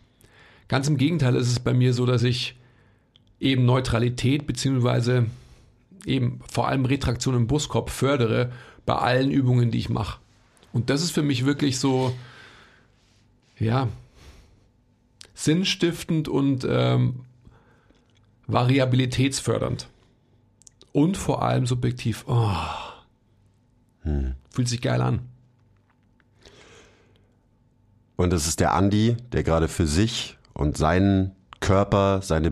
Ganz 0.70 0.88
im 0.88 0.98
Gegenteil 0.98 1.36
ist 1.36 1.50
es 1.50 1.60
bei 1.60 1.74
mir 1.74 1.94
so, 1.94 2.06
dass 2.06 2.24
ich 2.24 2.56
eben 3.40 3.66
Neutralität 3.66 4.48
beziehungsweise 4.48 5.26
eben 6.06 6.40
vor 6.50 6.68
allem 6.68 6.86
Retraktion 6.86 7.36
im 7.36 7.48
Brustkorb 7.48 7.90
fördere 7.90 8.52
bei 8.86 8.96
allen 8.96 9.32
Übungen, 9.32 9.72
die 9.72 9.80
ich 9.80 9.90
mache. 9.90 10.20
Und 10.72 10.90
das 10.90 11.02
ist 11.02 11.12
für 11.12 11.24
mich 11.24 11.46
wirklich 11.46 11.80
so, 11.80 12.16
ja, 13.58 13.90
sinnstiftend 15.34 16.28
und 16.28 16.66
ähm, 16.70 17.22
variabilitätsfördernd. 18.46 19.88
Und 20.92 21.18
vor 21.18 21.44
allem 21.44 21.66
subjektiv. 21.66 22.26
Oh, 22.28 22.56
hm. 24.02 24.36
Fühlt 24.52 24.68
sich 24.68 24.82
geil 24.82 25.02
an. 25.02 25.22
Und 28.18 28.32
das 28.32 28.48
ist 28.48 28.60
der 28.60 28.74
Andi, 28.74 29.18
der 29.32 29.44
gerade 29.44 29.68
für 29.68 29.88
sich 29.88 30.39
und 30.60 30.78
seinen 30.78 31.32
Körper, 31.62 32.22
seine 32.22 32.52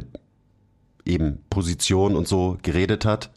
eben 1.06 1.40
Position 1.50 2.16
und 2.16 2.28
so 2.28 2.58
geredet 2.62 3.04
hat. 3.04 3.32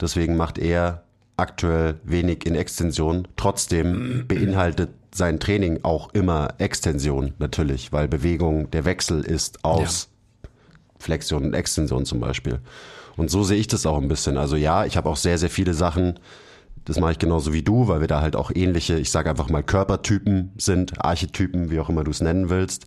Deswegen 0.00 0.36
macht 0.36 0.58
er 0.58 1.02
aktuell 1.36 1.96
wenig 2.04 2.46
in 2.46 2.54
Extension. 2.54 3.26
Trotzdem 3.36 4.26
beinhaltet 4.28 4.90
sein 5.12 5.40
Training 5.40 5.80
auch 5.82 6.14
immer 6.14 6.54
Extension 6.58 7.34
natürlich, 7.38 7.92
weil 7.92 8.06
Bewegung 8.06 8.70
der 8.70 8.84
Wechsel 8.84 9.24
ist 9.24 9.64
aus 9.64 10.08
ja. 10.44 10.50
Flexion 11.00 11.44
und 11.46 11.54
Extension 11.54 12.04
zum 12.04 12.20
Beispiel. 12.20 12.60
Und 13.16 13.28
so 13.28 13.42
sehe 13.42 13.58
ich 13.58 13.66
das 13.66 13.86
auch 13.86 13.98
ein 13.98 14.08
bisschen. 14.08 14.38
Also 14.38 14.54
ja, 14.54 14.84
ich 14.84 14.96
habe 14.96 15.08
auch 15.08 15.16
sehr, 15.16 15.38
sehr 15.38 15.50
viele 15.50 15.74
Sachen, 15.74 16.20
das 16.84 17.00
mache 17.00 17.12
ich 17.12 17.18
genauso 17.18 17.52
wie 17.52 17.62
du, 17.62 17.88
weil 17.88 18.00
wir 18.00 18.08
da 18.08 18.20
halt 18.20 18.36
auch 18.36 18.52
ähnliche, 18.54 18.98
ich 18.98 19.10
sage 19.10 19.30
einfach 19.30 19.50
mal 19.50 19.64
Körpertypen 19.64 20.52
sind, 20.58 21.04
Archetypen, 21.04 21.70
wie 21.70 21.80
auch 21.80 21.88
immer 21.88 22.04
du 22.04 22.12
es 22.12 22.20
nennen 22.20 22.50
willst. 22.50 22.86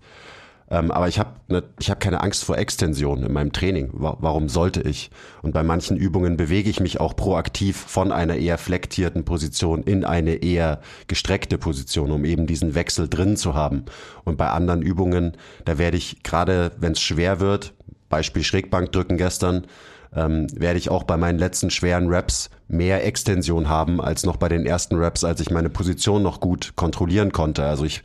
Ähm, 0.71 0.89
aber 0.89 1.09
ich 1.09 1.19
habe 1.19 1.31
ne, 1.49 1.63
ich 1.79 1.91
hab 1.91 1.99
keine 1.99 2.21
Angst 2.21 2.45
vor 2.45 2.57
Extension 2.57 3.23
in 3.23 3.33
meinem 3.33 3.51
Training. 3.51 3.89
Warum 3.91 4.47
sollte 4.47 4.81
ich? 4.81 5.11
Und 5.41 5.51
bei 5.51 5.63
manchen 5.63 5.97
Übungen 5.97 6.37
bewege 6.37 6.69
ich 6.69 6.79
mich 6.79 7.01
auch 7.01 7.13
proaktiv 7.15 7.75
von 7.75 8.13
einer 8.13 8.37
eher 8.37 8.57
flektierten 8.57 9.25
Position 9.25 9.83
in 9.83 10.05
eine 10.05 10.35
eher 10.35 10.79
gestreckte 11.07 11.57
Position, 11.57 12.11
um 12.11 12.23
eben 12.23 12.47
diesen 12.47 12.73
Wechsel 12.73 13.09
drin 13.09 13.35
zu 13.35 13.53
haben. 13.53 13.83
Und 14.23 14.37
bei 14.37 14.49
anderen 14.49 14.81
Übungen, 14.81 15.33
da 15.65 15.77
werde 15.77 15.97
ich 15.97 16.23
gerade, 16.23 16.71
wenn 16.79 16.93
es 16.93 17.01
schwer 17.01 17.41
wird, 17.41 17.73
Beispiel 18.07 18.43
Schrägbankdrücken 18.43 19.17
gestern, 19.17 19.67
ähm, 20.15 20.47
werde 20.53 20.79
ich 20.79 20.89
auch 20.89 21.03
bei 21.03 21.17
meinen 21.17 21.37
letzten 21.37 21.69
schweren 21.69 22.07
Raps 22.07 22.49
mehr 22.69 23.05
Extension 23.05 23.67
haben 23.67 23.99
als 23.99 24.25
noch 24.25 24.37
bei 24.37 24.47
den 24.47 24.65
ersten 24.65 24.95
Raps, 24.95 25.25
als 25.25 25.41
ich 25.41 25.51
meine 25.51 25.69
Position 25.69 26.23
noch 26.23 26.39
gut 26.39 26.77
kontrollieren 26.77 27.33
konnte. 27.33 27.65
Also 27.65 27.83
ich 27.83 28.03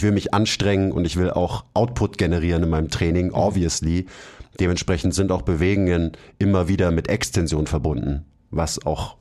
ich 0.00 0.04
will 0.04 0.12
mich 0.12 0.32
anstrengen 0.32 0.92
und 0.92 1.04
ich 1.04 1.18
will 1.18 1.30
auch 1.30 1.66
Output 1.74 2.16
generieren 2.16 2.62
in 2.62 2.70
meinem 2.70 2.88
Training, 2.88 3.26
mhm. 3.26 3.34
obviously. 3.34 4.06
Dementsprechend 4.58 5.14
sind 5.14 5.30
auch 5.30 5.42
Bewegungen 5.42 6.12
immer 6.38 6.68
wieder 6.68 6.90
mit 6.90 7.10
Extension 7.10 7.66
verbunden, 7.66 8.24
was 8.50 8.86
auch 8.86 9.18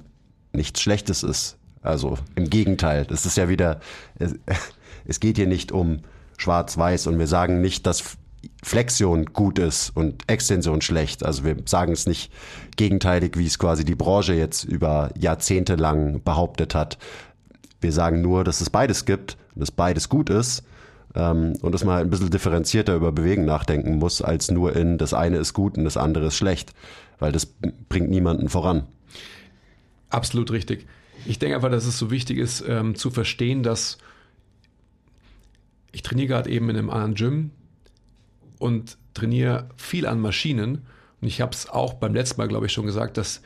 nichts 0.54 0.80
Schlechtes 0.80 1.22
ist. 1.22 1.58
Also 1.82 2.18
im 2.36 2.50
Gegenteil, 2.50 3.06
das 3.06 3.26
ist 3.26 3.36
ja 3.36 3.50
wieder, 3.50 3.82
es, 4.20 4.36
es 5.06 5.20
geht 5.20 5.36
hier 5.36 5.48
nicht 5.48 5.74
um 5.74 6.00
schwarz-weiß 6.38 7.08
und 7.08 7.20
wir 7.20 7.28
sagen 7.28 7.60
nicht, 7.60 7.86
dass 7.86 8.18
Flexion 8.64 9.26
gut 9.26 9.60
ist 9.60 9.90
und 9.98 10.24
Extension 10.32 10.80
schlecht. 10.80 11.26
Also 11.26 11.44
wir 11.44 11.58
sagen 11.66 11.92
es 11.92 12.08
nicht 12.08 12.32
gegenteilig, 12.78 13.36
wie 13.36 13.48
es 13.48 13.60
quasi 13.60 13.84
die 13.84 13.96
Branche 13.96 14.34
jetzt 14.34 14.64
über 14.64 15.12
Jahrzehnte 15.18 15.76
lang 15.76 16.24
behauptet 16.24 16.74
hat. 16.74 16.98
Wir 17.82 17.92
sagen 17.92 18.22
nur, 18.22 18.46
dass 18.46 18.62
es 18.62 18.70
beides 18.70 19.04
gibt 19.04 19.36
dass 19.60 19.72
beides 19.72 20.10
gut 20.10 20.30
ist 20.30 20.64
ähm, 21.16 21.53
und 21.62 21.74
dass 21.74 21.84
man 21.84 21.95
halt 21.95 22.07
ein 22.07 22.10
bisschen 22.10 22.30
differenzierter 22.30 22.95
über 22.95 23.12
Bewegen 23.12 23.45
nachdenken 23.45 23.97
muss, 23.97 24.22
als 24.22 24.51
nur 24.51 24.76
in 24.76 24.97
das 24.97 25.14
eine 25.14 25.38
ist 25.38 25.53
gut 25.53 25.78
und 25.78 25.84
das 25.84 25.97
andere 25.97 26.28
ist 26.28 26.36
schlecht, 26.36 26.74
weil 27.20 27.32
das 27.32 27.45
bringt 27.89 28.10
niemanden 28.10 28.49
voran. 28.49 28.84
Absolut 30.10 30.51
richtig. 30.51 30.88
Ich 31.26 31.39
denke 31.39 31.55
einfach, 31.55 31.72
dass 31.72 31.86
es 31.86 31.97
so 31.97 32.12
wichtig 32.12 32.38
ist, 32.38 32.64
ähm, 32.68 32.95
zu 32.95 33.12
verstehen, 33.12 33.64
dass 33.64 33.97
ich 35.91 36.01
trainiere 36.01 36.28
gerade 36.28 36.49
eben 36.49 36.70
in 36.70 36.78
einem 36.78 36.89
anderen 36.89 37.16
Gym 37.16 37.51
und 38.60 38.97
trainiere 39.14 39.70
viel 39.76 40.05
an 40.05 40.20
Maschinen. 40.20 40.86
Und 41.22 41.28
ich 41.28 41.41
habe 41.41 41.51
es 41.53 41.68
auch 41.68 41.95
beim 41.95 42.14
letzten 42.14 42.39
Mal, 42.39 42.47
glaube 42.47 42.68
ich, 42.68 42.74
schon 42.74 42.86
gesagt, 42.86 43.18
dass 43.18 43.41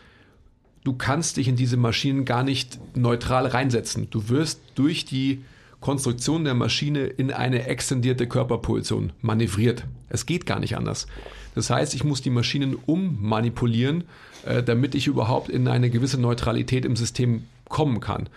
du 0.84 0.93
kannst 0.93 1.38
dich 1.38 1.47
in 1.47 1.55
diese 1.55 1.78
Maschinen 1.78 2.26
gar 2.26 2.43
nicht 2.43 2.80
neutral 2.95 3.47
reinsetzen. 3.47 4.09
Du 4.09 4.30
wirst 4.30 4.59
durch 4.76 5.05
die 5.05 5.43
Konstruktion 5.84 6.46
der 6.46 6.54
Maschine 6.54 7.02
in 7.02 7.30
eine 7.30 7.68
extendierte 7.68 8.26
Körperposition 8.26 9.12
manövriert. 9.22 9.84
Es 10.08 10.26
geht 10.26 10.46
gar 10.46 10.62
nicht 10.62 10.78
anders. 10.78 11.08
Das 11.56 11.70
heißt, 11.70 11.94
ich 11.94 12.06
muss 12.06 12.22
die 12.22 12.30
Maschinen 12.30 12.76
ummanipulieren, 12.86 14.06
äh, 14.46 14.64
damit 14.64 14.96
ich 14.96 15.08
überhaupt 15.08 15.50
in 15.50 15.68
eine 15.68 15.90
gewisse 15.90 16.20
Neutralität 16.20 16.86
im 16.86 16.96
System 16.96 17.44
kommen 17.68 18.00
kann. 18.00 18.30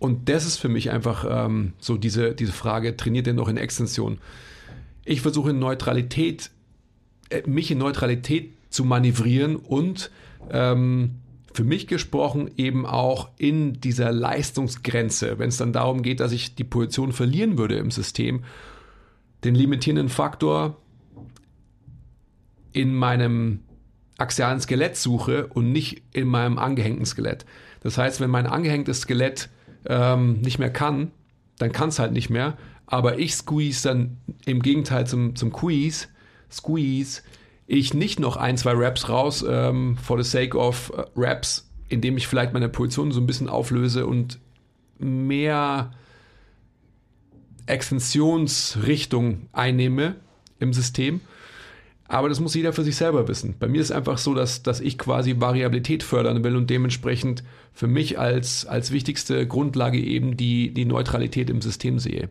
Und 0.00 0.28
das 0.28 0.44
ist 0.44 0.56
für 0.56 0.68
mich 0.68 0.90
einfach 0.90 1.24
ähm, 1.28 1.72
so 1.78 1.96
diese, 1.96 2.34
diese 2.34 2.52
Frage, 2.52 2.96
trainiert 2.96 3.28
ihr 3.28 3.34
noch 3.34 3.48
in 3.48 3.58
Extension? 3.58 4.18
Ich 5.04 5.20
versuche 5.20 5.50
in 5.50 5.60
Neutralität, 5.60 6.50
äh, 7.30 7.42
mich 7.46 7.70
in 7.70 7.78
Neutralität 7.78 8.50
zu 8.70 8.84
manövrieren 8.84 9.54
und 9.54 10.10
ähm, 10.50 11.12
für 11.58 11.64
mich 11.64 11.88
gesprochen 11.88 12.52
eben 12.56 12.86
auch 12.86 13.30
in 13.36 13.80
dieser 13.80 14.12
Leistungsgrenze, 14.12 15.40
wenn 15.40 15.48
es 15.48 15.56
dann 15.56 15.72
darum 15.72 16.02
geht, 16.02 16.20
dass 16.20 16.30
ich 16.30 16.54
die 16.54 16.62
Position 16.62 17.10
verlieren 17.10 17.58
würde 17.58 17.74
im 17.78 17.90
System, 17.90 18.44
den 19.42 19.56
limitierenden 19.56 20.08
Faktor 20.08 20.76
in 22.70 22.94
meinem 22.94 23.58
axialen 24.18 24.60
Skelett 24.60 24.96
suche 24.96 25.48
und 25.48 25.72
nicht 25.72 26.00
in 26.12 26.28
meinem 26.28 26.58
angehängten 26.58 27.06
Skelett. 27.06 27.44
Das 27.80 27.98
heißt, 27.98 28.20
wenn 28.20 28.30
mein 28.30 28.46
angehängtes 28.46 29.00
Skelett 29.00 29.48
ähm, 29.84 30.40
nicht 30.42 30.60
mehr 30.60 30.70
kann, 30.72 31.10
dann 31.58 31.72
kann 31.72 31.88
es 31.88 31.98
halt 31.98 32.12
nicht 32.12 32.30
mehr, 32.30 32.56
aber 32.86 33.18
ich 33.18 33.34
squeeze 33.34 33.88
dann 33.88 34.18
im 34.46 34.62
Gegenteil 34.62 35.08
zum, 35.08 35.34
zum 35.34 35.52
Quiz, 35.52 36.08
squeeze 36.52 37.22
ich 37.68 37.92
nicht 37.92 38.18
noch 38.18 38.36
ein, 38.36 38.56
zwei 38.56 38.72
Raps 38.72 39.08
raus, 39.10 39.44
ähm, 39.46 39.98
for 39.98 40.20
the 40.20 40.28
sake 40.28 40.56
of 40.56 40.90
uh, 40.96 41.02
Raps, 41.14 41.70
indem 41.88 42.16
ich 42.16 42.26
vielleicht 42.26 42.54
meine 42.54 42.70
Position 42.70 43.12
so 43.12 43.20
ein 43.20 43.26
bisschen 43.26 43.48
auflöse 43.48 44.06
und 44.06 44.38
mehr 44.98 45.92
Extensionsrichtung 47.66 49.48
einnehme 49.52 50.16
im 50.58 50.72
System. 50.72 51.20
Aber 52.08 52.30
das 52.30 52.40
muss 52.40 52.54
jeder 52.54 52.72
für 52.72 52.84
sich 52.84 52.96
selber 52.96 53.28
wissen. 53.28 53.56
Bei 53.58 53.68
mir 53.68 53.82
ist 53.82 53.92
einfach 53.92 54.16
so, 54.16 54.32
dass, 54.32 54.62
dass 54.62 54.80
ich 54.80 54.96
quasi 54.96 55.38
Variabilität 55.38 56.02
fördern 56.02 56.42
will 56.42 56.56
und 56.56 56.70
dementsprechend 56.70 57.44
für 57.74 57.86
mich 57.86 58.18
als, 58.18 58.64
als 58.64 58.92
wichtigste 58.92 59.46
Grundlage 59.46 60.00
eben 60.00 60.38
die, 60.38 60.72
die 60.72 60.86
Neutralität 60.86 61.50
im 61.50 61.60
System 61.60 61.98
sehe. 61.98 62.30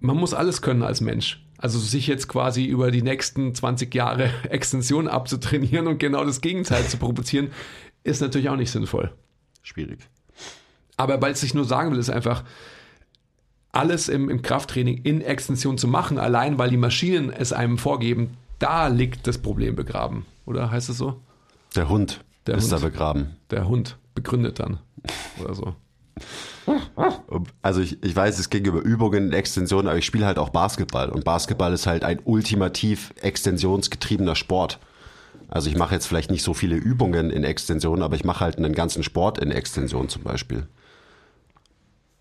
Man 0.00 0.18
muss 0.18 0.34
alles 0.34 0.60
können 0.60 0.82
als 0.82 1.00
Mensch. 1.00 1.42
Also 1.58 1.78
sich 1.78 2.06
jetzt 2.06 2.28
quasi 2.28 2.64
über 2.64 2.90
die 2.90 3.02
nächsten 3.02 3.54
20 3.54 3.94
Jahre 3.94 4.30
Extension 4.50 5.08
abzutrainieren 5.08 5.86
und 5.86 5.98
genau 5.98 6.24
das 6.24 6.40
Gegenteil 6.40 6.84
zu 6.86 6.96
provozieren, 6.98 7.50
ist 8.04 8.20
natürlich 8.20 8.48
auch 8.48 8.56
nicht 8.56 8.70
sinnvoll. 8.70 9.12
Schwierig. 9.62 10.00
Aber 10.96 11.20
weil 11.20 11.32
ich 11.32 11.54
nur 11.54 11.64
sagen 11.64 11.92
will, 11.92 11.98
ist 11.98 12.10
einfach, 12.10 12.44
alles 13.72 14.08
im, 14.08 14.30
im 14.30 14.40
Krafttraining 14.40 15.02
in 15.02 15.20
Extension 15.20 15.76
zu 15.76 15.86
machen, 15.86 16.18
allein 16.18 16.58
weil 16.58 16.70
die 16.70 16.78
Maschinen 16.78 17.30
es 17.30 17.52
einem 17.52 17.76
vorgeben, 17.78 18.36
da 18.58 18.88
liegt 18.88 19.26
das 19.26 19.38
Problem 19.38 19.76
begraben. 19.76 20.24
Oder 20.46 20.70
heißt 20.70 20.88
es 20.88 20.96
so? 20.96 21.20
Der 21.74 21.88
Hund 21.88 22.24
der 22.46 22.56
ist 22.56 22.64
Hund, 22.64 22.72
da 22.72 22.86
begraben. 22.86 23.36
Der 23.50 23.68
Hund 23.68 23.98
begründet 24.14 24.60
dann. 24.60 24.78
Oder 25.38 25.54
so. 25.54 25.76
Also 27.62 27.80
ich, 27.80 28.02
ich 28.02 28.14
weiß, 28.14 28.38
es 28.38 28.50
ging 28.50 28.64
über 28.64 28.80
Übungen 28.80 29.28
in 29.28 29.32
Extension, 29.32 29.86
aber 29.86 29.98
ich 29.98 30.06
spiele 30.06 30.26
halt 30.26 30.38
auch 30.38 30.50
Basketball. 30.50 31.10
Und 31.10 31.24
Basketball 31.24 31.72
ist 31.72 31.86
halt 31.86 32.04
ein 32.04 32.20
ultimativ 32.24 33.12
extensionsgetriebener 33.20 34.34
Sport. 34.34 34.78
Also 35.48 35.70
ich 35.70 35.76
mache 35.76 35.94
jetzt 35.94 36.06
vielleicht 36.06 36.30
nicht 36.30 36.42
so 36.42 36.54
viele 36.54 36.76
Übungen 36.76 37.30
in 37.30 37.44
Extension, 37.44 38.02
aber 38.02 38.16
ich 38.16 38.24
mache 38.24 38.40
halt 38.40 38.56
einen 38.56 38.74
ganzen 38.74 39.02
Sport 39.02 39.38
in 39.38 39.52
Extension 39.52 40.08
zum 40.08 40.22
Beispiel 40.22 40.66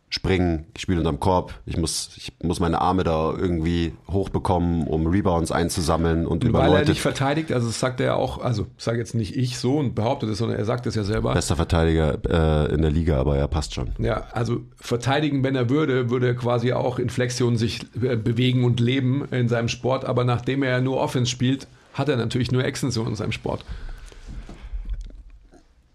springen, 0.10 0.66
ich 0.74 0.82
spiele 0.82 1.00
unterm 1.00 1.20
Korb, 1.20 1.54
ich 1.66 1.78
muss, 1.78 2.12
ich 2.16 2.32
muss 2.42 2.60
meine 2.60 2.80
Arme 2.80 3.04
da 3.04 3.34
irgendwie 3.36 3.94
hochbekommen, 4.10 4.88
um 4.88 5.08
Rebounds 5.08 5.52
einzusammeln 5.52 6.26
und, 6.26 6.44
und 6.44 6.50
über 6.50 6.60
weil 6.60 6.70
Leute. 6.70 6.84
er 6.84 6.90
nicht 6.90 7.02
verteidigt, 7.02 7.52
also 7.52 7.68
das 7.68 7.80
sagt 7.80 8.00
er 8.00 8.06
ja 8.06 8.16
auch, 8.16 8.42
also 8.42 8.68
sage 8.78 8.98
jetzt 8.98 9.16
nicht 9.16 9.36
ich 9.36 9.58
so 9.58 9.78
und 9.78 9.94
behauptet 9.96 10.30
es, 10.30 10.38
sondern 10.38 10.58
er 10.58 10.66
sagt 10.66 10.86
es 10.86 10.96
ja 10.96 11.04
selber. 11.04 11.34
Bester 11.34 11.56
Verteidiger 11.56 12.18
äh, 12.30 12.74
in 12.74 12.82
der 12.82 12.92
Liga, 12.92 13.20
aber 13.20 13.38
er 13.38 13.48
passt 13.48 13.74
schon. 13.74 13.92
Ja, 13.98 14.28
also 14.32 14.62
verteidigen, 14.78 15.44
wenn 15.44 15.56
er 15.56 15.70
würde, 15.70 16.10
würde 16.10 16.28
er 16.28 16.36
quasi 16.36 16.72
auch 16.72 17.00
in 17.00 17.10
Flexion 17.10 17.58
sich 17.58 17.82
äh, 18.02 18.16
bewegen 18.16 18.64
und 18.64 18.80
leben 18.80 19.26
in 19.32 19.50
seinem 19.50 19.68
Sport, 19.68 20.06
aber 20.06 20.24
nachdem 20.24 20.64
er 20.64 20.70
ja 20.70 20.82
nur 20.82 20.98
Offense 20.98 21.30
spielt, 21.30 21.68
hat 21.94 22.10
er 22.10 22.18
natürlich 22.18 22.52
nur 22.52 22.64
Extension 22.64 23.08
in 23.08 23.16
seinem 23.16 23.32
Sport. 23.32 23.66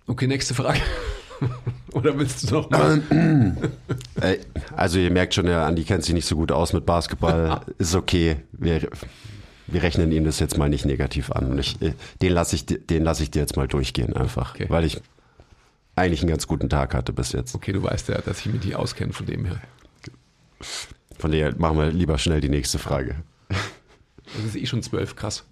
Okay, 0.06 0.26
nächste 0.26 0.54
Frage. 0.54 0.80
Oder 1.92 2.18
willst 2.18 2.50
du 2.50 2.54
noch 2.54 2.70
mal? 2.70 3.02
also 4.76 4.98
ihr 4.98 5.10
merkt 5.10 5.34
schon, 5.34 5.46
der 5.46 5.66
Andi 5.66 5.84
kennt 5.84 6.04
sich 6.04 6.14
nicht 6.14 6.26
so 6.26 6.36
gut 6.36 6.52
aus 6.52 6.72
mit 6.72 6.86
Basketball. 6.86 7.60
Ist 7.78 7.94
okay. 7.94 8.36
Wir, 8.52 8.88
wir 9.66 9.82
rechnen 9.82 10.12
ihm 10.12 10.24
das 10.24 10.38
jetzt 10.38 10.56
mal 10.56 10.68
nicht 10.68 10.84
negativ 10.84 11.30
an. 11.32 11.58
Ich, 11.58 11.78
den 12.22 12.32
lasse 12.32 12.56
ich, 12.56 12.66
den 12.66 13.04
lass 13.04 13.20
ich 13.20 13.30
dir 13.30 13.40
jetzt 13.40 13.56
mal 13.56 13.68
durchgehen 13.68 14.14
einfach. 14.14 14.54
Okay. 14.54 14.66
Weil 14.68 14.84
ich 14.84 15.00
eigentlich 15.96 16.20
einen 16.20 16.30
ganz 16.30 16.46
guten 16.46 16.68
Tag 16.68 16.94
hatte 16.94 17.12
bis 17.12 17.32
jetzt. 17.32 17.54
Okay, 17.54 17.72
du 17.72 17.82
weißt 17.82 18.08
ja, 18.08 18.18
dass 18.20 18.40
ich 18.40 18.46
mich 18.46 18.64
nicht 18.64 18.76
auskenne 18.76 19.12
von 19.12 19.26
dem 19.26 19.44
her. 19.44 19.60
Von 21.18 21.32
daher 21.32 21.54
machen 21.58 21.78
wir 21.78 21.90
lieber 21.90 22.18
schnell 22.18 22.40
die 22.40 22.48
nächste 22.48 22.78
Frage. 22.78 23.16
Das 23.48 24.44
ist 24.44 24.56
eh 24.56 24.66
schon 24.66 24.82
zwölf, 24.82 25.16
krass. 25.16 25.44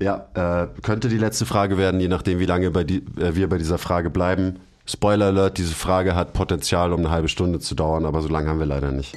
Ja, 0.00 0.28
äh, 0.34 0.80
könnte 0.82 1.08
die 1.08 1.18
letzte 1.18 1.46
Frage 1.46 1.78
werden, 1.78 2.00
je 2.00 2.08
nachdem, 2.08 2.40
wie 2.40 2.46
lange 2.46 2.70
bei 2.70 2.84
die, 2.84 3.04
äh, 3.18 3.36
wir 3.36 3.48
bei 3.48 3.58
dieser 3.58 3.78
Frage 3.78 4.10
bleiben. 4.10 4.60
Spoiler 4.86 5.26
Alert, 5.26 5.58
diese 5.58 5.74
Frage 5.74 6.14
hat 6.14 6.34
Potenzial, 6.34 6.92
um 6.92 7.00
eine 7.00 7.10
halbe 7.10 7.28
Stunde 7.28 7.58
zu 7.58 7.74
dauern, 7.74 8.04
aber 8.04 8.20
so 8.20 8.28
lange 8.28 8.48
haben 8.48 8.58
wir 8.58 8.66
leider 8.66 8.92
nicht. 8.92 9.16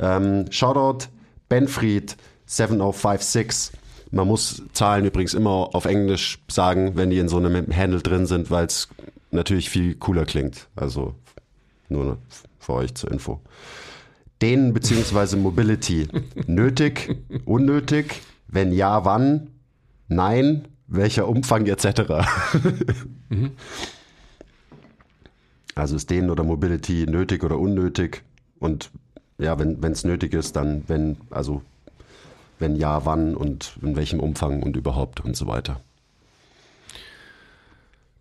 Ähm, 0.00 0.46
Shoutout 0.50 1.06
Benfried 1.48 2.16
7056. 2.46 3.72
Man 4.10 4.26
muss 4.26 4.62
Zahlen 4.72 5.04
übrigens 5.04 5.34
immer 5.34 5.70
auf 5.72 5.84
Englisch 5.84 6.40
sagen, 6.48 6.96
wenn 6.96 7.10
die 7.10 7.18
in 7.18 7.28
so 7.28 7.36
einem 7.36 7.66
Handle 7.74 8.00
drin 8.00 8.26
sind, 8.26 8.50
weil 8.50 8.66
es 8.66 8.88
natürlich 9.30 9.70
viel 9.70 9.94
cooler 9.94 10.24
klingt. 10.24 10.66
Also 10.74 11.14
nur 11.88 12.18
für 12.58 12.72
euch 12.74 12.94
zur 12.94 13.12
Info. 13.12 13.40
Dehnen 14.42 14.72
bzw. 14.72 15.36
Mobility. 15.36 16.08
Nötig, 16.46 17.16
unnötig, 17.44 18.22
wenn 18.48 18.72
ja, 18.72 19.04
wann, 19.04 19.50
nein, 20.08 20.66
welcher 20.88 21.28
Umfang 21.28 21.66
etc. 21.66 22.26
mhm. 23.28 23.52
Also 25.74 25.96
ist 25.96 26.10
Dehnen 26.10 26.30
oder 26.30 26.44
Mobility 26.44 27.06
nötig 27.06 27.44
oder 27.44 27.58
unnötig? 27.58 28.22
Und 28.58 28.90
ja, 29.38 29.58
wenn 29.58 29.92
es 29.92 30.04
nötig 30.04 30.34
ist, 30.34 30.56
dann 30.56 30.84
wenn, 30.88 31.16
also 31.30 31.62
wenn 32.58 32.76
ja, 32.76 33.04
wann 33.06 33.34
und 33.34 33.78
in 33.82 33.96
welchem 33.96 34.20
Umfang 34.20 34.62
und 34.62 34.76
überhaupt 34.76 35.20
und 35.20 35.36
so 35.36 35.46
weiter. 35.46 35.80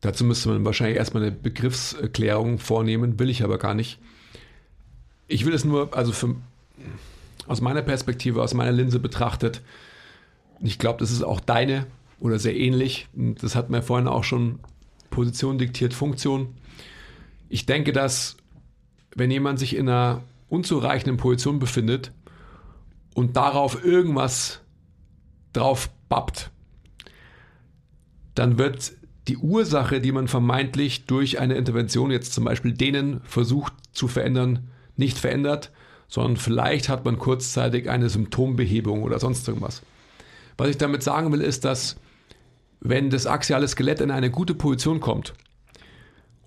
Dazu 0.02 0.24
müsste 0.24 0.50
man 0.50 0.64
wahrscheinlich 0.64 0.98
erstmal 0.98 1.24
eine 1.24 1.32
Begriffserklärung 1.34 2.58
vornehmen, 2.58 3.20
will 3.20 3.30
ich 3.30 3.44
aber 3.44 3.58
gar 3.58 3.74
nicht. 3.74 4.00
Ich 5.28 5.46
will 5.46 5.54
es 5.54 5.66
nur, 5.66 5.96
also 5.96 6.14
für, 6.14 6.36
aus 7.48 7.60
meiner 7.60 7.82
Perspektive, 7.82 8.42
aus 8.42 8.54
meiner 8.54 8.72
Linse 8.72 9.00
betrachtet, 9.00 9.62
ich 10.62 10.80
glaube, 10.80 11.00
das 11.00 11.12
ist 11.12 11.24
auch 11.24 11.40
deine 11.40 11.86
oder 12.20 12.40
sehr 12.40 12.56
ähnlich. 12.56 13.08
Das 13.14 13.56
hat 13.56 13.70
mir 13.70 13.82
vorhin 13.82 14.08
auch 14.08 14.24
schon 14.24 14.60
Position 15.10 15.58
diktiert, 15.58 15.94
Funktion. 15.94 16.56
Ich 17.50 17.66
denke, 17.66 17.92
dass 17.92 18.38
wenn 19.16 19.32
jemand 19.32 19.60
sich 19.60 19.76
in 19.76 19.90
einer 19.90 20.22
unzureichenden 20.48 21.18
Position 21.18 21.60
befindet 21.60 22.12
und 23.16 23.36
darauf 23.36 23.84
irgendwas 23.84 24.62
drauf 25.54 25.90
bappt, 26.10 26.52
dann 28.36 28.58
wird 28.58 28.94
die 29.28 29.38
Ursache, 29.38 30.00
die 30.00 30.12
man 30.12 30.28
vermeintlich 30.28 31.06
durch 31.06 31.40
eine 31.40 31.56
Intervention 31.56 32.12
jetzt 32.12 32.34
zum 32.34 32.46
Beispiel 32.46 32.74
denen 32.74 33.22
versucht 33.22 33.74
zu 33.92 34.08
verändern, 34.08 34.70
nicht 34.96 35.18
verändert, 35.18 35.72
sondern 36.08 36.38
vielleicht 36.38 36.90
hat 36.90 37.06
man 37.06 37.20
kurzzeitig 37.20 37.90
eine 37.90 38.10
Symptombehebung 38.10 39.04
oder 39.04 39.20
sonst 39.20 39.48
irgendwas. 39.48 39.82
Was 40.58 40.70
ich 40.70 40.78
damit 40.78 41.04
sagen 41.04 41.32
will, 41.32 41.42
ist, 41.42 41.66
dass 41.66 41.98
wenn 42.80 43.10
das 43.10 43.28
axiale 43.28 43.68
Skelett 43.68 44.02
in 44.02 44.12
eine 44.12 44.32
gute 44.32 44.56
Position 44.56 45.00
kommt 45.00 45.34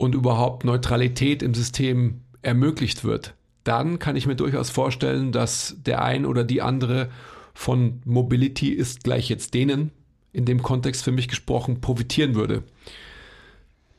und 0.03 0.17
überhaupt 0.17 0.65
Neutralität 0.65 1.45
im 1.45 1.55
System 1.55 2.23
ermöglicht 2.43 3.05
wird, 3.05 3.35
dann 3.63 4.01
kann 4.01 4.17
ich 4.17 4.27
mir 4.27 4.35
durchaus 4.35 4.69
vorstellen, 4.69 5.31
dass 5.31 5.77
der 5.87 6.03
ein 6.03 6.27
oder 6.27 6.43
die 6.43 6.61
andere 6.61 7.09
von 7.55 8.01
Mobility 8.05 8.71
ist 8.71 9.05
gleich 9.05 9.29
jetzt 9.29 9.55
denen 9.55 9.93
in 10.33 10.45
dem 10.45 10.61
Kontext 10.61 11.05
für 11.05 11.13
mich 11.13 11.29
gesprochen 11.29 11.81
profitieren 11.81 12.35
würde. 12.35 12.65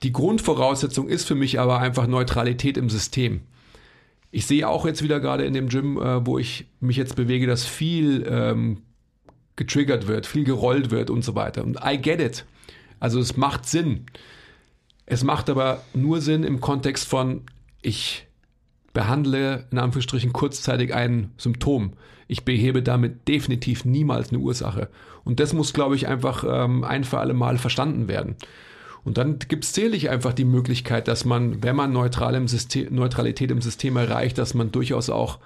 Die 0.01 0.11
Grundvoraussetzung 0.11 1.07
ist 1.07 1.25
für 1.25 1.35
mich 1.35 1.61
aber 1.61 1.79
einfach 1.79 2.05
Neutralität 2.05 2.75
im 2.75 2.89
System. 2.89 3.39
Ich 4.29 4.45
sehe 4.45 4.67
auch 4.67 4.85
jetzt 4.85 5.03
wieder 5.03 5.21
gerade 5.21 5.45
in 5.45 5.53
dem 5.53 5.69
Gym, 5.69 5.97
äh, 5.97 6.25
wo 6.25 6.37
ich 6.37 6.65
mich 6.81 6.97
jetzt 6.97 7.15
bewege, 7.15 7.47
dass 7.47 7.65
viel 7.65 8.27
ähm, 8.27 8.81
getriggert 9.55 10.07
wird, 10.07 10.25
viel 10.25 10.43
gerollt 10.43 10.91
wird 10.91 11.09
und 11.09 11.23
so 11.23 11.35
weiter. 11.35 11.63
Und 11.63 11.79
I 11.85 11.97
get 11.97 12.19
it. 12.19 12.45
Also 12.99 13.19
es 13.21 13.37
macht 13.37 13.65
Sinn. 13.69 14.07
Es 15.05 15.23
macht 15.23 15.49
aber 15.49 15.81
nur 15.93 16.21
Sinn 16.21 16.43
im 16.43 16.61
Kontext 16.61 17.07
von, 17.07 17.41
ich 17.81 18.27
behandle 18.93 19.65
in 19.71 19.79
Anführungsstrichen 19.79 20.33
kurzzeitig 20.33 20.93
ein 20.93 21.31
Symptom. 21.37 21.93
Ich 22.27 22.45
behebe 22.45 22.81
damit 22.81 23.27
definitiv 23.27 23.85
niemals 23.85 24.29
eine 24.29 24.39
Ursache. 24.39 24.89
Und 25.23 25.39
das 25.39 25.53
muss, 25.53 25.73
glaube 25.73 25.95
ich, 25.95 26.07
einfach 26.07 26.45
ähm, 26.47 26.83
ein 26.83 27.03
für 27.03 27.19
alle 27.19 27.33
Mal 27.33 27.57
verstanden 27.57 28.07
werden. 28.07 28.35
Und 29.03 29.17
dann 29.17 29.39
gibt 29.39 29.65
es 29.65 29.73
zählich 29.73 30.09
einfach 30.09 30.33
die 30.33 30.45
Möglichkeit, 30.45 31.07
dass 31.07 31.25
man, 31.25 31.61
wenn 31.61 31.75
man 31.75 31.91
neutral 31.91 32.35
im 32.35 32.47
System, 32.47 32.93
Neutralität 32.95 33.51
im 33.51 33.61
System 33.61 33.97
erreicht, 33.97 34.37
dass 34.37 34.53
man 34.53 34.71
durchaus 34.71 35.09
auch 35.09 35.39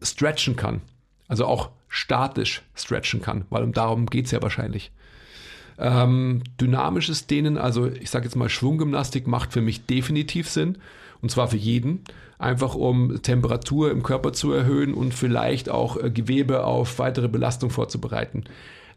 stretchen 0.00 0.54
kann. 0.56 0.82
Also 1.26 1.46
auch 1.46 1.70
statisch 1.88 2.62
stretchen 2.74 3.20
kann, 3.20 3.46
weil 3.50 3.66
darum 3.70 4.06
geht 4.06 4.26
es 4.26 4.30
ja 4.30 4.42
wahrscheinlich. 4.42 4.92
Ähm, 5.80 6.42
dynamisches 6.60 7.26
Dehnen, 7.26 7.56
also 7.56 7.86
ich 7.86 8.10
sage 8.10 8.26
jetzt 8.26 8.36
mal 8.36 8.50
Schwunggymnastik, 8.50 9.26
macht 9.26 9.52
für 9.52 9.62
mich 9.62 9.86
definitiv 9.86 10.48
Sinn. 10.48 10.76
Und 11.22 11.30
zwar 11.30 11.48
für 11.48 11.56
jeden. 11.56 12.04
Einfach 12.38 12.74
um 12.74 13.22
Temperatur 13.22 13.90
im 13.90 14.02
Körper 14.02 14.32
zu 14.32 14.52
erhöhen 14.52 14.94
und 14.94 15.14
vielleicht 15.14 15.68
auch 15.68 15.96
äh, 15.96 16.10
Gewebe 16.10 16.64
auf 16.64 16.98
weitere 16.98 17.28
Belastung 17.28 17.70
vorzubereiten. 17.70 18.44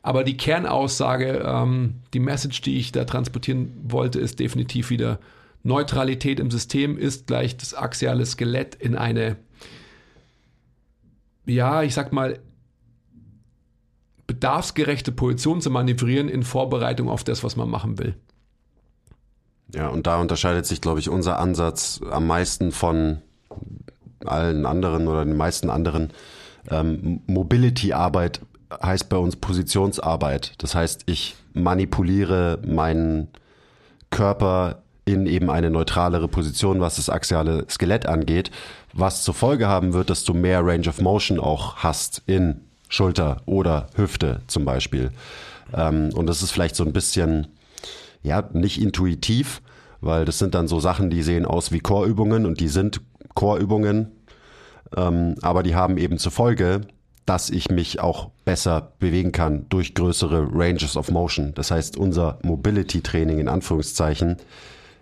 Aber 0.01 0.25
die 0.25 0.37
Kernaussage, 0.37 1.43
ähm, 1.45 1.95
die 2.13 2.19
Message, 2.19 2.61
die 2.61 2.77
ich 2.77 2.91
da 2.91 3.05
transportieren 3.05 3.73
wollte, 3.83 4.19
ist 4.19 4.39
definitiv 4.39 4.89
wieder 4.89 5.19
Neutralität 5.63 6.41
im 6.41 6.51
System 6.51 6.97
ist 6.97 7.27
gleich 7.27 7.55
das 7.55 7.73
axiale 7.73 8.25
Skelett 8.25 8.75
in 8.75 8.95
eine, 8.95 9.37
ja, 11.45 11.83
ich 11.83 11.93
sag 11.93 12.11
mal, 12.11 12.39
bedarfsgerechte 14.43 15.13
Position 15.13 15.61
zu 15.61 15.69
manövrieren 15.69 16.27
in 16.27 16.43
Vorbereitung 16.43 17.09
auf 17.09 17.23
das, 17.23 17.45
was 17.45 17.55
man 17.55 17.69
machen 17.69 17.97
will. 17.97 18.15
Ja, 19.73 19.87
und 19.87 20.05
da 20.05 20.19
unterscheidet 20.19 20.65
sich, 20.65 20.81
glaube 20.81 20.99
ich, 20.99 21.09
unser 21.09 21.39
Ansatz 21.39 22.01
am 22.11 22.27
meisten 22.27 22.73
von 22.73 23.21
allen 24.25 24.65
anderen 24.65 25.07
oder 25.07 25.23
den 25.23 25.37
meisten 25.37 25.69
anderen. 25.69 26.11
Ähm, 26.69 27.21
Mobility-Arbeit 27.25 28.41
heißt 28.83 29.07
bei 29.07 29.15
uns 29.15 29.37
Positionsarbeit. 29.37 30.55
Das 30.57 30.75
heißt, 30.75 31.03
ich 31.05 31.35
manipuliere 31.53 32.59
meinen 32.65 33.29
Körper 34.09 34.83
in 35.05 35.25
eben 35.25 35.49
eine 35.49 35.69
neutralere 35.69 36.27
Position, 36.27 36.81
was 36.81 36.97
das 36.97 37.09
axiale 37.09 37.65
Skelett 37.69 38.07
angeht, 38.07 38.51
was 38.91 39.23
zur 39.23 39.33
Folge 39.33 39.67
haben 39.69 39.93
wird, 39.93 40.09
dass 40.09 40.25
du 40.25 40.33
mehr 40.33 40.65
Range 40.65 40.87
of 40.89 40.99
Motion 40.99 41.39
auch 41.39 41.77
hast 41.77 42.21
in 42.25 42.59
Schulter 42.93 43.41
oder 43.47 43.87
Hüfte 43.95 44.41
zum 44.45 44.65
Beispiel. 44.65 45.09
Ähm, 45.73 46.11
und 46.13 46.27
das 46.27 46.43
ist 46.43 46.51
vielleicht 46.51 46.75
so 46.75 46.85
ein 46.85 46.93
bisschen, 46.93 47.47
ja, 48.21 48.47
nicht 48.53 48.79
intuitiv, 48.79 49.63
weil 49.99 50.25
das 50.25 50.37
sind 50.37 50.53
dann 50.53 50.67
so 50.67 50.79
Sachen, 50.79 51.09
die 51.09 51.23
sehen 51.23 51.47
aus 51.47 51.71
wie 51.71 51.79
Chorübungen 51.79 52.45
und 52.45 52.59
die 52.59 52.67
sind 52.67 53.01
Chorübungen, 53.33 54.11
ähm, 54.95 55.35
aber 55.41 55.63
die 55.63 55.73
haben 55.73 55.97
eben 55.97 56.19
zur 56.19 56.31
Folge, 56.31 56.81
dass 57.25 57.49
ich 57.49 57.71
mich 57.71 57.99
auch 57.99 58.29
besser 58.45 58.91
bewegen 58.99 59.31
kann 59.31 59.65
durch 59.69 59.95
größere 59.95 60.49
Ranges 60.51 60.95
of 60.95 61.09
Motion. 61.09 61.53
Das 61.55 61.71
heißt, 61.71 61.97
unser 61.97 62.37
Mobility-Training 62.43 63.39
in 63.39 63.47
Anführungszeichen 63.47 64.37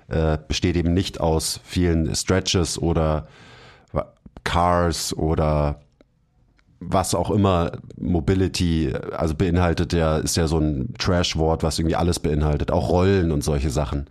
äh, 0.08 0.38
besteht 0.48 0.78
eben 0.78 0.94
nicht 0.94 1.20
aus 1.20 1.60
vielen 1.66 2.16
Stretches 2.16 2.80
oder 2.80 3.28
Cars 4.44 5.16
oder 5.16 5.82
was 6.82 7.14
auch 7.16 7.30
immer 7.30 7.74
Mobility, 7.98 8.92
also 9.16 9.36
beinhaltet 9.36 9.94
ja, 9.94 10.18
ist 10.18 10.36
ja 10.36 10.48
so 10.48 10.58
ein 10.58 10.94
Trash-Wort, 10.98 11.64
was 11.64 11.78
irgendwie 11.80 11.96
alles 11.96 12.20
beinhaltet, 12.20 12.72
auch 12.72 12.90
Rollen 12.90 13.32
und 13.32 13.44
solche 13.44 13.70
Sachen. 13.70 14.08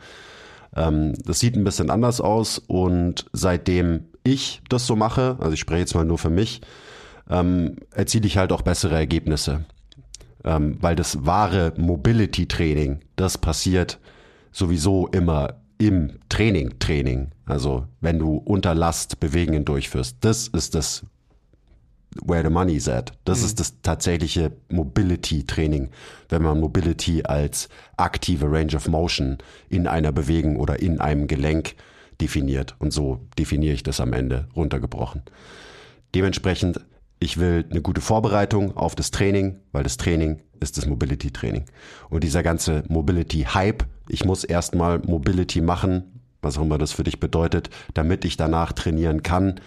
Ähm, 0.75 1.15
das 1.25 1.41
sieht 1.41 1.57
ein 1.57 1.65
bisschen 1.65 1.91
anders 1.91 2.21
aus 2.21 2.59
und 2.59 3.27
seitdem 3.33 4.05
ich 4.23 4.63
das 4.69 4.87
so 4.87 4.95
mache, 4.95 5.37
also 5.41 5.53
ich 5.53 5.61
spreche 5.61 5.81
jetzt 5.81 5.95
mal 5.95 6.05
nur 6.05 6.19
für 6.19 6.31
mich, 6.31 6.61
ähm, 7.29 7.77
erziele 7.93 8.27
ich 8.27 8.39
halt 8.39 8.53
auch 8.53 8.63
bessere 8.63 8.95
Ergebnisse. 8.95 9.65
Ähm, 10.43 10.79
weil 10.81 10.97
das 10.97 11.27
wahre 11.27 11.75
Mobility-Training, 11.77 13.01
das 13.17 13.37
passiert 13.37 13.99
sowieso 14.53 15.09
immer 15.09 15.55
im 15.77 16.13
Training, 16.29 16.79
Training. 16.79 17.33
Also 17.47 17.87
wenn 18.01 18.19
du 18.19 18.37
unter 18.37 18.75
Last 18.75 19.21
Bewegungen 19.21 19.65
durchführst, 19.65 20.17
das 20.21 20.49
ist 20.49 20.75
das 20.75 21.05
where 22.25 22.43
the 22.43 22.51
money 22.51 22.75
is 22.75 22.89
at. 22.89 23.13
Das 23.25 23.41
mhm. 23.41 23.47
ist 23.47 23.61
das 23.61 23.81
tatsächliche 23.83 24.53
Mobility-Training, 24.69 25.91
wenn 26.29 26.43
man 26.43 26.61
Mobility 26.61 27.23
als 27.25 27.69
aktive 27.97 28.51
Range 28.51 28.75
of 28.75 28.89
Motion 28.89 29.39
in 29.69 29.87
einer 29.87 30.13
Bewegung 30.13 30.57
oder 30.57 30.81
in 30.81 31.01
einem 31.01 31.27
Gelenk 31.27 31.75
definiert. 32.21 32.75
Und 32.79 32.93
so 32.93 33.21
definiere 33.39 33.75
ich 33.75 33.83
das 33.83 34.01
am 34.01 34.13
Ende 34.13 34.49
runtergebrochen. 34.55 35.23
Dementsprechend 36.15 36.81
ich 37.21 37.37
will 37.37 37.67
eine 37.71 37.83
gute 37.83 38.01
Vorbereitung 38.01 38.77
auf 38.77 38.95
das 38.95 39.11
Training, 39.11 39.61
weil 39.73 39.83
das 39.83 39.99
Training 39.99 40.41
ist 40.59 40.79
das 40.79 40.87
Mobility-Training. 40.87 41.67
Und 42.09 42.25
dieser 42.25 42.43
ganze 42.43 42.83
Mobility-Hype, 42.89 43.85
ich 44.09 44.25
muss 44.25 44.43
erstmal 44.43 45.01
Mobility 45.01 45.61
machen, 45.61 46.23
was 46.41 46.57
auch 46.57 46.63
immer 46.63 46.79
das 46.79 46.93
für 46.93 47.05
dich 47.05 47.21
bedeutet, 47.21 47.69
damit 47.93 48.25
ich 48.25 48.39
danach 48.39 48.73
trainieren 48.73 49.23
kann. 49.23 49.61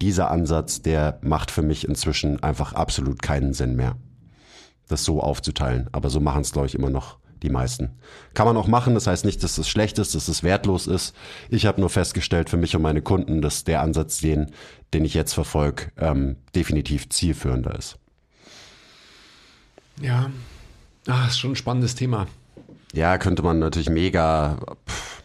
Dieser 0.00 0.30
Ansatz, 0.30 0.82
der 0.82 1.18
macht 1.22 1.50
für 1.50 1.62
mich 1.62 1.86
inzwischen 1.86 2.42
einfach 2.42 2.72
absolut 2.72 3.22
keinen 3.22 3.52
Sinn 3.52 3.76
mehr, 3.76 3.96
das 4.88 5.04
so 5.04 5.20
aufzuteilen. 5.20 5.88
Aber 5.92 6.10
so 6.10 6.20
machen 6.20 6.42
es, 6.42 6.52
glaube 6.52 6.66
ich, 6.66 6.74
immer 6.74 6.90
noch 6.90 7.18
die 7.42 7.50
meisten. 7.50 7.90
Kann 8.34 8.46
man 8.46 8.56
auch 8.56 8.66
machen, 8.66 8.94
das 8.94 9.06
heißt 9.06 9.24
nicht, 9.24 9.42
dass 9.42 9.56
es 9.56 9.68
schlecht 9.68 9.98
ist, 9.98 10.14
dass 10.14 10.28
es 10.28 10.42
wertlos 10.42 10.86
ist. 10.86 11.14
Ich 11.48 11.66
habe 11.66 11.80
nur 11.80 11.88
festgestellt 11.88 12.50
für 12.50 12.58
mich 12.58 12.76
und 12.76 12.82
meine 12.82 13.00
Kunden, 13.02 13.40
dass 13.40 13.64
der 13.64 13.80
Ansatz, 13.80 14.18
den, 14.18 14.50
den 14.92 15.04
ich 15.04 15.14
jetzt 15.14 15.32
verfolge, 15.32 15.90
ähm, 15.96 16.36
definitiv 16.54 17.08
zielführender 17.08 17.74
ist. 17.78 17.96
Ja, 20.02 20.30
Ah, 21.06 21.26
ist 21.26 21.38
schon 21.38 21.52
ein 21.52 21.56
spannendes 21.56 21.94
Thema. 21.94 22.26
Ja, 22.92 23.16
könnte 23.18 23.42
man 23.42 23.58
natürlich 23.58 23.88
mega 23.88 24.58
pff, 24.88 25.22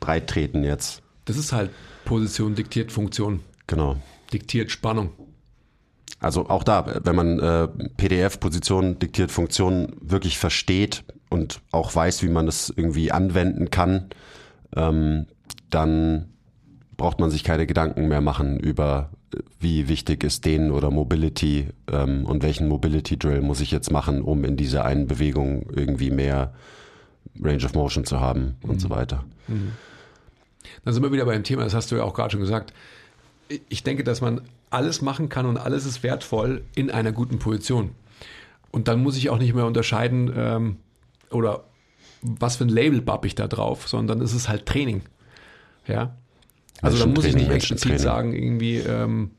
breit 0.00 0.28
treten 0.28 0.64
jetzt. 0.64 1.02
Das 1.26 1.36
ist 1.36 1.52
halt 1.52 1.70
Position 2.04 2.54
diktiert 2.54 2.90
Funktion, 2.90 3.40
Genau. 3.70 3.96
diktiert 4.32 4.72
Spannung. 4.72 5.10
Also 6.18 6.48
auch 6.48 6.64
da, 6.64 7.00
wenn 7.04 7.14
man 7.14 7.38
äh, 7.38 7.68
PDF, 7.96 8.40
Position, 8.40 8.98
diktiert 8.98 9.30
Funktion 9.30 9.96
wirklich 10.00 10.38
versteht 10.38 11.04
und 11.30 11.60
auch 11.70 11.94
weiß, 11.94 12.24
wie 12.24 12.28
man 12.28 12.46
das 12.46 12.72
irgendwie 12.74 13.12
anwenden 13.12 13.70
kann, 13.70 14.10
ähm, 14.76 15.26
dann 15.70 16.26
braucht 16.96 17.20
man 17.20 17.30
sich 17.30 17.44
keine 17.44 17.66
Gedanken 17.66 18.08
mehr 18.08 18.20
machen 18.20 18.58
über, 18.58 19.10
äh, 19.32 19.38
wie 19.60 19.88
wichtig 19.88 20.24
ist 20.24 20.44
den 20.44 20.72
oder 20.72 20.90
Mobility 20.90 21.68
ähm, 21.90 22.26
und 22.26 22.42
welchen 22.42 22.66
Mobility 22.66 23.16
Drill 23.16 23.40
muss 23.40 23.60
ich 23.60 23.70
jetzt 23.70 23.92
machen, 23.92 24.20
um 24.20 24.44
in 24.44 24.56
dieser 24.56 24.84
einen 24.84 25.06
Bewegung 25.06 25.70
irgendwie 25.74 26.10
mehr 26.10 26.52
Range 27.40 27.64
of 27.64 27.74
Motion 27.74 28.04
zu 28.04 28.20
haben 28.20 28.56
und 28.62 28.80
so 28.80 28.90
weiter. 28.90 29.24
Dann 30.84 30.92
sind 30.92 31.02
wir 31.02 31.12
wieder 31.12 31.24
beim 31.24 31.44
Thema, 31.44 31.62
das 31.62 31.72
hast 31.72 31.92
du 31.92 31.96
ja 31.96 32.02
auch 32.02 32.14
gerade 32.14 32.32
schon 32.32 32.40
gesagt. 32.40 32.74
Ich 33.68 33.82
denke, 33.82 34.04
dass 34.04 34.20
man 34.20 34.42
alles 34.70 35.02
machen 35.02 35.28
kann 35.28 35.46
und 35.46 35.56
alles 35.56 35.84
ist 35.84 36.02
wertvoll 36.02 36.62
in 36.74 36.90
einer 36.90 37.12
guten 37.12 37.38
Position. 37.38 37.90
Und 38.70 38.88
dann 38.88 39.02
muss 39.02 39.16
ich 39.16 39.30
auch 39.30 39.38
nicht 39.38 39.54
mehr 39.54 39.66
unterscheiden, 39.66 40.32
ähm, 40.36 40.76
oder 41.30 41.64
was 42.22 42.56
für 42.56 42.64
ein 42.64 42.68
Label 42.68 43.00
bapp 43.00 43.24
ich 43.24 43.34
da 43.34 43.48
drauf, 43.48 43.88
sondern 43.88 44.20
es 44.20 44.32
ist 44.32 44.48
halt 44.48 44.66
Training. 44.66 45.02
Ja. 45.86 46.14
Also 46.82 46.98
da 46.98 47.06
muss 47.06 47.24
ich 47.24 47.34
nicht 47.34 47.50
explizit 47.50 48.00
sagen, 48.00 48.34
irgendwie, 48.34 48.76
ähm, 48.76 49.32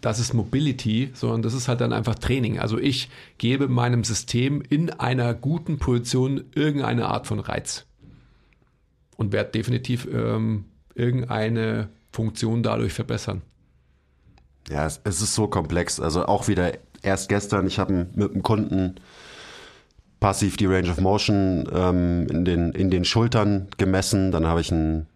das 0.00 0.18
ist 0.18 0.34
Mobility, 0.34 1.10
sondern 1.14 1.42
das 1.42 1.54
ist 1.54 1.68
halt 1.68 1.80
dann 1.80 1.92
einfach 1.92 2.14
Training. 2.14 2.58
Also 2.58 2.78
ich 2.78 3.08
gebe 3.38 3.68
meinem 3.68 4.04
System 4.04 4.62
in 4.68 4.90
einer 4.90 5.34
guten 5.34 5.78
Position 5.78 6.44
irgendeine 6.54 7.06
Art 7.06 7.26
von 7.26 7.40
Reiz 7.40 7.86
und 9.16 9.32
werde 9.32 9.50
definitiv 9.50 10.06
ähm, 10.12 10.66
irgendeine 10.94 11.88
Funktion 12.12 12.62
dadurch 12.62 12.92
verbessern. 12.92 13.42
Ja, 14.70 14.86
es, 14.86 15.00
es 15.04 15.22
ist 15.22 15.34
so 15.34 15.46
komplex. 15.46 16.00
Also 16.00 16.26
auch 16.26 16.48
wieder 16.48 16.72
erst 17.02 17.28
gestern, 17.28 17.66
ich 17.66 17.78
habe 17.78 18.08
mit 18.14 18.32
einem 18.32 18.42
Kunden 18.42 18.96
passiv 20.20 20.56
die 20.56 20.66
Range 20.66 20.90
of 20.90 21.00
Motion 21.00 21.68
ähm, 21.72 22.26
in, 22.30 22.44
den, 22.44 22.72
in 22.72 22.90
den 22.90 23.04
Schultern 23.04 23.68
gemessen. 23.76 24.32
Dann 24.32 24.46
habe 24.46 24.60
ich 24.60 24.72
einen 24.72 25.06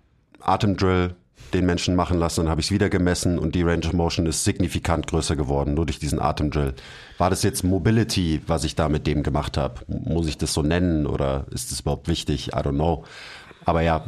Atemdrill 0.41 1.15
den 1.53 1.67
Menschen 1.67 1.97
machen 1.97 2.19
lassen, 2.19 2.43
dann 2.43 2.49
habe 2.49 2.61
ich 2.61 2.69
es 2.69 2.73
wieder 2.73 2.89
gemessen 2.89 3.39
und 3.39 3.55
die 3.55 3.63
Range 3.63 3.87
of 3.87 3.93
Motion 3.93 4.27
ist 4.27 4.45
signifikant 4.45 5.07
größer 5.07 5.37
geworden, 5.37 5.75
nur 5.75 5.87
durch 5.87 5.99
diesen 5.99 6.21
Atemdrill. 6.21 6.75
War 7.19 7.31
das 7.31 7.43
jetzt 7.43 7.65
Mobility, 7.65 8.41
was 8.47 8.65
ich 8.65 8.77
da 8.77 8.89
mit 8.89 9.07
dem 9.07 9.23
gemacht 9.23 9.57
habe? 9.57 9.81
Muss 9.89 10.29
ich 10.29 10.39
das 10.39 10.55
so 10.55 10.63
nennen 10.63 11.07
oder 11.07 11.47
ist 11.51 11.73
das 11.73 11.81
überhaupt 11.81 12.09
wichtig? 12.09 12.49
I 12.49 12.57
don't 12.57 12.75
know. 12.75 13.05
Aber 13.65 13.83
ja, 13.83 14.05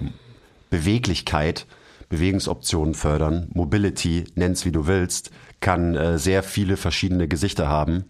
Beweglichkeit, 0.71 1.67
Bewegungsoptionen 2.13 2.93
fördern, 2.93 3.49
Mobility, 3.55 4.27
nenn's 4.35 4.67
wie 4.67 4.71
du 4.71 4.87
willst, 4.87 5.31
kann 5.61 5.95
äh, 5.95 6.19
sehr 6.19 6.43
viele 6.43 6.77
verschiedene 6.77 7.27
Gesichter 7.27 7.69
haben 7.69 8.05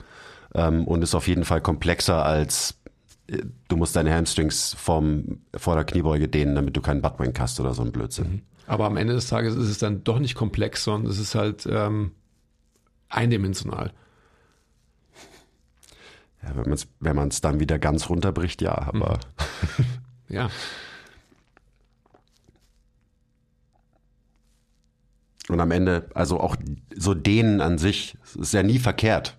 ähm, 0.56 0.88
und 0.88 1.02
ist 1.02 1.14
auf 1.14 1.28
jeden 1.28 1.44
Fall 1.44 1.60
komplexer 1.60 2.26
als 2.26 2.80
äh, 3.28 3.38
du 3.68 3.76
musst 3.76 3.94
deine 3.94 4.12
Hamstrings 4.12 4.74
vom, 4.76 5.42
vor 5.56 5.76
der 5.76 5.84
Kniebeuge 5.84 6.26
dehnen, 6.26 6.56
damit 6.56 6.76
du 6.76 6.80
keinen 6.80 7.00
Buttwank 7.00 7.38
hast 7.38 7.60
oder 7.60 7.74
so 7.74 7.82
ein 7.82 7.92
Blödsinn. 7.92 8.42
Aber 8.66 8.86
am 8.86 8.96
Ende 8.96 9.14
des 9.14 9.28
Tages 9.28 9.54
ist 9.54 9.68
es 9.68 9.78
dann 9.78 10.02
doch 10.02 10.18
nicht 10.18 10.34
komplex, 10.34 10.82
sondern 10.82 11.08
es 11.08 11.20
ist 11.20 11.36
halt 11.36 11.64
ähm, 11.70 12.10
eindimensional. 13.08 13.92
Ja, 16.42 16.56
wenn 16.56 16.64
man 16.64 16.72
es 16.72 16.88
wenn 16.98 17.14
man's 17.14 17.40
dann 17.40 17.60
wieder 17.60 17.78
ganz 17.78 18.08
runterbricht, 18.08 18.62
ja, 18.62 18.76
aber 18.76 19.20
Ja. 20.28 20.50
Und 25.48 25.60
am 25.60 25.70
Ende, 25.70 26.06
also 26.14 26.38
auch 26.40 26.56
so 26.96 27.14
dehnen 27.14 27.60
an 27.60 27.78
sich, 27.78 28.16
ist 28.38 28.52
ja 28.54 28.62
nie 28.62 28.78
verkehrt. 28.78 29.36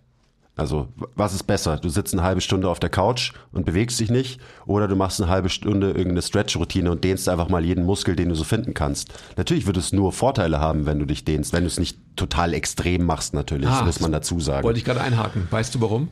Also, 0.55 0.89
was 1.15 1.33
ist 1.33 1.43
besser? 1.43 1.77
Du 1.77 1.89
sitzt 1.89 2.13
eine 2.13 2.21
halbe 2.21 2.39
Stunde 2.39 2.69
auf 2.69 2.79
der 2.79 2.91
Couch 2.91 3.31
und 3.51 3.65
bewegst 3.65 3.99
dich 3.99 4.11
nicht 4.11 4.39
oder 4.67 4.87
du 4.87 4.95
machst 4.95 5.19
eine 5.19 5.31
halbe 5.31 5.49
Stunde 5.49 5.87
irgendeine 5.87 6.21
Stretch-Routine 6.21 6.91
und 6.91 7.03
dehnst 7.03 7.27
einfach 7.27 7.49
mal 7.49 7.65
jeden 7.65 7.85
Muskel, 7.85 8.15
den 8.15 8.29
du 8.29 8.35
so 8.35 8.43
finden 8.43 8.75
kannst. 8.75 9.11
Natürlich 9.35 9.65
wird 9.65 9.77
es 9.77 9.93
nur 9.93 10.11
Vorteile 10.11 10.59
haben, 10.59 10.85
wenn 10.85 10.99
du 10.99 11.05
dich 11.05 11.25
dehnst, 11.25 11.53
wenn 11.53 11.63
du 11.63 11.67
es 11.67 11.79
nicht 11.79 11.97
total 12.15 12.53
extrem 12.53 13.03
machst, 13.03 13.33
natürlich, 13.33 13.67
Ah, 13.67 13.83
muss 13.83 13.99
man 13.99 14.11
dazu 14.11 14.39
sagen. 14.39 14.63
Wollte 14.63 14.77
ich 14.77 14.85
gerade 14.85 15.01
einhaken. 15.01 15.47
Weißt 15.49 15.73
du 15.73 15.81
warum? 15.81 16.09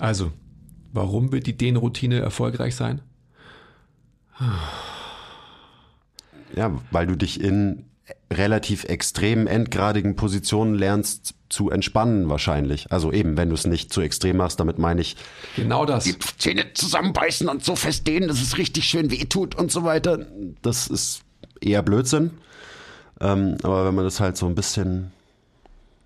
Also, 0.00 0.32
warum 0.92 1.30
wird 1.30 1.46
die 1.46 1.56
Dehnroutine 1.56 2.18
erfolgreich 2.18 2.74
sein? 2.74 3.02
Ja, 6.56 6.72
weil 6.90 7.06
du 7.06 7.16
dich 7.16 7.40
in 7.40 7.84
relativ 8.32 8.84
extremen, 8.84 9.46
endgradigen 9.46 10.14
Positionen 10.16 10.74
lernst 10.74 11.34
zu 11.48 11.70
entspannen 11.70 12.28
wahrscheinlich. 12.28 12.90
Also 12.92 13.12
eben, 13.12 13.36
wenn 13.36 13.48
du 13.48 13.54
es 13.54 13.66
nicht 13.66 13.92
zu 13.92 14.00
extrem 14.00 14.36
machst, 14.38 14.60
damit 14.60 14.78
meine 14.78 15.00
ich, 15.00 15.16
Genau 15.56 15.86
das. 15.86 16.04
die 16.04 16.18
Zähne 16.38 16.72
zusammenbeißen 16.74 17.48
und 17.48 17.64
so 17.64 17.76
fest 17.76 18.06
dehnen, 18.06 18.28
dass 18.28 18.42
es 18.42 18.58
richtig 18.58 18.84
schön 18.86 19.10
wehtut 19.10 19.54
und 19.54 19.70
so 19.70 19.84
weiter. 19.84 20.26
Das 20.62 20.86
ist 20.88 21.22
eher 21.60 21.82
Blödsinn. 21.82 22.32
Ähm, 23.20 23.56
aber 23.62 23.86
wenn 23.86 23.94
man 23.94 24.04
das 24.04 24.20
halt 24.20 24.36
so 24.36 24.46
ein 24.46 24.54
bisschen, 24.56 25.12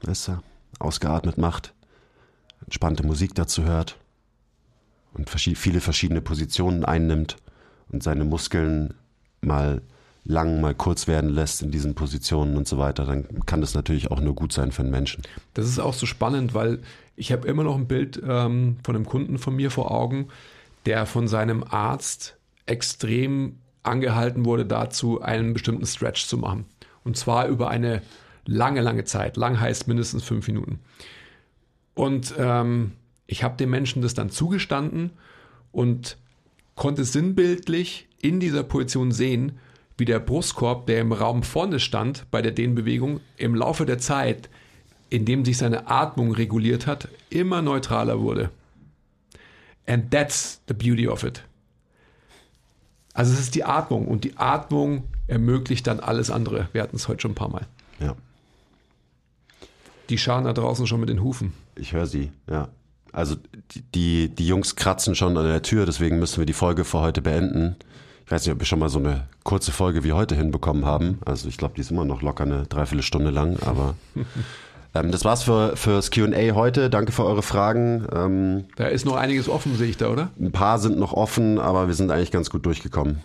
weißt 0.02 0.28
du, 0.28 0.38
ausgeatmet 0.78 1.38
macht, 1.38 1.72
entspannte 2.64 3.04
Musik 3.04 3.34
dazu 3.34 3.64
hört 3.64 3.96
und 5.14 5.28
verschi- 5.30 5.56
viele 5.56 5.80
verschiedene 5.80 6.20
Positionen 6.20 6.84
einnimmt 6.84 7.36
und 7.90 8.02
seine 8.02 8.24
Muskeln 8.24 8.94
mal 9.40 9.80
lang, 10.28 10.60
mal 10.60 10.74
kurz 10.74 11.08
werden 11.08 11.30
lässt 11.30 11.62
in 11.62 11.70
diesen 11.70 11.94
Positionen 11.94 12.56
und 12.56 12.68
so 12.68 12.78
weiter, 12.78 13.06
dann 13.06 13.26
kann 13.46 13.60
das 13.62 13.74
natürlich 13.74 14.10
auch 14.10 14.20
nur 14.20 14.34
gut 14.34 14.52
sein 14.52 14.70
für 14.70 14.82
einen 14.82 14.90
Menschen. 14.90 15.22
Das 15.54 15.66
ist 15.66 15.78
auch 15.80 15.94
so 15.94 16.06
spannend, 16.06 16.54
weil 16.54 16.80
ich 17.16 17.32
habe 17.32 17.48
immer 17.48 17.64
noch 17.64 17.74
ein 17.74 17.88
Bild 17.88 18.22
ähm, 18.24 18.76
von 18.84 18.94
einem 18.94 19.06
Kunden 19.06 19.38
von 19.38 19.56
mir 19.56 19.70
vor 19.70 19.90
Augen, 19.90 20.28
der 20.86 21.06
von 21.06 21.26
seinem 21.28 21.64
Arzt 21.64 22.36
extrem 22.66 23.56
angehalten 23.82 24.44
wurde 24.44 24.66
dazu, 24.66 25.22
einen 25.22 25.54
bestimmten 25.54 25.86
Stretch 25.86 26.26
zu 26.26 26.36
machen. 26.36 26.66
Und 27.04 27.16
zwar 27.16 27.48
über 27.48 27.70
eine 27.70 28.02
lange, 28.44 28.82
lange 28.82 29.04
Zeit. 29.04 29.38
Lang 29.38 29.58
heißt 29.58 29.88
mindestens 29.88 30.24
fünf 30.24 30.46
Minuten. 30.46 30.78
Und 31.94 32.34
ähm, 32.38 32.92
ich 33.26 33.42
habe 33.42 33.56
dem 33.56 33.70
Menschen 33.70 34.02
das 34.02 34.12
dann 34.12 34.28
zugestanden 34.28 35.10
und 35.72 36.18
konnte 36.74 37.04
sinnbildlich 37.04 38.08
in 38.20 38.40
dieser 38.40 38.62
Position 38.62 39.10
sehen, 39.10 39.58
wie 39.98 40.04
der 40.04 40.20
Brustkorb, 40.20 40.86
der 40.86 41.00
im 41.00 41.12
Raum 41.12 41.42
vorne 41.42 41.80
stand 41.80 42.24
bei 42.30 42.40
der 42.40 42.52
Dehnbewegung, 42.52 43.20
im 43.36 43.54
Laufe 43.54 43.84
der 43.84 43.98
Zeit, 43.98 44.48
indem 45.10 45.44
sich 45.44 45.58
seine 45.58 45.88
Atmung 45.88 46.32
reguliert 46.32 46.86
hat, 46.86 47.08
immer 47.30 47.60
neutraler 47.62 48.20
wurde. 48.20 48.50
And 49.86 50.10
that's 50.10 50.60
the 50.68 50.74
beauty 50.74 51.08
of 51.08 51.24
it. 51.24 51.42
Also 53.12 53.32
es 53.32 53.40
ist 53.40 53.56
die 53.56 53.64
Atmung 53.64 54.06
und 54.06 54.22
die 54.22 54.36
Atmung 54.36 55.04
ermöglicht 55.26 55.86
dann 55.86 55.98
alles 55.98 56.30
andere. 56.30 56.68
Wir 56.72 56.82
hatten 56.82 56.96
es 56.96 57.08
heute 57.08 57.22
schon 57.22 57.32
ein 57.32 57.36
paar 57.36 57.50
Mal. 57.50 57.66
Ja. 57.98 58.14
Die 60.08 60.18
scharen 60.18 60.44
da 60.44 60.52
draußen 60.52 60.86
schon 60.86 61.00
mit 61.00 61.08
den 61.08 61.22
Hufen. 61.22 61.52
Ich 61.74 61.92
höre 61.92 62.06
sie, 62.06 62.30
ja. 62.48 62.68
Also 63.10 63.36
die, 63.72 63.82
die, 63.94 64.28
die 64.28 64.46
Jungs 64.46 64.76
kratzen 64.76 65.14
schon 65.14 65.36
an 65.36 65.46
der 65.46 65.62
Tür, 65.62 65.86
deswegen 65.86 66.18
müssen 66.18 66.38
wir 66.38 66.46
die 66.46 66.52
Folge 66.52 66.84
für 66.84 67.00
heute 67.00 67.22
beenden. 67.22 67.76
Ich 68.28 68.32
weiß 68.32 68.44
nicht, 68.44 68.52
ob 68.52 68.58
wir 68.58 68.66
schon 68.66 68.78
mal 68.78 68.90
so 68.90 68.98
eine 68.98 69.26
kurze 69.42 69.72
Folge 69.72 70.04
wie 70.04 70.12
heute 70.12 70.34
hinbekommen 70.34 70.84
haben. 70.84 71.18
Also 71.24 71.48
ich 71.48 71.56
glaube, 71.56 71.76
die 71.76 71.80
ist 71.80 71.90
immer 71.90 72.04
noch 72.04 72.20
locker 72.20 72.44
eine 72.44 72.64
Dreiviertelstunde 72.66 73.30
lang, 73.30 73.56
aber 73.62 73.94
ähm, 74.94 75.10
das 75.10 75.24
war's 75.24 75.44
für 75.44 75.78
fürs 75.78 76.10
Q&A 76.10 76.52
heute. 76.54 76.90
Danke 76.90 77.12
für 77.12 77.24
eure 77.24 77.40
Fragen. 77.42 78.06
Ähm, 78.14 78.64
Da 78.76 78.88
ist 78.88 79.06
noch 79.06 79.16
einiges 79.16 79.48
offen, 79.48 79.78
sehe 79.78 79.88
ich 79.88 79.96
da, 79.96 80.10
oder? 80.10 80.28
ein 80.38 80.52
paar 80.52 80.78
sind 80.78 80.98
noch 80.98 81.14
offen, 81.14 81.58
aber 81.58 81.86
wir 81.86 81.94
sind 81.94 82.10
eigentlich 82.10 82.30
ganz 82.30 82.50
gut 82.50 82.66
durchgekommen. 82.66 83.22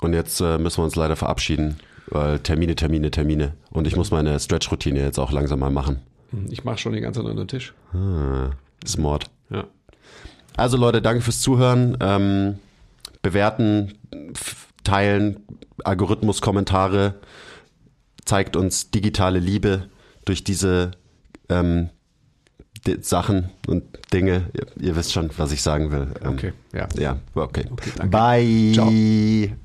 Und 0.00 0.14
jetzt 0.14 0.40
äh, 0.40 0.56
müssen 0.56 0.78
wir 0.78 0.84
uns 0.84 0.96
leider 0.96 1.16
verabschieden, 1.16 1.76
weil 2.06 2.38
Termine, 2.38 2.76
Termine, 2.76 3.10
Termine. 3.10 3.52
Und 3.68 3.86
ich 3.86 3.94
muss 3.94 4.10
meine 4.10 4.40
Stretch-Routine 4.40 5.00
jetzt 5.00 5.18
auch 5.18 5.32
langsam 5.32 5.58
mal 5.58 5.70
machen. 5.70 5.98
Ich 6.48 6.64
mache 6.64 6.78
schon 6.78 6.94
die 6.94 7.02
ganze 7.02 7.20
Zeit 7.20 7.28
unter 7.28 7.44
den 7.44 7.48
Tisch. 7.48 7.74
Ah, 7.92 8.52
Smart. 8.86 9.26
Ja. 9.50 9.64
Also 10.56 10.78
Leute, 10.78 11.02
danke 11.02 11.20
fürs 11.20 11.40
Zuhören. 11.42 11.98
Ähm, 12.00 12.58
bewerten, 13.22 13.98
teilen, 14.84 15.40
Algorithmus, 15.84 16.40
Kommentare. 16.40 17.14
Zeigt 18.24 18.56
uns 18.56 18.90
digitale 18.90 19.38
Liebe 19.38 19.88
durch 20.24 20.44
diese 20.44 20.92
ähm, 21.48 21.90
Sachen 23.00 23.50
und 23.66 23.84
Dinge. 24.12 24.50
Ihr, 24.52 24.66
ihr 24.88 24.96
wisst 24.96 25.12
schon, 25.12 25.30
was 25.36 25.52
ich 25.52 25.62
sagen 25.62 25.90
will. 25.90 26.08
Ähm, 26.22 26.32
Okay, 26.32 26.52
ja. 26.72 26.88
Ja, 26.98 27.18
okay. 27.34 27.64
danke. 27.96 28.08
Bye. 28.16 28.72
Ciao. 28.74 29.59